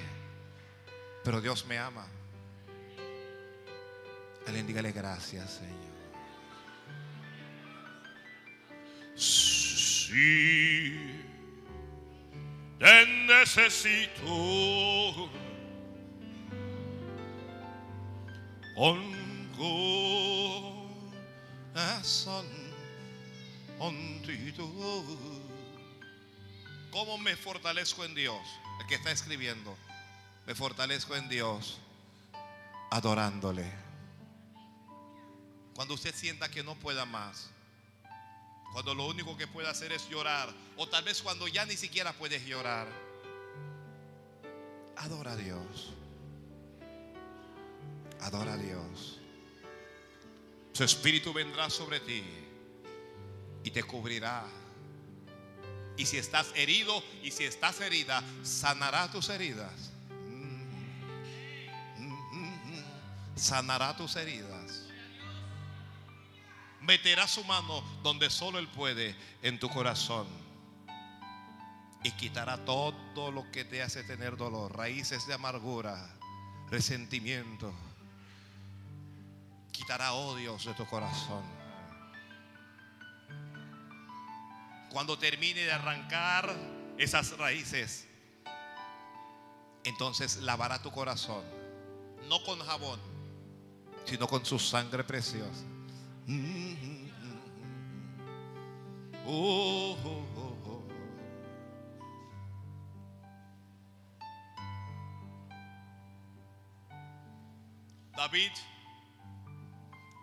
Pero 1.25 1.41
Dios 1.41 1.65
me 1.67 1.79
ama. 1.79 2.07
Alguien 4.47 4.67
dígale 4.67 4.93
gracias, 4.93 5.55
Señor. 5.55 5.89
Sí, 9.15 10.97
te 12.79 13.07
necesito 13.27 14.25
con 18.79 19.03
corazón. 21.75 22.47
¿Cómo 26.93 27.19
me 27.19 27.37
fortalezco 27.37 28.05
en 28.05 28.15
Dios? 28.15 28.41
El 28.81 28.87
que 28.87 28.95
está 28.95 29.11
escribiendo. 29.11 29.77
Me 30.47 30.55
fortalezco 30.55 31.17
en 31.17 31.29
Dios 31.29 31.79
adorándole. 32.91 33.69
Cuando 35.75 35.95
usted 35.95 36.15
sienta 36.15 36.49
que 36.49 36.63
no 36.63 36.77
pueda 36.77 37.05
más. 37.05 37.51
Cuando 38.73 38.95
lo 38.95 39.07
único 39.07 39.37
que 39.37 39.49
puede 39.49 39.69
hacer 39.69 39.91
es 39.91 40.09
llorar. 40.09 40.55
O 40.77 40.89
tal 40.89 41.03
vez 41.03 41.21
cuando 41.21 41.49
ya 41.49 41.67
ni 41.67 41.77
siquiera 41.77 42.13
puedes 42.13 42.47
llorar. 42.47 42.87
Adora 44.97 45.33
a 45.33 45.37
Dios. 45.37 45.98
Adora 48.21 48.55
a 48.55 48.57
Dios. 48.57 49.19
Su 50.73 50.85
espíritu 50.85 51.33
vendrá 51.33 51.71
sobre 51.71 52.01
ti 52.01 52.23
y 53.65 53.71
te 53.71 53.83
cubrirá. 53.83 54.45
Y 55.97 56.07
si 56.07 56.17
estás 56.17 56.53
herido 56.55 57.03
y 57.23 57.33
si 57.33 57.45
estás 57.45 57.81
herida, 57.81 58.23
sanará 58.43 59.11
tus 59.11 59.29
heridas. 59.29 59.91
Sanará 63.35 63.97
tus 63.97 64.17
heridas. 64.17 64.85
Meterá 66.81 67.27
su 67.27 67.45
mano 67.45 67.83
donde 68.03 68.31
solo 68.31 68.59
Él 68.59 68.69
puede 68.69 69.17
en 69.43 69.59
tu 69.59 69.69
corazón. 69.69 70.27
Y 72.05 72.13
quitará 72.13 72.65
todo 72.65 73.33
lo 73.33 73.51
que 73.51 73.65
te 73.65 73.83
hace 73.83 74.05
tener 74.05 74.37
dolor, 74.37 74.77
raíces 74.77 75.27
de 75.27 75.35
amargura, 75.35 76.17
resentimiento. 76.71 77.75
Quitará 79.89 80.13
odios 80.13 80.67
de 80.67 80.75
tu 80.75 80.85
corazón. 80.85 81.43
Cuando 84.91 85.19
termine 85.19 85.63
de 85.63 85.73
arrancar 85.73 86.55
esas 86.99 87.39
raíces, 87.39 88.07
entonces 89.85 90.37
lavará 90.43 90.83
tu 90.83 90.91
corazón, 90.91 91.43
no 92.29 92.43
con 92.45 92.59
jabón, 92.59 93.01
sino 94.05 94.29
con 94.29 94.45
su 94.45 94.59
sangre 94.59 95.05
preciosa. 95.05 95.65
David 108.15 108.53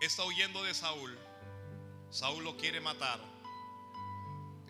está 0.00 0.24
huyendo 0.24 0.62
de 0.62 0.74
Saúl. 0.74 1.18
Saúl 2.10 2.44
lo 2.44 2.56
quiere 2.56 2.80
matar 2.80 3.36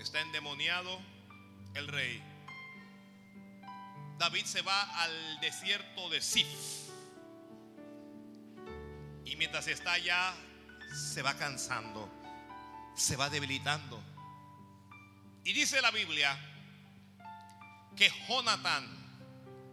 está 0.07 0.21
endemoniado 0.21 1.01
el 1.75 1.89
rey. 1.89 2.23
David 4.19 4.45
se 4.45 4.63
va 4.63 5.03
al 5.03 5.41
desierto 5.41 6.09
de 6.11 6.23
Sif. 6.23 6.47
Y 9.25 9.37
mientras 9.37 9.67
está 9.67 9.93
allá, 9.93 10.33
se 11.13 11.23
va 11.23 11.35
cansando, 11.35 12.09
se 12.95 13.17
va 13.17 13.29
debilitando. 13.29 14.01
Y 15.45 15.53
dice 15.53 15.83
la 15.83 15.91
Biblia 15.91 16.39
que 17.97 18.11
Jonatán, 18.29 18.87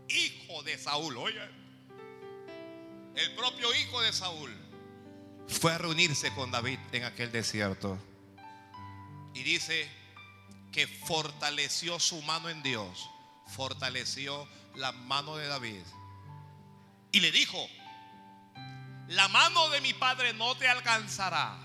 hijo 0.10 0.64
de 0.64 0.78
Saúl, 0.78 1.16
oye, 1.18 1.48
el 3.16 3.36
propio 3.36 3.74
hijo 3.76 4.02
de 4.02 4.12
Saúl, 4.12 4.52
fue 5.48 5.74
a 5.74 5.78
reunirse 5.78 6.34
con 6.34 6.52
David 6.52 6.80
en 6.92 7.04
aquel 7.04 7.32
desierto. 7.32 7.98
Y 9.34 9.44
dice 9.44 9.90
que 10.72 10.88
fortaleció 10.88 12.00
su 12.00 12.22
mano 12.24 12.50
en 12.50 12.62
Dios, 12.64 13.10
fortaleció 13.48 14.48
la 14.76 14.92
mano 14.92 15.38
de 15.38 15.48
David. 15.48 15.84
Y 17.12 17.20
le 17.20 17.32
dijo, 17.32 17.68
la 19.08 19.28
mano 19.28 19.70
de 19.70 19.82
mi 19.82 19.94
padre 19.94 20.34
no 20.34 20.56
te 20.56 20.68
alcanzará. 20.68 21.58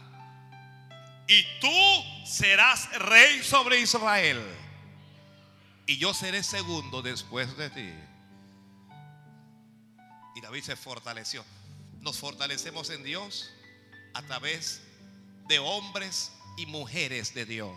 Y 1.27 1.43
tú 1.61 2.27
serás 2.27 2.91
rey 2.99 3.43
sobre 3.43 3.81
Israel. 3.81 4.43
Y 5.87 5.97
yo 5.99 6.13
seré 6.13 6.43
segundo 6.43 7.01
después 7.03 7.57
de 7.57 7.71
ti. 7.71 7.93
Y 10.35 10.41
David 10.41 10.63
se 10.63 10.77
fortaleció. 10.77 11.45
Nos 12.01 12.19
fortalecemos 12.19 12.91
en 12.91 13.03
Dios 13.03 13.51
a 14.19 14.23
través 14.23 14.83
de 15.47 15.61
hombres 15.61 16.33
y 16.57 16.67
mujeres 16.67 17.35
de 17.35 17.45
Dios. 17.45 17.77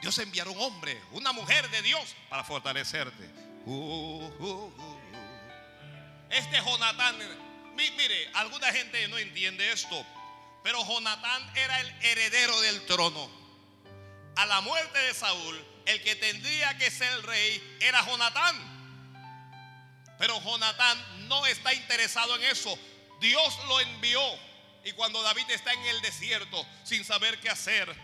Dios 0.00 0.16
enviará 0.16 0.48
un 0.48 0.58
hombre, 0.58 0.98
una 1.12 1.32
mujer 1.32 1.68
de 1.68 1.82
Dios 1.82 2.16
para 2.30 2.42
fortalecerte. 2.42 3.28
Uh, 3.66 3.70
uh, 3.70 4.64
uh, 4.64 4.72
este 6.30 6.56
Jonatán, 6.56 7.18
mire, 7.76 8.30
alguna 8.32 8.72
gente 8.72 9.06
no 9.08 9.18
entiende 9.18 9.70
esto, 9.72 10.06
pero 10.64 10.82
Jonatán 10.86 11.52
era 11.54 11.78
el 11.80 11.88
heredero 12.02 12.58
del 12.62 12.86
trono. 12.86 13.30
A 14.36 14.46
la 14.46 14.62
muerte 14.62 14.98
de 15.00 15.12
Saúl, 15.12 15.62
el 15.84 16.02
que 16.02 16.16
tendría 16.16 16.78
que 16.78 16.90
ser 16.90 17.12
el 17.12 17.22
rey 17.24 17.78
era 17.80 18.06
Jonatán. 18.06 18.56
Pero 20.18 20.40
Jonatán 20.40 21.28
no 21.28 21.44
está 21.44 21.74
interesado 21.74 22.36
en 22.36 22.44
eso. 22.44 22.78
Dios 23.20 23.58
lo 23.68 23.80
envió. 23.80 24.20
Y 24.84 24.92
cuando 24.92 25.22
David 25.22 25.50
está 25.50 25.72
en 25.72 25.86
el 25.86 26.00
desierto 26.00 26.66
sin 26.84 27.04
saber 27.04 27.38
qué 27.40 27.50
hacer, 27.50 27.94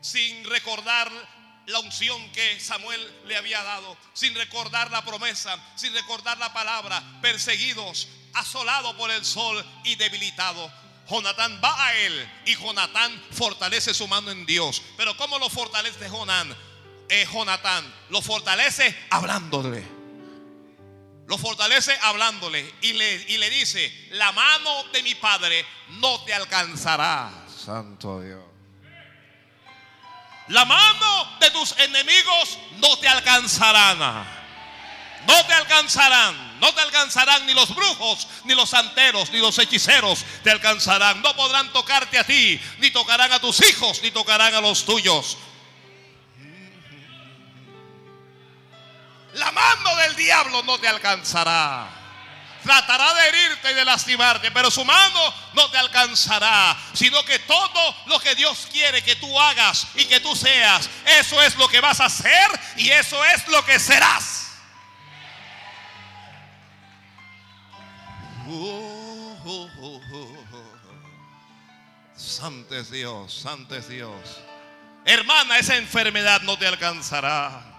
sin 0.00 0.44
recordar 0.50 1.10
la 1.66 1.78
unción 1.78 2.30
que 2.32 2.60
Samuel 2.60 3.00
le 3.26 3.36
había 3.36 3.62
dado, 3.62 3.96
sin 4.12 4.34
recordar 4.34 4.90
la 4.90 5.04
promesa, 5.04 5.56
sin 5.76 5.94
recordar 5.94 6.36
la 6.38 6.52
palabra, 6.52 7.02
perseguidos, 7.22 8.08
asolados 8.34 8.94
por 8.96 9.10
el 9.10 9.24
sol 9.24 9.64
y 9.84 9.94
debilitados. 9.94 10.70
Jonatán 11.08 11.60
va 11.62 11.86
a 11.86 11.94
él 11.96 12.30
y 12.46 12.56
Jonatán 12.56 13.22
fortalece 13.30 13.94
su 13.94 14.08
mano 14.08 14.30
en 14.30 14.44
Dios. 14.44 14.82
Pero 14.96 15.16
¿cómo 15.16 15.38
lo 15.38 15.48
fortalece 15.48 16.08
Jonatán? 16.08 16.56
Eh, 17.08 17.26
Jonatán 17.30 17.84
lo 18.10 18.22
fortalece 18.22 18.96
hablándole. 19.10 19.93
Lo 21.26 21.38
fortalece 21.38 21.96
hablándole 22.02 22.74
y 22.82 22.92
le, 22.92 23.14
y 23.28 23.38
le 23.38 23.48
dice, 23.50 24.08
la 24.10 24.30
mano 24.32 24.84
de 24.92 25.02
mi 25.02 25.14
padre 25.14 25.64
no 26.00 26.22
te 26.24 26.34
alcanzará. 26.34 27.30
Santo 27.48 28.20
Dios. 28.20 28.42
La 30.48 30.66
mano 30.66 31.38
de 31.40 31.50
tus 31.50 31.72
enemigos 31.78 32.58
no 32.76 32.98
te 32.98 33.08
alcanzarán. 33.08 33.98
No 35.26 35.46
te 35.46 35.54
alcanzarán. 35.54 36.60
No 36.60 36.72
te 36.72 36.80
alcanzarán 36.82 37.46
ni 37.46 37.54
los 37.54 37.74
brujos, 37.74 38.28
ni 38.44 38.54
los 38.54 38.70
santeros, 38.70 39.30
ni 39.30 39.38
los 39.38 39.58
hechiceros 39.58 40.24
te 40.42 40.50
alcanzarán. 40.50 41.22
No 41.22 41.34
podrán 41.34 41.72
tocarte 41.72 42.18
a 42.18 42.24
ti, 42.24 42.60
ni 42.78 42.90
tocarán 42.90 43.32
a 43.32 43.40
tus 43.40 43.60
hijos, 43.68 44.00
ni 44.02 44.10
tocarán 44.10 44.54
a 44.54 44.60
los 44.60 44.84
tuyos. 44.84 45.38
La 49.34 49.52
mano 49.52 49.96
del 49.96 50.16
diablo 50.16 50.62
no 50.62 50.78
te 50.78 50.88
alcanzará 50.88 52.04
tratará 52.64 53.12
de 53.14 53.28
herirte 53.28 53.70
y 53.70 53.74
de 53.74 53.84
lastimarte, 53.84 54.50
pero 54.50 54.70
su 54.70 54.84
mano 54.84 55.34
no 55.52 55.70
te 55.70 55.76
alcanzará, 55.76 56.76
sino 56.94 57.22
que 57.24 57.38
todo 57.40 57.96
lo 58.06 58.18
que 58.18 58.34
Dios 58.34 58.66
quiere 58.72 59.04
que 59.04 59.16
tú 59.16 59.38
hagas 59.38 59.86
y 59.94 60.06
que 60.06 60.18
tú 60.18 60.34
seas, 60.34 60.88
eso 61.20 61.40
es 61.42 61.54
lo 61.56 61.68
que 61.68 61.80
vas 61.80 62.00
a 62.00 62.06
hacer 62.06 62.60
y 62.76 62.90
eso 62.90 63.22
es 63.26 63.46
lo 63.48 63.64
que 63.64 63.78
serás. 63.78 64.40
santo 72.16 72.74
es 72.74 72.90
Dios, 72.90 73.34
santo 73.34 73.76
es 73.76 73.88
Dios. 73.88 74.40
Hermana, 75.04 75.58
esa 75.58 75.76
enfermedad 75.76 76.40
no 76.42 76.58
te 76.58 76.66
alcanzará. 76.66 77.73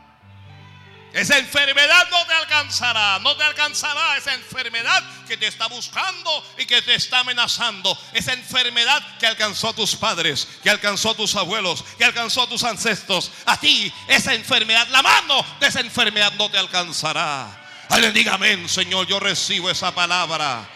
Esa 1.15 1.37
enfermedad 1.37 2.09
no 2.11 2.25
te 2.25 2.33
alcanzará, 2.33 3.19
no 3.19 3.37
te 3.37 3.43
alcanzará 3.45 4.17
esa 4.17 4.33
enfermedad 4.33 5.01
que 5.25 5.37
te 5.37 5.47
está 5.47 5.67
buscando 5.67 6.45
y 6.57 6.65
que 6.65 6.81
te 6.81 6.93
está 6.93 7.19
amenazando. 7.19 7.97
Esa 8.11 8.33
enfermedad 8.33 9.01
que 9.17 9.25
alcanzó 9.25 9.69
a 9.69 9.73
tus 9.73 9.95
padres, 9.95 10.45
que 10.61 10.69
alcanzó 10.69 11.11
a 11.11 11.15
tus 11.15 11.33
abuelos, 11.37 11.85
que 11.97 12.03
alcanzó 12.03 12.41
a 12.41 12.49
tus 12.49 12.65
ancestros. 12.65 13.31
A 13.45 13.57
ti, 13.57 13.93
esa 14.09 14.33
enfermedad, 14.33 14.89
la 14.89 15.01
mano 15.01 15.45
de 15.61 15.67
esa 15.67 15.79
enfermedad 15.79 16.33
no 16.33 16.51
te 16.51 16.57
alcanzará. 16.57 17.63
Alguien 17.87 18.13
diga 18.13 18.33
amén, 18.33 18.67
Señor, 18.67 19.07
yo 19.07 19.17
recibo 19.17 19.69
esa 19.69 19.95
palabra. 19.95 20.67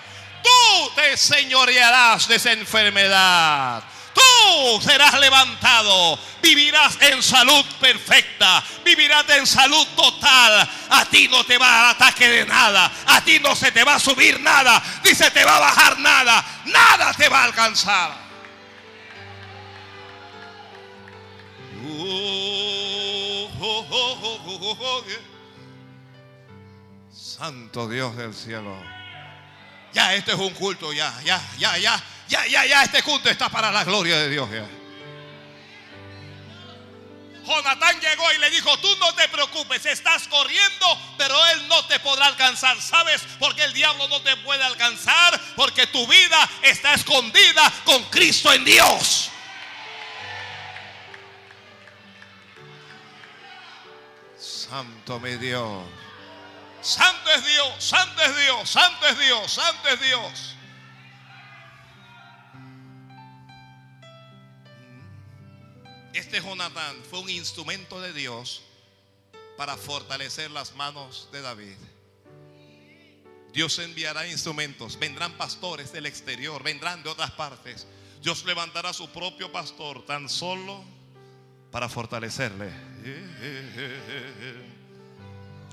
Tú 0.41 0.91
te 0.95 1.17
señorearás 1.17 2.29
de 2.29 2.37
esa 2.37 2.53
enfermedad 2.53 3.83
tú 4.19 4.81
serás 4.81 5.19
levantado, 5.19 6.19
vivirás 6.41 6.97
en 7.01 7.21
salud 7.23 7.65
perfecta, 7.79 8.63
vivirás 8.83 9.27
en 9.29 9.47
salud 9.47 9.85
total. 9.95 10.69
A 10.89 11.05
ti 11.05 11.27
no 11.27 11.43
te 11.43 11.57
va 11.57 11.87
a 11.87 11.89
ataque 11.91 12.27
de 12.27 12.45
nada, 12.45 12.91
a 13.05 13.21
ti 13.21 13.39
no 13.39 13.55
se 13.55 13.71
te 13.71 13.83
va 13.83 13.95
a 13.95 13.99
subir 13.99 14.39
nada, 14.41 14.81
ni 15.03 15.13
se 15.15 15.31
te 15.31 15.43
va 15.43 15.57
a 15.57 15.59
bajar 15.59 15.99
nada, 15.99 16.45
nada 16.65 17.13
te 17.13 17.29
va 17.29 17.41
a 17.41 17.43
alcanzar. 17.45 18.29
Santo 27.11 27.87
Dios 27.87 28.15
del 28.17 28.33
cielo. 28.33 28.75
Ya, 29.93 30.13
este 30.13 30.33
es 30.33 30.37
un 30.37 30.53
culto, 30.53 30.93
ya, 30.93 31.11
ya, 31.23 31.41
ya, 31.57 31.77
ya. 31.77 32.03
Ya, 32.29 32.45
ya, 32.45 32.65
ya, 32.65 32.83
este 32.83 33.01
culto 33.03 33.29
está 33.29 33.49
para 33.49 33.71
la 33.71 33.83
gloria 33.83 34.17
de 34.19 34.29
Dios. 34.29 34.47
Jonatán 37.43 37.99
llegó 37.99 38.31
y 38.33 38.37
le 38.37 38.51
dijo, 38.51 38.77
tú 38.77 38.95
no 38.97 39.13
te 39.15 39.27
preocupes, 39.29 39.83
estás 39.87 40.27
corriendo, 40.27 40.85
pero 41.17 41.35
él 41.47 41.67
no 41.67 41.83
te 41.85 41.99
podrá 41.99 42.27
alcanzar. 42.27 42.79
¿Sabes 42.79 43.23
por 43.39 43.55
qué 43.55 43.63
el 43.63 43.73
diablo 43.73 44.07
no 44.07 44.21
te 44.21 44.37
puede 44.37 44.63
alcanzar? 44.63 45.39
porque 45.55 45.87
tu 45.87 46.07
vida 46.07 46.49
está 46.61 46.93
escondida 46.93 47.69
con 47.83 48.01
Cristo 48.05 48.53
en 48.53 48.63
Dios. 48.63 49.29
Santo 54.37 55.19
mi 55.19 55.35
Dios. 55.35 55.83
Santo 56.81 57.29
es 57.31 57.45
Dios, 57.45 57.83
santo 57.83 58.21
es 58.21 58.37
Dios, 58.37 58.69
santo 58.69 59.07
es 59.07 59.19
Dios, 59.19 59.51
santo 59.51 59.89
es 59.89 59.99
Dios. 59.99 60.55
Este 66.13 66.41
Jonatán 66.41 66.97
fue 67.09 67.19
un 67.19 67.29
instrumento 67.29 68.01
de 68.01 68.13
Dios 68.13 68.63
para 69.57 69.77
fortalecer 69.77 70.51
las 70.51 70.75
manos 70.75 71.29
de 71.31 71.41
David. 71.41 71.77
Dios 73.53 73.79
enviará 73.79 74.27
instrumentos, 74.27 74.97
vendrán 74.97 75.33
pastores 75.33 75.91
del 75.91 76.05
exterior, 76.05 76.63
vendrán 76.63 77.03
de 77.03 77.09
otras 77.09 77.31
partes. 77.31 77.87
Dios 78.21 78.45
levantará 78.45 78.93
su 78.93 79.09
propio 79.09 79.51
pastor 79.51 80.05
tan 80.05 80.29
solo 80.29 80.83
para 81.71 81.89
fortalecerle. 81.89 82.69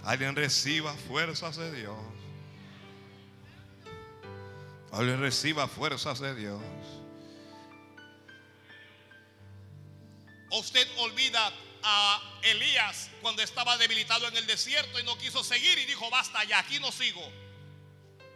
Alguien 0.05 0.37
reciba 0.37 0.95
fuerzas 0.95 1.57
de 1.57 1.73
Dios. 1.73 1.97
Alguien 4.93 5.21
reciba 5.21 5.67
fuerzas 5.67 6.21
de 6.21 6.35
Dios. 6.35 6.61
Usted 10.51 10.87
olvida 10.99 11.53
a 11.83 12.41
Elías 12.43 13.11
cuando 13.21 13.43
estaba 13.43 13.77
debilitado 13.79 14.29
en 14.29 14.37
el 14.37 14.47
desierto 14.47 14.99
y 14.99 15.05
no 15.05 15.17
quiso 15.19 15.43
seguir 15.45 15.79
y 15.79 15.85
dijo, 15.85 16.09
basta 16.11 16.43
ya, 16.45 16.59
aquí 16.59 16.79
no 16.81 16.91
sigo. 16.93 17.23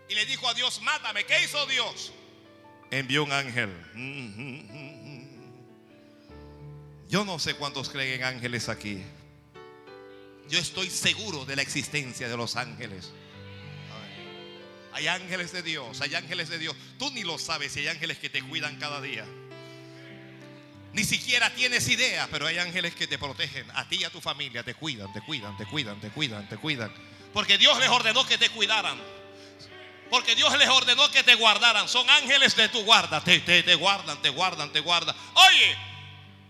Y 0.09 0.15
le 0.15 0.27
dijo 0.27 0.49
a 0.49 0.55
Dios, 0.55 0.81
mátame. 0.83 1.25
¿Qué 1.25 1.45
hizo 1.45 1.65
Dios? 1.67 2.13
Envió 2.91 3.25
un 3.25 3.33
ángel. 3.33 3.71
Yo 7.09 7.25
no 7.25 7.39
sé 7.39 7.55
cuántos 7.55 7.89
creen 7.89 8.21
en 8.21 8.25
ángeles 8.25 8.69
aquí. 8.69 9.03
Yo 10.49 10.59
estoy 10.59 10.91
seguro 10.91 11.45
de 11.45 11.55
la 11.55 11.63
existencia 11.63 12.29
de 12.29 12.37
los 12.37 12.57
ángeles. 12.57 13.13
Hay 14.93 15.07
ángeles 15.07 15.53
de 15.53 15.63
Dios, 15.63 16.01
hay 16.01 16.17
ángeles 16.17 16.49
de 16.49 16.59
Dios. 16.59 16.75
Tú 16.99 17.11
ni 17.13 17.23
lo 17.23 17.39
sabes 17.39 17.73
si 17.73 17.81
hay 17.81 17.89
ángeles 17.89 18.19
que 18.19 18.29
te 18.29 18.43
cuidan 18.43 18.77
cada 18.79 19.01
día. 19.01 19.25
Ni 20.93 21.05
siquiera 21.05 21.51
tienes 21.55 21.89
idea, 21.89 22.29
pero 22.31 22.47
hay 22.47 22.59
ángeles 22.59 22.95
que 22.95 23.07
te 23.07 23.19
protegen. 23.19 23.71
A 23.75 23.89
ti 23.89 23.97
y 23.97 24.05
a 24.05 24.11
tu 24.11 24.21
familia 24.21 24.63
te 24.63 24.75
cuidan, 24.75 25.13
te 25.13 25.21
cuidan, 25.21 25.57
te 25.57 25.67
cuidan, 25.67 26.01
te 26.01 26.11
cuidan, 26.11 26.49
te 26.49 26.57
cuidan. 26.57 26.93
Porque 27.33 27.59
Dios 27.59 27.79
les 27.79 27.89
ordenó 27.89 28.27
que 28.27 28.39
te 28.39 28.49
cuidaran. 28.51 28.99
Porque 30.11 30.35
Dios 30.35 30.57
les 30.59 30.69
ordenó 30.69 31.09
que 31.13 31.23
te 31.23 31.37
guardaran. 31.37 31.89
Son 31.89 32.09
ángeles 32.11 32.57
de 32.57 32.69
tu 32.69 32.83
guarda. 32.83 33.21
Te, 33.23 33.39
te, 33.41 33.63
te 33.63 33.75
guardan, 33.77 34.21
te 34.21 34.31
guardan, 34.31 34.73
te 34.73 34.81
guardan. 34.81 35.15
Oye, 35.35 35.77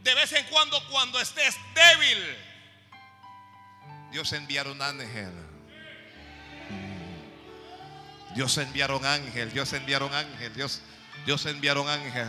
de 0.02 0.14
vez 0.14 0.32
en 0.32 0.46
cuando 0.46 0.82
cuando 0.88 1.20
estés 1.20 1.56
débil, 1.74 2.36
Dios 4.10 4.32
enviará 4.32 4.70
un 4.70 4.80
ángel. 4.80 5.50
Dios 8.34 8.56
enviará 8.58 8.96
un 8.96 9.04
ángel, 9.04 9.52
Dios 9.52 9.72
enviará 9.72 10.04
un 10.04 10.14
ángel, 10.14 10.54
Dios, 10.54 10.80
Dios 11.26 11.44
enviará 11.46 11.80
un 11.80 11.88
ángel. 11.88 12.28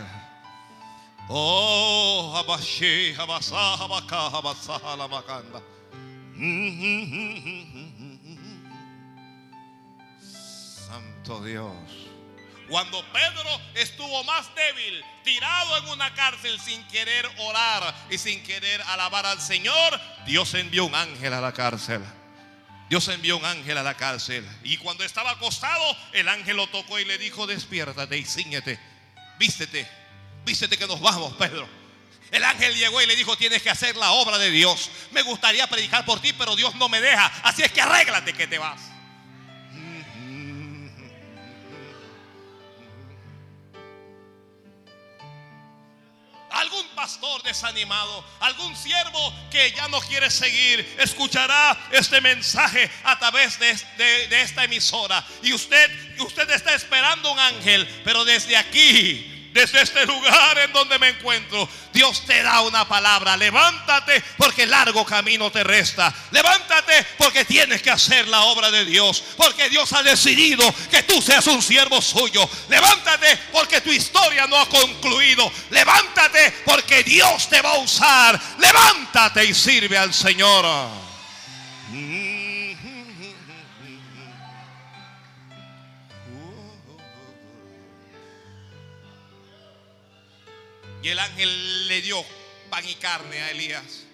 Oh, 1.28 2.34
abashi, 2.36 3.14
abasa, 3.18 3.74
abaka, 3.74 4.26
abasa, 4.26 4.96
la 4.96 5.08
macanda. 5.08 5.62
Santo 10.86 11.44
Dios. 11.44 12.02
Cuando 12.68 13.04
Pedro 13.12 13.60
estuvo 13.74 14.24
más 14.24 14.50
débil, 14.54 15.04
tirado 15.24 15.78
en 15.78 15.88
una 15.88 16.12
cárcel 16.14 16.58
sin 16.58 16.82
querer 16.88 17.26
orar 17.38 17.94
y 18.10 18.18
sin 18.18 18.42
querer 18.42 18.80
alabar 18.82 19.26
al 19.26 19.40
Señor, 19.40 20.00
Dios 20.26 20.54
envió 20.54 20.86
un 20.86 20.94
ángel 20.94 21.32
a 21.34 21.40
la 21.40 21.52
cárcel. 21.52 22.02
Dios 22.88 23.08
envió 23.08 23.36
un 23.36 23.44
ángel 23.44 23.78
a 23.78 23.82
la 23.82 23.94
cárcel. 23.94 24.46
Y 24.64 24.76
cuando 24.78 25.04
estaba 25.04 25.30
acostado, 25.30 25.96
el 26.12 26.28
ángel 26.28 26.56
lo 26.56 26.66
tocó 26.66 26.98
y 26.98 27.04
le 27.04 27.16
dijo, 27.18 27.46
despiértate 27.46 28.18
y 28.18 28.24
ciñete, 28.24 28.78
vístete, 29.38 29.88
vístete 30.44 30.76
que 30.76 30.86
nos 30.86 31.00
vamos, 31.00 31.32
Pedro. 31.34 31.68
El 32.30 32.44
ángel 32.44 32.74
llegó 32.74 33.00
y 33.02 33.06
le 33.06 33.14
dijo, 33.14 33.36
tienes 33.36 33.62
que 33.62 33.68
hacer 33.68 33.94
la 33.96 34.12
obra 34.12 34.38
de 34.38 34.50
Dios. 34.50 34.90
Me 35.10 35.22
gustaría 35.22 35.66
predicar 35.66 36.04
por 36.06 36.20
ti, 36.20 36.32
pero 36.32 36.56
Dios 36.56 36.74
no 36.76 36.88
me 36.88 37.00
deja. 37.00 37.26
Así 37.42 37.62
es 37.62 37.70
que 37.70 37.82
arréglate 37.82 38.32
que 38.32 38.46
te 38.46 38.58
vas. 38.58 38.80
algún 46.62 46.86
pastor 46.94 47.42
desanimado, 47.42 48.24
algún 48.40 48.76
siervo 48.76 49.34
que 49.50 49.72
ya 49.72 49.88
no 49.88 50.00
quiere 50.00 50.30
seguir, 50.30 50.96
escuchará 50.98 51.76
este 51.90 52.20
mensaje 52.20 52.90
a 53.04 53.18
través 53.18 53.58
de, 53.58 53.74
de, 54.28 54.42
esta 54.42 54.64
emisora. 54.64 55.24
Y 55.42 55.52
usted, 55.52 55.90
usted 56.20 56.48
está 56.50 56.74
esperando 56.74 57.32
un 57.32 57.38
ángel, 57.38 57.86
pero 58.04 58.24
desde 58.24 58.56
aquí 58.56 59.31
desde 59.52 59.82
este 59.82 60.06
lugar 60.06 60.58
en 60.58 60.72
donde 60.72 60.98
me 60.98 61.08
encuentro, 61.08 61.68
Dios 61.92 62.24
te 62.24 62.42
da 62.42 62.62
una 62.62 62.88
palabra. 62.88 63.36
Levántate 63.36 64.22
porque 64.36 64.66
largo 64.66 65.04
camino 65.04 65.50
te 65.50 65.62
resta. 65.62 66.12
Levántate 66.30 67.06
porque 67.18 67.44
tienes 67.44 67.82
que 67.82 67.90
hacer 67.90 68.28
la 68.28 68.42
obra 68.42 68.70
de 68.70 68.84
Dios. 68.84 69.22
Porque 69.36 69.68
Dios 69.68 69.92
ha 69.92 70.02
decidido 70.02 70.64
que 70.90 71.02
tú 71.02 71.20
seas 71.20 71.46
un 71.46 71.62
siervo 71.62 72.00
suyo. 72.00 72.48
Levántate 72.68 73.36
porque 73.52 73.80
tu 73.80 73.90
historia 73.90 74.46
no 74.46 74.58
ha 74.58 74.68
concluido. 74.68 75.52
Levántate 75.70 76.50
porque 76.64 77.02
Dios 77.02 77.48
te 77.48 77.60
va 77.60 77.72
a 77.72 77.78
usar. 77.78 78.40
Levántate 78.58 79.44
y 79.44 79.54
sirve 79.54 79.98
al 79.98 80.14
Señor. 80.14 81.01
Y 91.02 91.08
el 91.08 91.18
ángel 91.18 91.88
le 91.88 92.00
dio 92.00 92.24
pan 92.70 92.88
y 92.88 92.94
carne 92.94 93.42
a 93.42 93.50
Elías. 93.50 94.04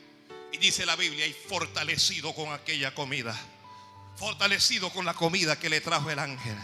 Y 0.52 0.56
dice 0.56 0.86
la 0.86 0.96
Biblia, 0.96 1.26
y 1.26 1.32
fortalecido 1.32 2.34
con 2.34 2.52
aquella 2.52 2.94
comida. 2.94 3.38
Fortalecido 4.16 4.90
con 4.90 5.04
la 5.04 5.14
comida 5.14 5.58
que 5.58 5.68
le 5.68 5.80
trajo 5.80 6.10
el 6.10 6.18
ángel. 6.18 6.56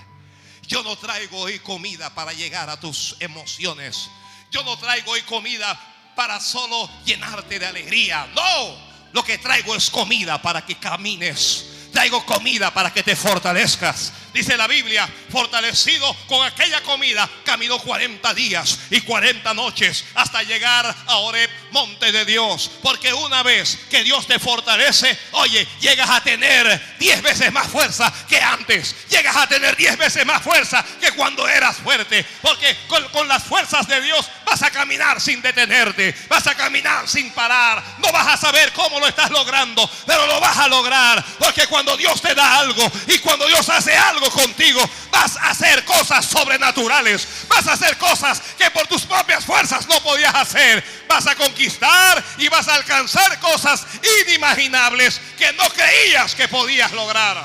Yo 0.66 0.82
no 0.82 0.96
traigo 0.96 1.40
hoy 1.40 1.58
comida 1.58 2.14
para 2.14 2.32
llegar 2.32 2.70
a 2.70 2.80
tus 2.80 3.16
emociones. 3.20 4.08
Yo 4.50 4.64
no 4.64 4.78
traigo 4.78 5.12
hoy 5.12 5.22
comida 5.22 5.78
para 6.16 6.40
solo 6.40 6.88
llenarte 7.04 7.58
de 7.58 7.66
alegría. 7.66 8.26
No, 8.34 8.76
lo 9.12 9.22
que 9.22 9.36
traigo 9.38 9.76
es 9.76 9.90
comida 9.90 10.40
para 10.40 10.64
que 10.64 10.76
camines. 10.76 11.66
Traigo 11.94 12.26
comida 12.26 12.74
para 12.74 12.92
que 12.92 13.04
te 13.04 13.14
fortalezcas. 13.14 14.12
Dice 14.34 14.56
la 14.56 14.66
Biblia, 14.66 15.08
fortalecido 15.30 16.12
con 16.26 16.44
aquella 16.44 16.82
comida, 16.82 17.30
caminó 17.44 17.78
40 17.78 18.34
días 18.34 18.80
y 18.90 19.00
40 19.02 19.54
noches 19.54 20.04
hasta 20.16 20.42
llegar 20.42 20.92
a 21.06 21.16
Oreb, 21.18 21.48
monte 21.70 22.10
de 22.10 22.24
Dios. 22.24 22.68
Porque 22.82 23.14
una 23.14 23.44
vez 23.44 23.78
que 23.88 24.02
Dios 24.02 24.26
te 24.26 24.40
fortalece, 24.40 25.16
oye, 25.32 25.64
llegas 25.80 26.10
a 26.10 26.20
tener 26.20 26.96
10 26.98 27.22
veces 27.22 27.52
más 27.52 27.68
fuerza 27.68 28.12
que 28.28 28.40
antes. 28.40 28.96
Llegas 29.08 29.36
a 29.36 29.46
tener 29.46 29.76
10 29.76 29.98
veces 29.98 30.26
más 30.26 30.42
fuerza 30.42 30.84
que 31.00 31.12
cuando 31.12 31.46
eras 31.46 31.76
fuerte. 31.76 32.26
Porque 32.42 32.76
con, 32.88 33.04
con 33.10 33.28
las 33.28 33.44
fuerzas 33.44 33.86
de 33.86 34.00
Dios 34.00 34.28
vas 34.44 34.62
a 34.62 34.70
caminar 34.72 35.20
sin 35.20 35.42
detenerte. 35.42 36.12
Vas 36.28 36.48
a 36.48 36.56
caminar 36.56 37.08
sin 37.08 37.30
parar. 37.30 37.80
No 37.98 38.10
vas 38.10 38.26
a 38.26 38.36
saber 38.36 38.72
cómo 38.72 38.98
lo 38.98 39.06
estás 39.06 39.30
logrando, 39.30 39.88
pero 40.06 40.26
lo 40.26 40.40
vas 40.40 40.58
a 40.58 40.66
lograr. 40.66 41.24
Porque 41.38 41.68
cuando 41.68 41.83
Dios 41.96 42.20
te 42.20 42.34
da 42.34 42.58
algo 42.58 42.90
y 43.06 43.18
cuando 43.18 43.46
Dios 43.46 43.68
hace 43.68 43.96
algo, 43.96 44.30
contigo, 44.30 44.80
vas 45.10 45.36
a 45.36 45.50
hacer 45.50 45.84
cosas 45.84 46.24
sobrenaturales. 46.24 47.26
Vas 47.48 47.66
a 47.66 47.72
hacer 47.74 47.96
cosas 47.98 48.40
que 48.58 48.70
por 48.70 48.86
tus 48.86 49.02
propias 49.02 49.44
fuerzas 49.44 49.86
no 49.88 50.00
podías 50.02 50.34
hacer. 50.34 50.82
Vas 51.08 51.26
a 51.26 51.34
conquistar 51.34 52.24
y 52.38 52.48
vas 52.48 52.68
a 52.68 52.76
alcanzar 52.76 53.38
cosas 53.40 53.86
inimaginables 54.26 55.20
que 55.38 55.52
no 55.52 55.68
creías 55.70 56.34
que 56.34 56.48
podías 56.48 56.92
lograr. 56.92 57.44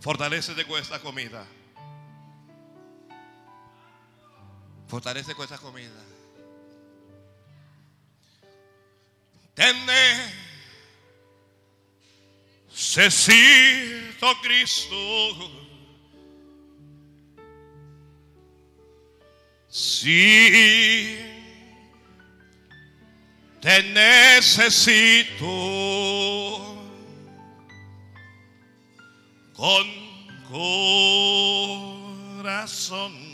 Fortalecete 0.00 0.64
con 0.66 0.80
esta 0.80 0.98
comida. 0.98 1.46
Fortalece 4.92 5.34
con 5.34 5.44
esta 5.44 5.56
comida. 5.56 5.88
necesito 12.68 14.26
Cristo. 14.42 14.94
Sí, 19.70 21.16
te 23.62 23.82
necesito 23.94 25.46
con 29.54 29.86
corazón. 32.42 33.31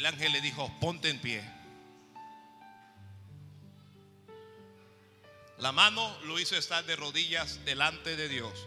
El 0.00 0.06
ángel 0.06 0.32
le 0.32 0.40
dijo, 0.40 0.72
ponte 0.80 1.10
en 1.10 1.20
pie. 1.20 1.44
La 5.58 5.72
mano 5.72 6.18
lo 6.22 6.40
hizo 6.40 6.56
estar 6.56 6.86
de 6.86 6.96
rodillas 6.96 7.62
delante 7.66 8.16
de 8.16 8.30
Dios. 8.30 8.66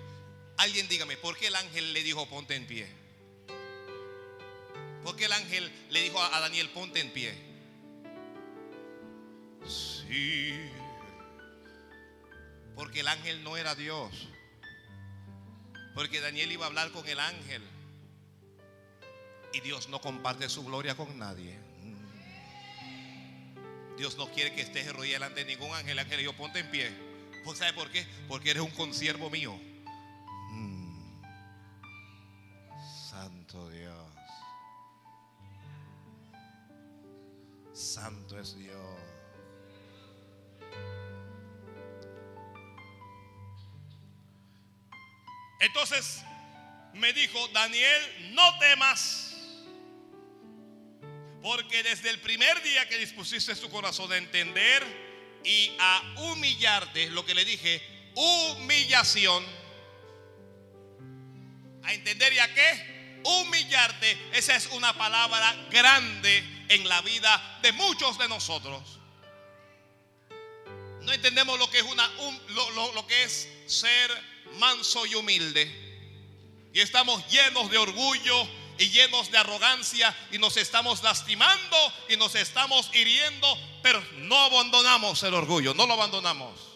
Alguien 0.57 0.87
dígame, 0.87 1.17
¿por 1.17 1.35
qué 1.35 1.47
el 1.47 1.55
ángel 1.55 1.91
le 1.91 2.03
dijo 2.03 2.29
ponte 2.29 2.55
en 2.55 2.67
pie? 2.67 2.87
¿Por 5.03 5.15
qué 5.15 5.25
el 5.25 5.31
ángel 5.31 5.71
le 5.89 6.03
dijo 6.03 6.21
a 6.21 6.39
Daniel 6.39 6.69
ponte 6.69 6.99
en 6.99 7.11
pie? 7.11 7.35
Sí. 9.67 10.53
Porque 12.75 12.99
el 12.99 13.07
ángel 13.07 13.43
no 13.43 13.57
era 13.57 13.73
Dios. 13.73 14.27
Porque 15.95 16.21
Daniel 16.21 16.51
iba 16.51 16.65
a 16.65 16.67
hablar 16.67 16.91
con 16.91 17.07
el 17.07 17.19
ángel. 17.19 17.72
Y 19.53 19.61
Dios 19.61 19.87
no 19.87 20.01
comparte 20.01 20.49
su 20.49 20.65
gloria 20.65 20.95
con 20.95 21.17
nadie. 21.17 21.57
Dios 23.97 24.17
no 24.17 24.27
quiere 24.31 24.53
que 24.53 24.61
estés 24.61 24.85
de 24.85 24.93
delante 24.93 25.45
de 25.45 25.55
ningún 25.55 25.73
ángel. 25.73 25.91
El 25.91 25.99
ángel 25.99 26.19
dijo, 26.19 26.33
ponte 26.33 26.59
en 26.59 26.71
pie. 26.71 26.91
¿Pues 27.43 27.59
sabe 27.59 27.73
por 27.73 27.91
qué? 27.91 28.05
Porque 28.27 28.51
eres 28.51 28.63
un 28.63 28.71
consiervo 28.71 29.29
mío. 29.29 29.53
Mm. 30.49 31.21
Santo 33.09 33.69
Dios. 33.69 34.11
Santo 37.73 38.39
es 38.39 38.57
Dios. 38.57 38.77
Entonces 45.59 46.23
me 46.93 47.13
dijo, 47.13 47.47
Daniel, 47.49 48.33
no 48.33 48.57
temas. 48.59 49.32
Porque 51.43 51.83
desde 51.83 52.09
el 52.09 52.21
primer 52.21 52.63
día 52.63 52.87
que 52.87 52.97
dispusiste 52.97 53.53
tu 53.57 53.69
corazón 53.69 54.09
a 54.13 54.17
entender 54.17 54.81
y 55.43 55.75
a 55.77 56.13
humillarte, 56.15 57.09
lo 57.09 57.25
que 57.25 57.35
le 57.35 57.43
dije, 57.43 57.81
humillación, 58.15 59.45
a 61.83 61.93
entender 61.93 62.31
y 62.31 62.39
a 62.39 62.53
qué, 62.53 63.21
humillarte, 63.25 64.17
esa 64.31 64.55
es 64.55 64.67
una 64.67 64.97
palabra 64.97 65.67
grande 65.69 66.65
en 66.69 66.87
la 66.87 67.01
vida 67.01 67.59
de 67.61 67.73
muchos 67.73 68.17
de 68.17 68.29
nosotros. 68.29 68.99
No 71.01 71.11
entendemos 71.11 71.59
lo 71.59 71.69
que 71.69 71.79
es 71.79 71.83
una 71.83 72.07
lo, 72.07 72.93
lo 72.93 73.05
que 73.05 73.21
es 73.21 73.49
ser 73.67 74.09
manso 74.59 75.05
y 75.05 75.15
humilde. 75.15 76.71
Y 76.73 76.79
estamos 76.79 77.29
llenos 77.29 77.69
de 77.69 77.77
orgullo 77.77 78.62
y 78.77 78.89
llenos 78.89 79.31
de 79.31 79.37
arrogancia 79.37 80.15
y 80.31 80.37
nos 80.37 80.57
estamos 80.57 81.03
lastimando 81.03 81.77
y 82.09 82.17
nos 82.17 82.35
estamos 82.35 82.89
hiriendo, 82.93 83.57
pero 83.81 84.03
no 84.17 84.37
abandonamos 84.37 85.21
el 85.23 85.33
orgullo, 85.33 85.73
no 85.73 85.85
lo 85.85 85.93
abandonamos. 85.93 86.73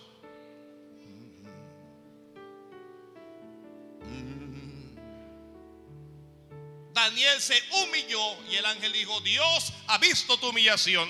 Daniel 6.94 7.40
se 7.40 7.62
humilló 7.72 8.44
y 8.50 8.56
el 8.56 8.66
ángel 8.66 8.92
dijo, 8.92 9.22
Dios 9.22 9.72
ha 9.88 10.00
visto 10.00 10.38
tu 10.38 10.50
humillación. 10.50 11.08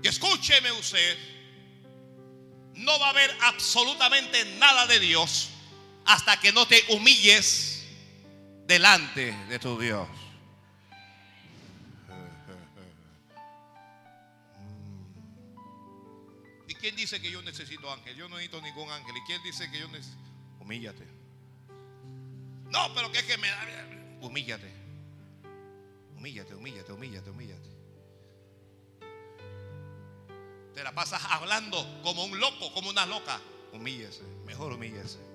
Y 0.00 0.08
escúcheme 0.08 0.70
usted, 0.72 1.18
no 2.74 2.98
va 2.98 3.06
a 3.06 3.10
haber 3.10 3.36
absolutamente 3.40 4.44
nada 4.56 4.86
de 4.86 5.00
Dios 5.00 5.48
hasta 6.04 6.40
que 6.40 6.52
no 6.52 6.66
te 6.66 6.82
humilles 6.90 7.84
delante 8.66 9.32
de 9.48 9.58
tu 9.58 9.78
Dios. 9.78 10.08
¿Y 16.68 16.74
quién 16.74 16.96
dice 16.96 17.20
que 17.20 17.30
yo 17.30 17.42
necesito 17.42 17.92
ángel? 17.92 18.16
Yo 18.16 18.28
no 18.28 18.36
necesito 18.36 18.60
ningún 18.62 18.90
ángel. 18.90 19.16
¿Y 19.16 19.20
quién 19.22 19.42
dice 19.42 19.70
que 19.70 19.78
yo 19.78 19.88
necesito? 19.88 20.18
Humíllate. 20.60 21.06
No, 22.70 22.94
pero 22.94 23.12
que 23.12 23.18
es 23.18 23.24
que 23.24 23.36
me 23.36 23.48
da. 23.48 23.66
Humíllate. 24.20 24.72
Humíllate, 26.16 26.54
humíllate, 26.54 26.92
humíllate, 26.92 27.30
humíllate. 27.30 27.68
Te 30.72 30.82
la 30.82 30.94
pasas 30.94 31.22
hablando 31.28 32.00
como 32.02 32.24
un 32.24 32.40
loco, 32.40 32.72
como 32.72 32.90
una 32.90 33.04
loca. 33.06 33.40
Humíllese, 33.72 34.22
mejor 34.46 34.72
humíllese. 34.72 35.31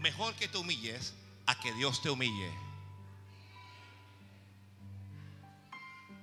Mejor 0.00 0.34
que 0.34 0.48
te 0.48 0.58
humilles 0.58 1.14
a 1.46 1.58
que 1.60 1.72
Dios 1.74 2.00
te 2.02 2.10
humille. 2.10 2.50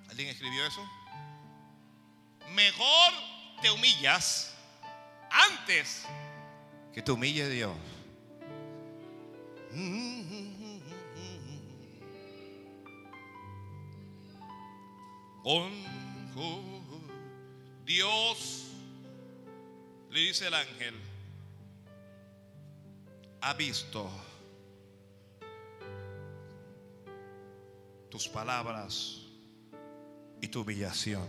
¿Alguien 0.09 0.29
escribió 0.29 0.65
eso? 0.65 0.83
Mejor 2.53 3.13
te 3.61 3.69
humillas 3.69 4.55
antes 5.29 6.05
que 6.93 7.01
te 7.01 7.11
humille 7.11 7.47
Dios. 7.49 7.75
Dios 17.85 18.63
le 20.09 20.19
dice 20.19 20.47
el 20.47 20.53
ángel, 20.53 20.93
ha 23.47 23.53
visto 23.53 24.11
tus 28.11 28.27
palabras 28.27 29.21
y 30.41 30.49
tu 30.49 30.63
humillación. 30.63 31.25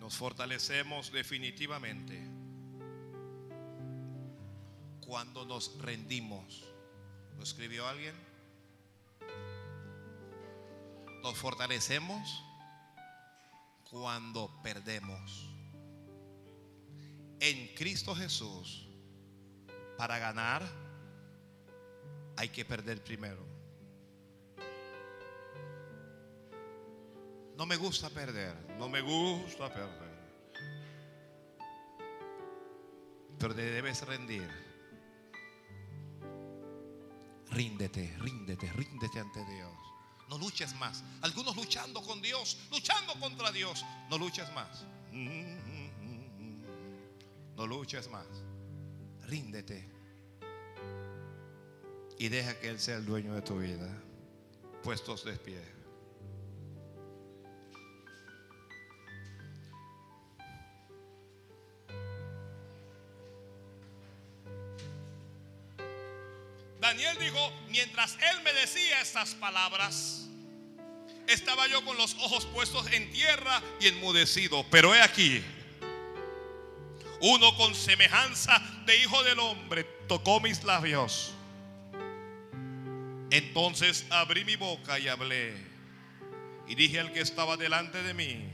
Nos 0.00 0.16
fortalecemos 0.16 1.12
definitivamente 1.12 2.18
cuando 5.06 5.44
nos 5.44 5.78
rendimos. 5.82 6.64
¿Lo 7.36 7.42
escribió 7.42 7.86
alguien? 7.86 8.14
Nos 11.22 11.36
fortalecemos 11.36 12.42
cuando 13.90 14.50
perdemos. 14.62 15.49
En 17.40 17.74
Cristo 17.74 18.14
Jesús, 18.14 18.86
para 19.96 20.18
ganar, 20.18 20.62
hay 22.36 22.50
que 22.50 22.66
perder 22.66 23.02
primero. 23.02 23.46
No 27.56 27.64
me 27.64 27.76
gusta 27.76 28.10
perder, 28.10 28.54
no 28.78 28.90
me 28.90 29.00
gusta 29.00 29.72
perder. 29.72 30.20
Pero 33.38 33.54
te 33.54 33.62
debes 33.62 34.06
rendir. 34.06 34.48
Ríndete, 37.50 38.16
ríndete, 38.18 38.70
ríndete 38.72 39.18
ante 39.18 39.44
Dios. 39.46 39.72
No 40.28 40.36
luches 40.36 40.74
más. 40.74 41.02
Algunos 41.22 41.56
luchando 41.56 42.02
con 42.02 42.20
Dios, 42.20 42.58
luchando 42.70 43.14
contra 43.14 43.50
Dios. 43.50 43.84
No 44.10 44.18
luches 44.18 44.52
más. 44.52 44.84
No 47.56 47.66
luches 47.66 48.08
más. 48.08 48.26
Ríndete. 49.26 49.88
Y 52.18 52.28
deja 52.28 52.58
que 52.58 52.68
Él 52.68 52.78
sea 52.78 52.96
el 52.96 53.06
dueño 53.06 53.34
de 53.34 53.42
tu 53.42 53.58
vida. 53.58 53.88
Puestos 54.82 55.24
de 55.24 55.36
pie. 55.36 55.80
Daniel 66.80 67.16
dijo, 67.20 67.52
mientras 67.68 68.14
él 68.14 68.42
me 68.42 68.52
decía 68.54 69.00
estas 69.00 69.34
palabras, 69.34 70.26
estaba 71.28 71.68
yo 71.68 71.84
con 71.84 71.96
los 71.96 72.14
ojos 72.14 72.46
puestos 72.46 72.90
en 72.90 73.10
tierra 73.12 73.62
y 73.80 73.88
enmudecido. 73.88 74.66
Pero 74.70 74.94
he 74.94 75.00
aquí, 75.00 75.44
uno 77.20 77.54
con 77.56 77.74
semejanza 77.74 78.60
de 78.86 78.96
hijo 78.96 79.22
del 79.22 79.38
hombre 79.38 79.84
tocó 80.08 80.40
mis 80.40 80.64
labios. 80.64 81.34
Entonces 83.30 84.06
abrí 84.10 84.44
mi 84.44 84.56
boca 84.56 84.98
y 84.98 85.08
hablé. 85.08 85.54
Y 86.66 86.74
dije 86.74 87.00
al 87.00 87.12
que 87.12 87.20
estaba 87.20 87.56
delante 87.56 88.02
de 88.02 88.14
mí, 88.14 88.48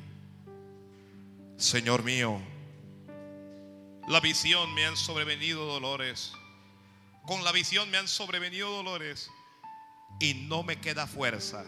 Señor 1.56 2.02
mío, 2.02 2.40
la 4.08 4.20
visión 4.20 4.72
me 4.74 4.84
han 4.84 4.96
sobrevenido 4.96 5.64
dolores. 5.66 6.32
Con 7.26 7.44
la 7.44 7.52
visión 7.52 7.90
me 7.90 7.98
han 7.98 8.08
sobrevenido 8.08 8.70
dolores 8.70 9.30
y 10.20 10.34
no 10.34 10.62
me 10.62 10.80
queda 10.80 11.06
fuerza. 11.06 11.64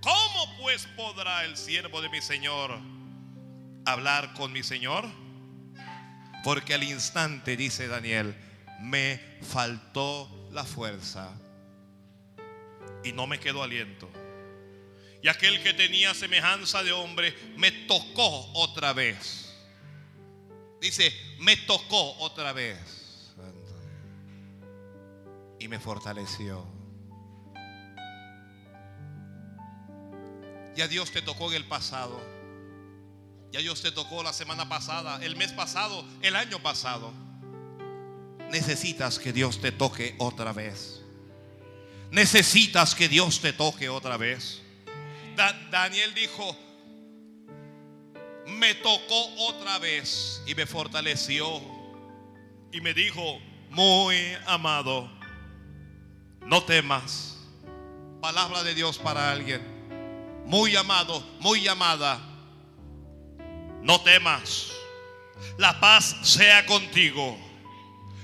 ¿Cómo 0.00 0.56
pues 0.60 0.86
podrá 0.96 1.44
el 1.44 1.56
siervo 1.56 2.00
de 2.00 2.08
mi 2.08 2.20
Señor 2.20 2.78
hablar 3.84 4.34
con 4.34 4.52
mi 4.52 4.62
Señor? 4.62 5.08
Porque 6.48 6.72
al 6.72 6.82
instante, 6.82 7.58
dice 7.58 7.88
Daniel, 7.88 8.34
me 8.80 9.20
faltó 9.42 10.48
la 10.50 10.64
fuerza 10.64 11.30
y 13.04 13.12
no 13.12 13.26
me 13.26 13.38
quedó 13.38 13.62
aliento. 13.62 14.08
Y 15.22 15.28
aquel 15.28 15.62
que 15.62 15.74
tenía 15.74 16.14
semejanza 16.14 16.82
de 16.82 16.92
hombre 16.92 17.36
me 17.58 17.70
tocó 17.70 18.50
otra 18.54 18.94
vez. 18.94 19.54
Dice, 20.80 21.12
me 21.38 21.54
tocó 21.54 22.16
otra 22.16 22.54
vez. 22.54 23.34
Y 25.58 25.68
me 25.68 25.78
fortaleció. 25.78 26.66
Ya 30.74 30.88
Dios 30.88 31.10
te 31.10 31.20
tocó 31.20 31.50
en 31.50 31.56
el 31.56 31.64
pasado. 31.66 32.37
Ya 33.50 33.60
Dios 33.60 33.80
te 33.80 33.90
tocó 33.92 34.22
la 34.22 34.32
semana 34.32 34.68
pasada, 34.68 35.24
el 35.24 35.36
mes 35.36 35.52
pasado, 35.52 36.04
el 36.22 36.36
año 36.36 36.58
pasado. 36.60 37.12
Necesitas 38.50 39.18
que 39.18 39.32
Dios 39.32 39.60
te 39.60 39.72
toque 39.72 40.14
otra 40.18 40.52
vez. 40.52 41.02
Necesitas 42.10 42.94
que 42.94 43.08
Dios 43.08 43.40
te 43.40 43.52
toque 43.52 43.88
otra 43.88 44.16
vez. 44.16 44.62
Daniel 45.70 46.14
dijo, 46.14 46.56
me 48.46 48.74
tocó 48.74 49.48
otra 49.48 49.78
vez 49.78 50.42
y 50.46 50.54
me 50.54 50.66
fortaleció. 50.66 51.60
Y 52.72 52.80
me 52.80 52.92
dijo, 52.92 53.38
muy 53.70 54.16
amado, 54.46 55.10
no 56.40 56.64
temas. 56.64 57.36
Palabra 58.20 58.62
de 58.62 58.74
Dios 58.74 58.98
para 58.98 59.30
alguien. 59.30 59.62
Muy 60.46 60.74
amado, 60.76 61.20
muy 61.40 61.68
amada, 61.68 62.27
no 63.82 64.00
temas. 64.00 64.72
La 65.56 65.80
paz 65.80 66.16
sea 66.22 66.66
contigo. 66.66 67.38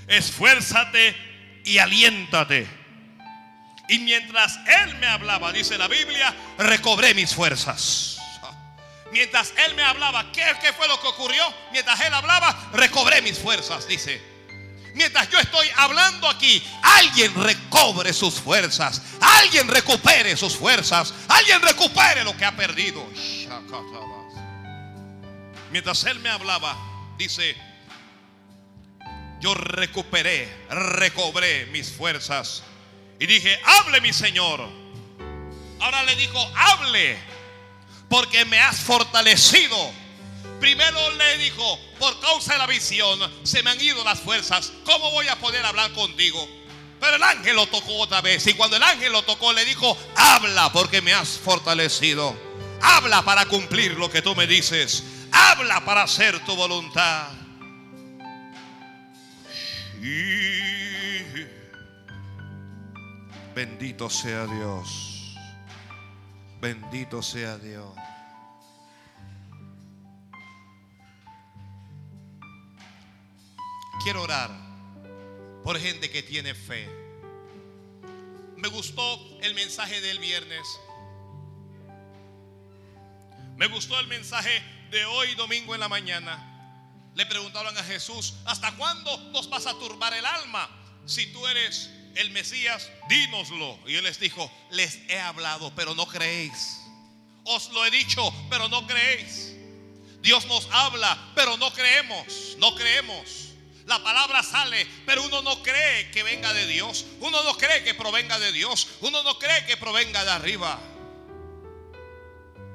Esfuérzate 0.06 1.16
y 1.64 1.78
aliéntate 1.78 2.84
y 3.88 3.98
mientras 3.98 4.58
él 4.66 4.94
me 4.96 5.06
hablaba, 5.06 5.52
dice 5.52 5.76
la 5.76 5.88
Biblia, 5.88 6.34
recobré 6.58 7.14
mis 7.14 7.34
fuerzas. 7.34 8.18
Mientras 9.12 9.52
él 9.66 9.74
me 9.74 9.82
hablaba, 9.82 10.32
¿qué, 10.32 10.42
¿qué, 10.60 10.72
fue 10.72 10.88
lo 10.88 11.00
que 11.00 11.06
ocurrió? 11.06 11.44
Mientras 11.70 12.00
él 12.00 12.12
hablaba, 12.12 12.70
recobré 12.72 13.22
mis 13.22 13.38
fuerzas, 13.38 13.86
dice. 13.86 14.20
Mientras 14.94 15.28
yo 15.28 15.38
estoy 15.38 15.66
hablando 15.76 16.28
aquí, 16.28 16.62
alguien 16.82 17.34
recobre 17.34 18.12
sus 18.12 18.34
fuerzas. 18.34 19.02
Alguien 19.20 19.68
recupere 19.68 20.36
sus 20.36 20.56
fuerzas. 20.56 21.12
Alguien 21.28 21.60
recupere 21.62 22.24
lo 22.24 22.36
que 22.36 22.44
ha 22.44 22.56
perdido. 22.56 23.04
Mientras 25.74 26.04
él 26.04 26.20
me 26.20 26.28
hablaba, 26.28 26.78
dice, 27.18 27.56
yo 29.40 29.54
recuperé, 29.54 30.48
recobré 30.70 31.66
mis 31.66 31.90
fuerzas 31.90 32.62
y 33.18 33.26
dije, 33.26 33.58
hable 33.64 34.00
mi 34.00 34.12
Señor. 34.12 34.60
Ahora 35.80 36.04
le 36.04 36.14
dijo, 36.14 36.38
hable, 36.54 37.18
porque 38.08 38.44
me 38.44 38.60
has 38.60 38.76
fortalecido. 38.82 39.76
Primero 40.60 41.10
le 41.16 41.38
dijo, 41.38 41.80
por 41.98 42.20
causa 42.20 42.52
de 42.52 42.60
la 42.60 42.68
visión, 42.68 43.18
se 43.42 43.64
me 43.64 43.70
han 43.70 43.80
ido 43.80 44.04
las 44.04 44.20
fuerzas. 44.20 44.72
¿Cómo 44.84 45.10
voy 45.10 45.26
a 45.26 45.40
poder 45.40 45.66
hablar 45.66 45.90
contigo? 45.90 46.48
Pero 47.00 47.16
el 47.16 47.22
ángel 47.24 47.56
lo 47.56 47.66
tocó 47.66 47.96
otra 47.96 48.20
vez. 48.20 48.46
Y 48.46 48.54
cuando 48.54 48.76
el 48.76 48.82
ángel 48.84 49.10
lo 49.10 49.24
tocó, 49.24 49.52
le 49.52 49.64
dijo, 49.64 49.98
habla, 50.14 50.72
porque 50.72 51.02
me 51.02 51.14
has 51.14 51.30
fortalecido. 51.30 52.32
Habla 52.80 53.22
para 53.22 53.46
cumplir 53.46 53.98
lo 53.98 54.08
que 54.08 54.22
tú 54.22 54.36
me 54.36 54.46
dices. 54.46 55.02
Habla 55.34 55.84
para 55.84 56.04
hacer 56.04 56.38
tu 56.44 56.56
voluntad. 56.56 57.28
Y 60.00 60.54
Bendito 63.54 64.10
sea 64.10 64.46
Dios. 64.46 65.36
Bendito 66.60 67.22
sea 67.22 67.56
Dios. 67.56 67.94
Quiero 74.02 74.22
orar 74.22 74.50
por 75.62 75.78
gente 75.78 76.10
que 76.10 76.22
tiene 76.24 76.52
fe. 76.54 76.90
Me 78.56 78.68
gustó 78.68 79.20
el 79.40 79.54
mensaje 79.54 80.00
del 80.00 80.18
viernes. 80.18 80.80
Me 83.56 83.68
gustó 83.68 84.00
el 84.00 84.08
mensaje 84.08 84.62
de 84.90 85.04
hoy 85.04 85.34
domingo 85.34 85.74
en 85.74 85.80
la 85.80 85.88
mañana. 85.88 86.50
Le 87.14 87.26
preguntaron 87.26 87.76
a 87.76 87.84
Jesús, 87.84 88.34
¿hasta 88.44 88.72
cuándo 88.72 89.16
nos 89.30 89.48
vas 89.48 89.66
a 89.66 89.74
turbar 89.74 90.14
el 90.14 90.24
alma 90.26 90.68
si 91.06 91.26
tú 91.32 91.46
eres 91.46 91.90
el 92.16 92.30
Mesías, 92.30 92.90
dínoslo. 93.08 93.78
Y 93.86 93.96
él 93.96 94.04
les 94.04 94.18
dijo, 94.18 94.50
les 94.70 94.98
he 95.08 95.18
hablado, 95.18 95.72
pero 95.74 95.94
no 95.94 96.06
creéis. 96.06 96.80
Os 97.44 97.70
lo 97.70 97.84
he 97.84 97.90
dicho, 97.90 98.32
pero 98.48 98.68
no 98.68 98.86
creéis. 98.86 99.52
Dios 100.20 100.46
nos 100.46 100.68
habla, 100.70 101.32
pero 101.34 101.56
no 101.56 101.72
creemos, 101.72 102.56
no 102.58 102.74
creemos. 102.74 103.50
La 103.86 104.02
palabra 104.02 104.42
sale, 104.42 104.86
pero 105.04 105.22
uno 105.24 105.42
no 105.42 105.62
cree 105.62 106.10
que 106.10 106.22
venga 106.22 106.54
de 106.54 106.66
Dios. 106.66 107.04
Uno 107.20 107.42
no 107.42 107.54
cree 107.58 107.84
que 107.84 107.92
provenga 107.92 108.38
de 108.38 108.52
Dios. 108.52 108.88
Uno 109.00 109.22
no 109.22 109.38
cree 109.38 109.66
que 109.66 109.76
provenga 109.76 110.24
de 110.24 110.30
arriba. 110.30 110.80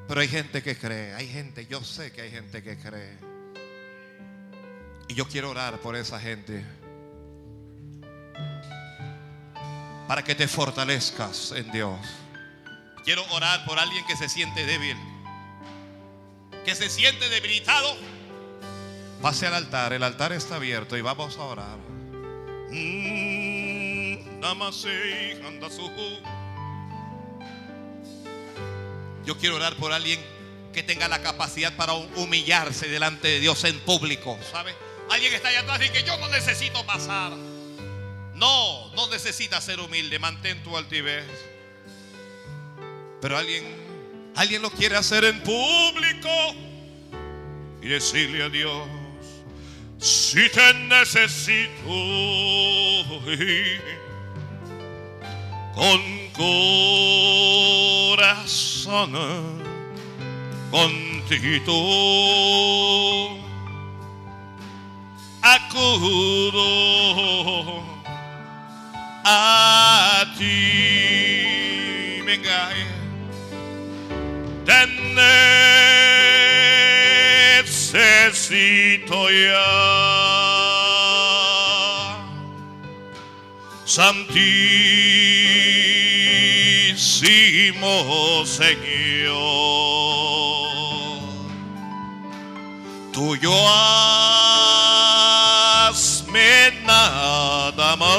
Pero 0.09 0.19
hay 0.19 0.27
gente 0.27 0.61
que 0.61 0.75
cree, 0.75 1.13
hay 1.13 1.29
gente, 1.29 1.65
yo 1.67 1.81
sé 1.83 2.11
que 2.11 2.21
hay 2.21 2.31
gente 2.31 2.61
que 2.61 2.77
cree. 2.77 3.17
Y 5.07 5.13
yo 5.13 5.25
quiero 5.29 5.51
orar 5.51 5.79
por 5.79 5.95
esa 5.95 6.19
gente. 6.19 6.65
para 10.09 10.23
que 10.23 10.33
te 10.33 10.47
fortalezcas 10.47 11.51
en 11.51 11.71
Dios. 11.71 11.99
Quiero 13.05 13.23
orar 13.31 13.63
por 13.65 13.77
alguien 13.77 14.03
que 14.07 14.17
se 14.17 14.27
siente 14.27 14.65
débil, 14.65 14.97
que 16.65 16.73
se 16.73 16.89
siente 16.89 17.29
debilitado. 17.29 17.95
Pase 19.21 19.45
al 19.45 19.53
altar, 19.53 19.93
el 19.93 20.01
altar 20.01 20.33
está 20.33 20.55
abierto 20.55 20.97
y 20.97 21.01
vamos 21.01 21.37
a 21.37 21.43
orar. 21.43 21.77
Mm, 22.71 24.41
Yo 29.29 29.37
quiero 29.37 29.57
orar 29.57 29.75
por 29.75 29.93
alguien 29.93 30.19
que 30.73 30.81
tenga 30.81 31.07
la 31.07 31.21
capacidad 31.21 31.75
para 31.75 31.93
humillarse 31.93 32.87
delante 32.87 33.27
de 33.27 33.39
Dios 33.39 33.63
en 33.63 33.79
público, 33.81 34.39
¿sabe? 34.51 34.73
Alguien 35.11 35.31
está 35.31 35.49
allá 35.49 35.59
atrás 35.59 35.79
y 35.85 35.89
que 35.89 36.01
yo 36.01 36.17
no 36.17 36.29
necesito 36.29 36.83
pasar. 36.87 37.33
No, 38.33 38.91
no 38.95 39.07
necesitas 39.11 39.63
ser 39.63 39.79
humilde, 39.81 40.17
mantén 40.17 40.63
tu 40.63 40.75
altivez. 40.75 41.27
Pero 43.21 43.37
alguien, 43.37 43.65
alguien 44.35 44.63
lo 44.63 44.71
quiere 44.71 44.95
hacer 44.95 45.23
en 45.25 45.43
público 45.43 46.29
y 47.83 47.87
decirle 47.87 48.41
a 48.41 48.49
Dios, 48.49 48.87
si 49.99 50.49
te 50.49 50.73
necesito 50.73 51.83
con 55.75 56.28
corazón 56.39 58.31
contigo 60.71 61.75
acudo 65.41 66.63
a 69.23 70.25
ti. 70.37 72.21
Venga, 72.25 72.69
te 74.65 74.87
necesito 77.63 79.29
ya. 79.29 79.65
Santísimo 83.85 85.09
Señor, 88.45 88.79
tuyo 93.13 93.53
hazme 95.89 96.71
nada 96.85 97.95
más. 97.95 98.09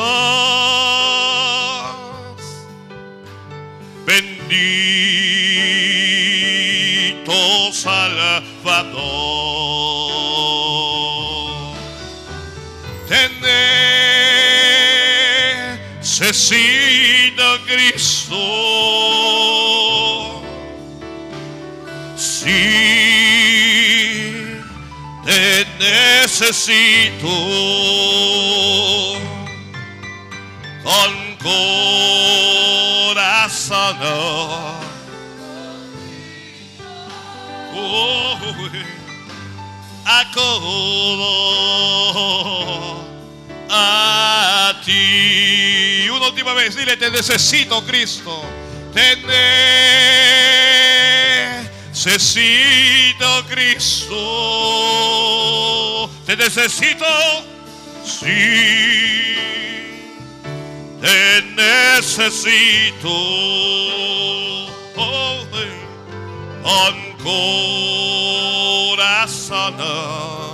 Bendito 4.07 4.53
Salvador. 7.73 9.50
Cristo. 18.31 18.61
Sí, 22.17 22.47
te 25.25 25.67
necesito 25.79 27.29
con 30.85 31.37
corazón. 33.03 33.21
Oh, 37.75 38.37
a 43.71 44.81
ti. 44.85 46.09
Una 46.11 46.27
última 46.27 46.53
vez, 46.55 46.75
dile, 46.75 46.97
te 46.97 47.11
necesito, 47.11 47.85
Cristo. 47.87 48.43
Te 48.93 49.17
necesito, 51.93 53.45
Cristo. 53.49 54.17
Te 56.27 56.37
necesito, 56.37 57.07
sí. 58.05 59.37
Te 61.01 61.43
necesito. 61.57 63.09
Oh, 64.97 65.47
con 66.63 66.97
corazón. 68.97 70.50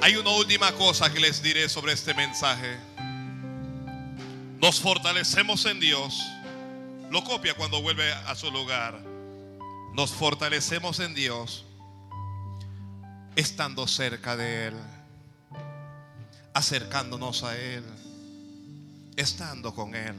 Hay 0.00 0.16
una 0.16 0.30
última 0.30 0.72
cosa 0.72 1.12
que 1.12 1.18
les 1.18 1.42
diré 1.42 1.68
sobre 1.68 1.92
este 1.92 2.14
mensaje. 2.14 2.78
Nos 4.60 4.80
fortalecemos 4.80 5.66
en 5.66 5.80
Dios. 5.80 6.22
Lo 7.10 7.24
copia 7.24 7.54
cuando 7.54 7.82
vuelve 7.82 8.12
a 8.12 8.34
su 8.34 8.50
lugar. 8.50 9.00
Nos 9.94 10.12
fortalecemos 10.12 11.00
en 11.00 11.14
Dios 11.14 11.64
estando 13.34 13.86
cerca 13.86 14.36
de 14.36 14.68
Él, 14.68 14.74
acercándonos 16.54 17.42
a 17.42 17.56
Él, 17.56 17.84
estando 19.16 19.74
con 19.74 19.94
Él. 19.94 20.14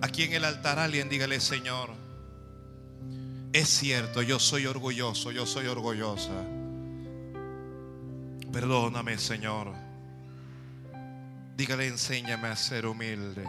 Aquí 0.00 0.22
en 0.22 0.34
el 0.34 0.44
altar 0.44 0.78
alguien 0.78 1.08
dígale, 1.08 1.40
Señor, 1.40 1.90
es 3.52 3.68
cierto, 3.68 4.22
yo 4.22 4.38
soy 4.38 4.66
orgulloso, 4.66 5.30
yo 5.30 5.46
soy 5.46 5.66
orgullosa. 5.66 6.44
Perdóname, 8.54 9.18
Señor. 9.18 9.74
Dígale, 11.56 11.88
enséñame 11.88 12.46
a 12.46 12.54
ser 12.54 12.86
humilde. 12.86 13.44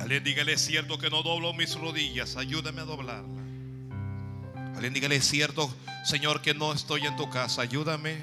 Alguien 0.00 0.22
dígale, 0.22 0.52
es 0.52 0.60
cierto 0.60 0.96
que 0.96 1.10
no 1.10 1.24
doblo 1.24 1.52
mis 1.54 1.74
rodillas, 1.74 2.36
ayúdame 2.36 2.82
a 2.82 2.84
doblarla. 2.84 3.34
Alguien 4.76 4.94
dígale, 4.94 5.16
es 5.16 5.24
cierto, 5.24 5.68
Señor, 6.04 6.40
que 6.40 6.54
no 6.54 6.72
estoy 6.72 7.04
en 7.04 7.16
tu 7.16 7.28
casa, 7.30 7.62
ayúdame 7.62 8.18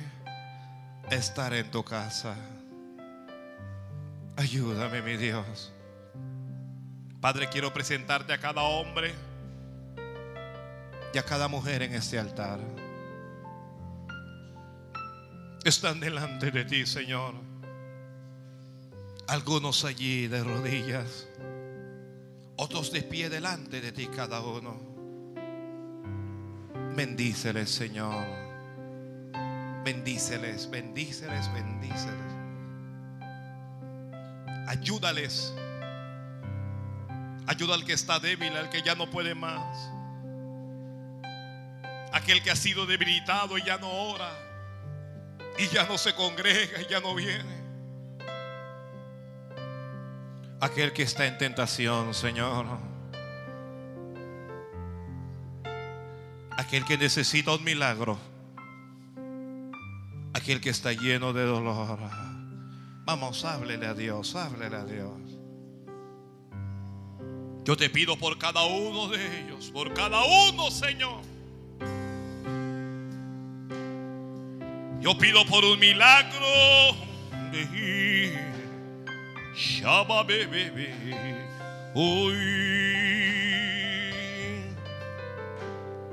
a 1.09 1.13
estar 1.13 1.53
en 1.53 1.69
tu 1.69 1.83
casa. 1.83 2.37
Ayúdame, 4.37 5.01
mi 5.01 5.17
Dios. 5.17 5.73
Padre, 7.19 7.49
quiero 7.49 7.73
presentarte 7.73 8.31
a 8.31 8.37
cada 8.37 8.61
hombre 8.61 9.13
y 11.13 11.17
a 11.17 11.23
cada 11.23 11.49
mujer 11.49 11.81
en 11.81 11.93
este 11.93 12.17
altar 12.17 12.80
están 15.63 15.99
delante 15.99 16.51
de 16.51 16.65
ti, 16.65 16.85
Señor. 16.85 17.35
Algunos 19.27 19.85
allí 19.85 20.27
de 20.27 20.43
rodillas, 20.43 21.27
otros 22.57 22.91
de 22.91 23.03
pie 23.03 23.29
delante 23.29 23.79
de 23.79 23.91
ti 23.91 24.07
cada 24.07 24.41
uno. 24.41 24.79
Bendíceles, 26.95 27.69
Señor. 27.69 28.25
Bendíceles, 29.85 30.69
bendíceles, 30.69 31.53
bendíceles. 31.53 32.33
Ayúdales. 34.67 35.53
Ayuda 37.47 37.75
al 37.75 37.85
que 37.85 37.93
está 37.93 38.19
débil, 38.19 38.55
al 38.57 38.69
que 38.69 38.81
ya 38.81 38.95
no 38.95 39.09
puede 39.09 39.35
más. 39.35 39.91
Aquel 42.13 42.43
que 42.43 42.51
ha 42.51 42.55
sido 42.55 42.85
debilitado 42.85 43.57
y 43.57 43.63
ya 43.63 43.77
no 43.77 43.89
ora 43.89 44.50
y 45.61 45.67
ya 45.67 45.85
no 45.85 45.97
se 45.97 46.15
congrega 46.15 46.81
y 46.81 46.87
ya 46.87 46.99
no 46.99 47.13
viene. 47.13 47.61
Aquel 50.59 50.91
que 50.91 51.03
está 51.03 51.27
en 51.27 51.37
tentación, 51.37 52.13
Señor. 52.15 52.65
Aquel 56.57 56.83
que 56.83 56.97
necesita 56.97 57.53
un 57.53 57.63
milagro. 57.63 58.17
Aquel 60.33 60.61
que 60.61 60.71
está 60.71 60.93
lleno 60.93 61.31
de 61.31 61.43
dolor. 61.43 61.99
Vamos, 63.05 63.45
háblele 63.45 63.85
a 63.85 63.93
Dios, 63.93 64.35
háblele 64.35 64.75
a 64.75 64.85
Dios. 64.85 65.19
Yo 67.63 67.77
te 67.77 67.89
pido 67.91 68.17
por 68.17 68.39
cada 68.39 68.63
uno 68.63 69.09
de 69.09 69.41
ellos, 69.41 69.69
por 69.71 69.93
cada 69.93 70.23
uno, 70.23 70.71
Señor. 70.71 71.30
Yo 75.01 75.17
pido 75.17 75.43
por 75.47 75.65
un 75.65 75.79
milagro. 75.79 76.45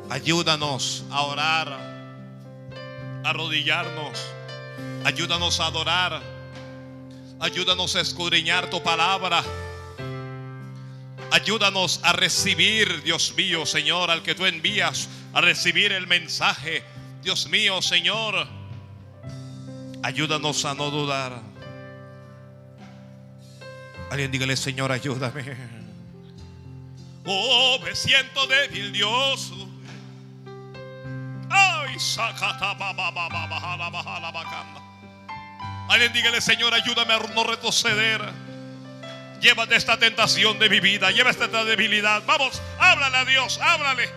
Ayúdanos 0.09 1.05
a 1.11 1.23
orar, 1.23 1.69
a 1.69 3.29
arrodillarnos. 3.29 4.19
Ayúdanos 5.05 5.61
a 5.61 5.67
adorar. 5.67 6.23
Ayúdanos 7.41 7.95
a 7.95 8.01
escudriñar 8.01 8.71
tu 8.71 8.83
palabra. 8.83 9.45
Ayúdanos 11.31 12.01
a 12.03 12.15
recibir, 12.15 13.03
Dios 13.03 13.35
mío, 13.37 13.67
Señor, 13.67 14.11
al 14.11 14.23
que 14.23 14.35
tú 14.35 14.47
envías, 14.47 15.11
a 15.35 15.43
recibir 15.43 15.93
el 15.93 16.07
mensaje. 16.07 16.83
Dios 17.23 17.49
mío, 17.49 17.83
Señor, 17.83 18.58
ayúdanos 20.03 20.65
a 20.65 20.75
no 20.75 20.91
dudar. 20.91 21.41
Alguien 24.11 24.31
dígale, 24.31 24.57
Señor, 24.57 24.93
ayúdame. 24.93 25.79
Oh, 27.31 27.79
me 27.85 27.95
siento 27.95 28.47
débil, 28.47 28.91
Dios. 28.91 29.53
Ay, 31.51 31.99
sacata, 31.99 32.77
Alguien 35.89 36.13
dígale, 36.13 36.41
Señor, 36.41 36.73
ayúdame 36.73 37.13
a 37.15 37.19
no 37.19 37.45
retroceder. 37.45 38.23
Llévate 39.41 39.77
esta 39.77 39.99
tentación 39.99 40.59
de 40.59 40.69
mi 40.69 40.81
vida, 40.81 41.11
llévate 41.11 41.45
esta 41.45 41.65
debilidad. 41.65 42.23
Vamos, 42.27 42.61
háblale 42.79 43.17
a 43.19 43.25
Dios, 43.25 43.59
háblale. 43.63 44.09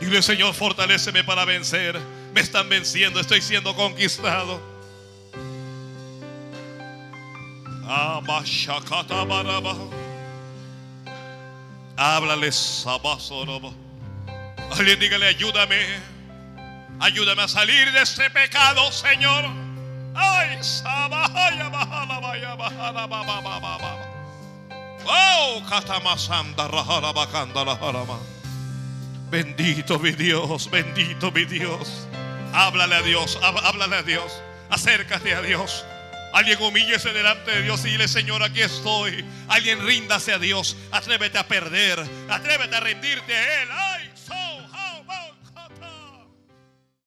Dile, 0.00 0.22
Señor, 0.22 0.54
fortaleceme 0.54 1.24
para 1.24 1.44
vencer. 1.44 1.98
Me 2.32 2.40
están 2.40 2.68
venciendo, 2.68 3.20
estoy 3.20 3.40
siendo 3.40 3.74
conquistado. 3.74 4.60
Háblale, 11.96 12.52
Sabasoroba. 12.52 13.70
Alguien 14.78 15.00
dígale, 15.00 15.26
ayúdame. 15.26 16.10
Ayúdame 17.00 17.42
a 17.42 17.48
salir 17.48 17.90
de 17.92 18.02
este 18.02 18.30
pecado, 18.30 18.92
Señor. 18.92 19.44
Ay, 20.14 20.58
Oh. 25.06 25.62
Bendito 29.30 29.98
mi 29.98 30.10
Dios, 30.12 30.68
bendito 30.70 31.30
mi 31.32 31.44
Dios. 31.44 32.06
Háblale 32.52 32.96
a 32.96 33.02
Dios, 33.02 33.38
háblale 33.42 33.96
a 33.96 34.02
Dios. 34.02 34.32
Acércate 34.70 35.34
a 35.34 35.42
Dios. 35.42 35.84
Alguien 36.32 36.60
humíllese 36.62 37.12
delante 37.12 37.50
de 37.50 37.62
Dios 37.62 37.84
y 37.84 37.90
dile, 37.90 38.06
Señor, 38.06 38.42
aquí 38.42 38.60
estoy. 38.60 39.24
Alguien 39.48 39.84
ríndase 39.84 40.32
a 40.32 40.38
Dios. 40.38 40.76
Atrévete 40.92 41.38
a 41.38 41.46
perder. 41.46 41.98
Atrévete 42.28 42.76
a 42.76 42.80
rendirte 42.80 43.36
a 43.36 43.62
Él. 43.62 43.68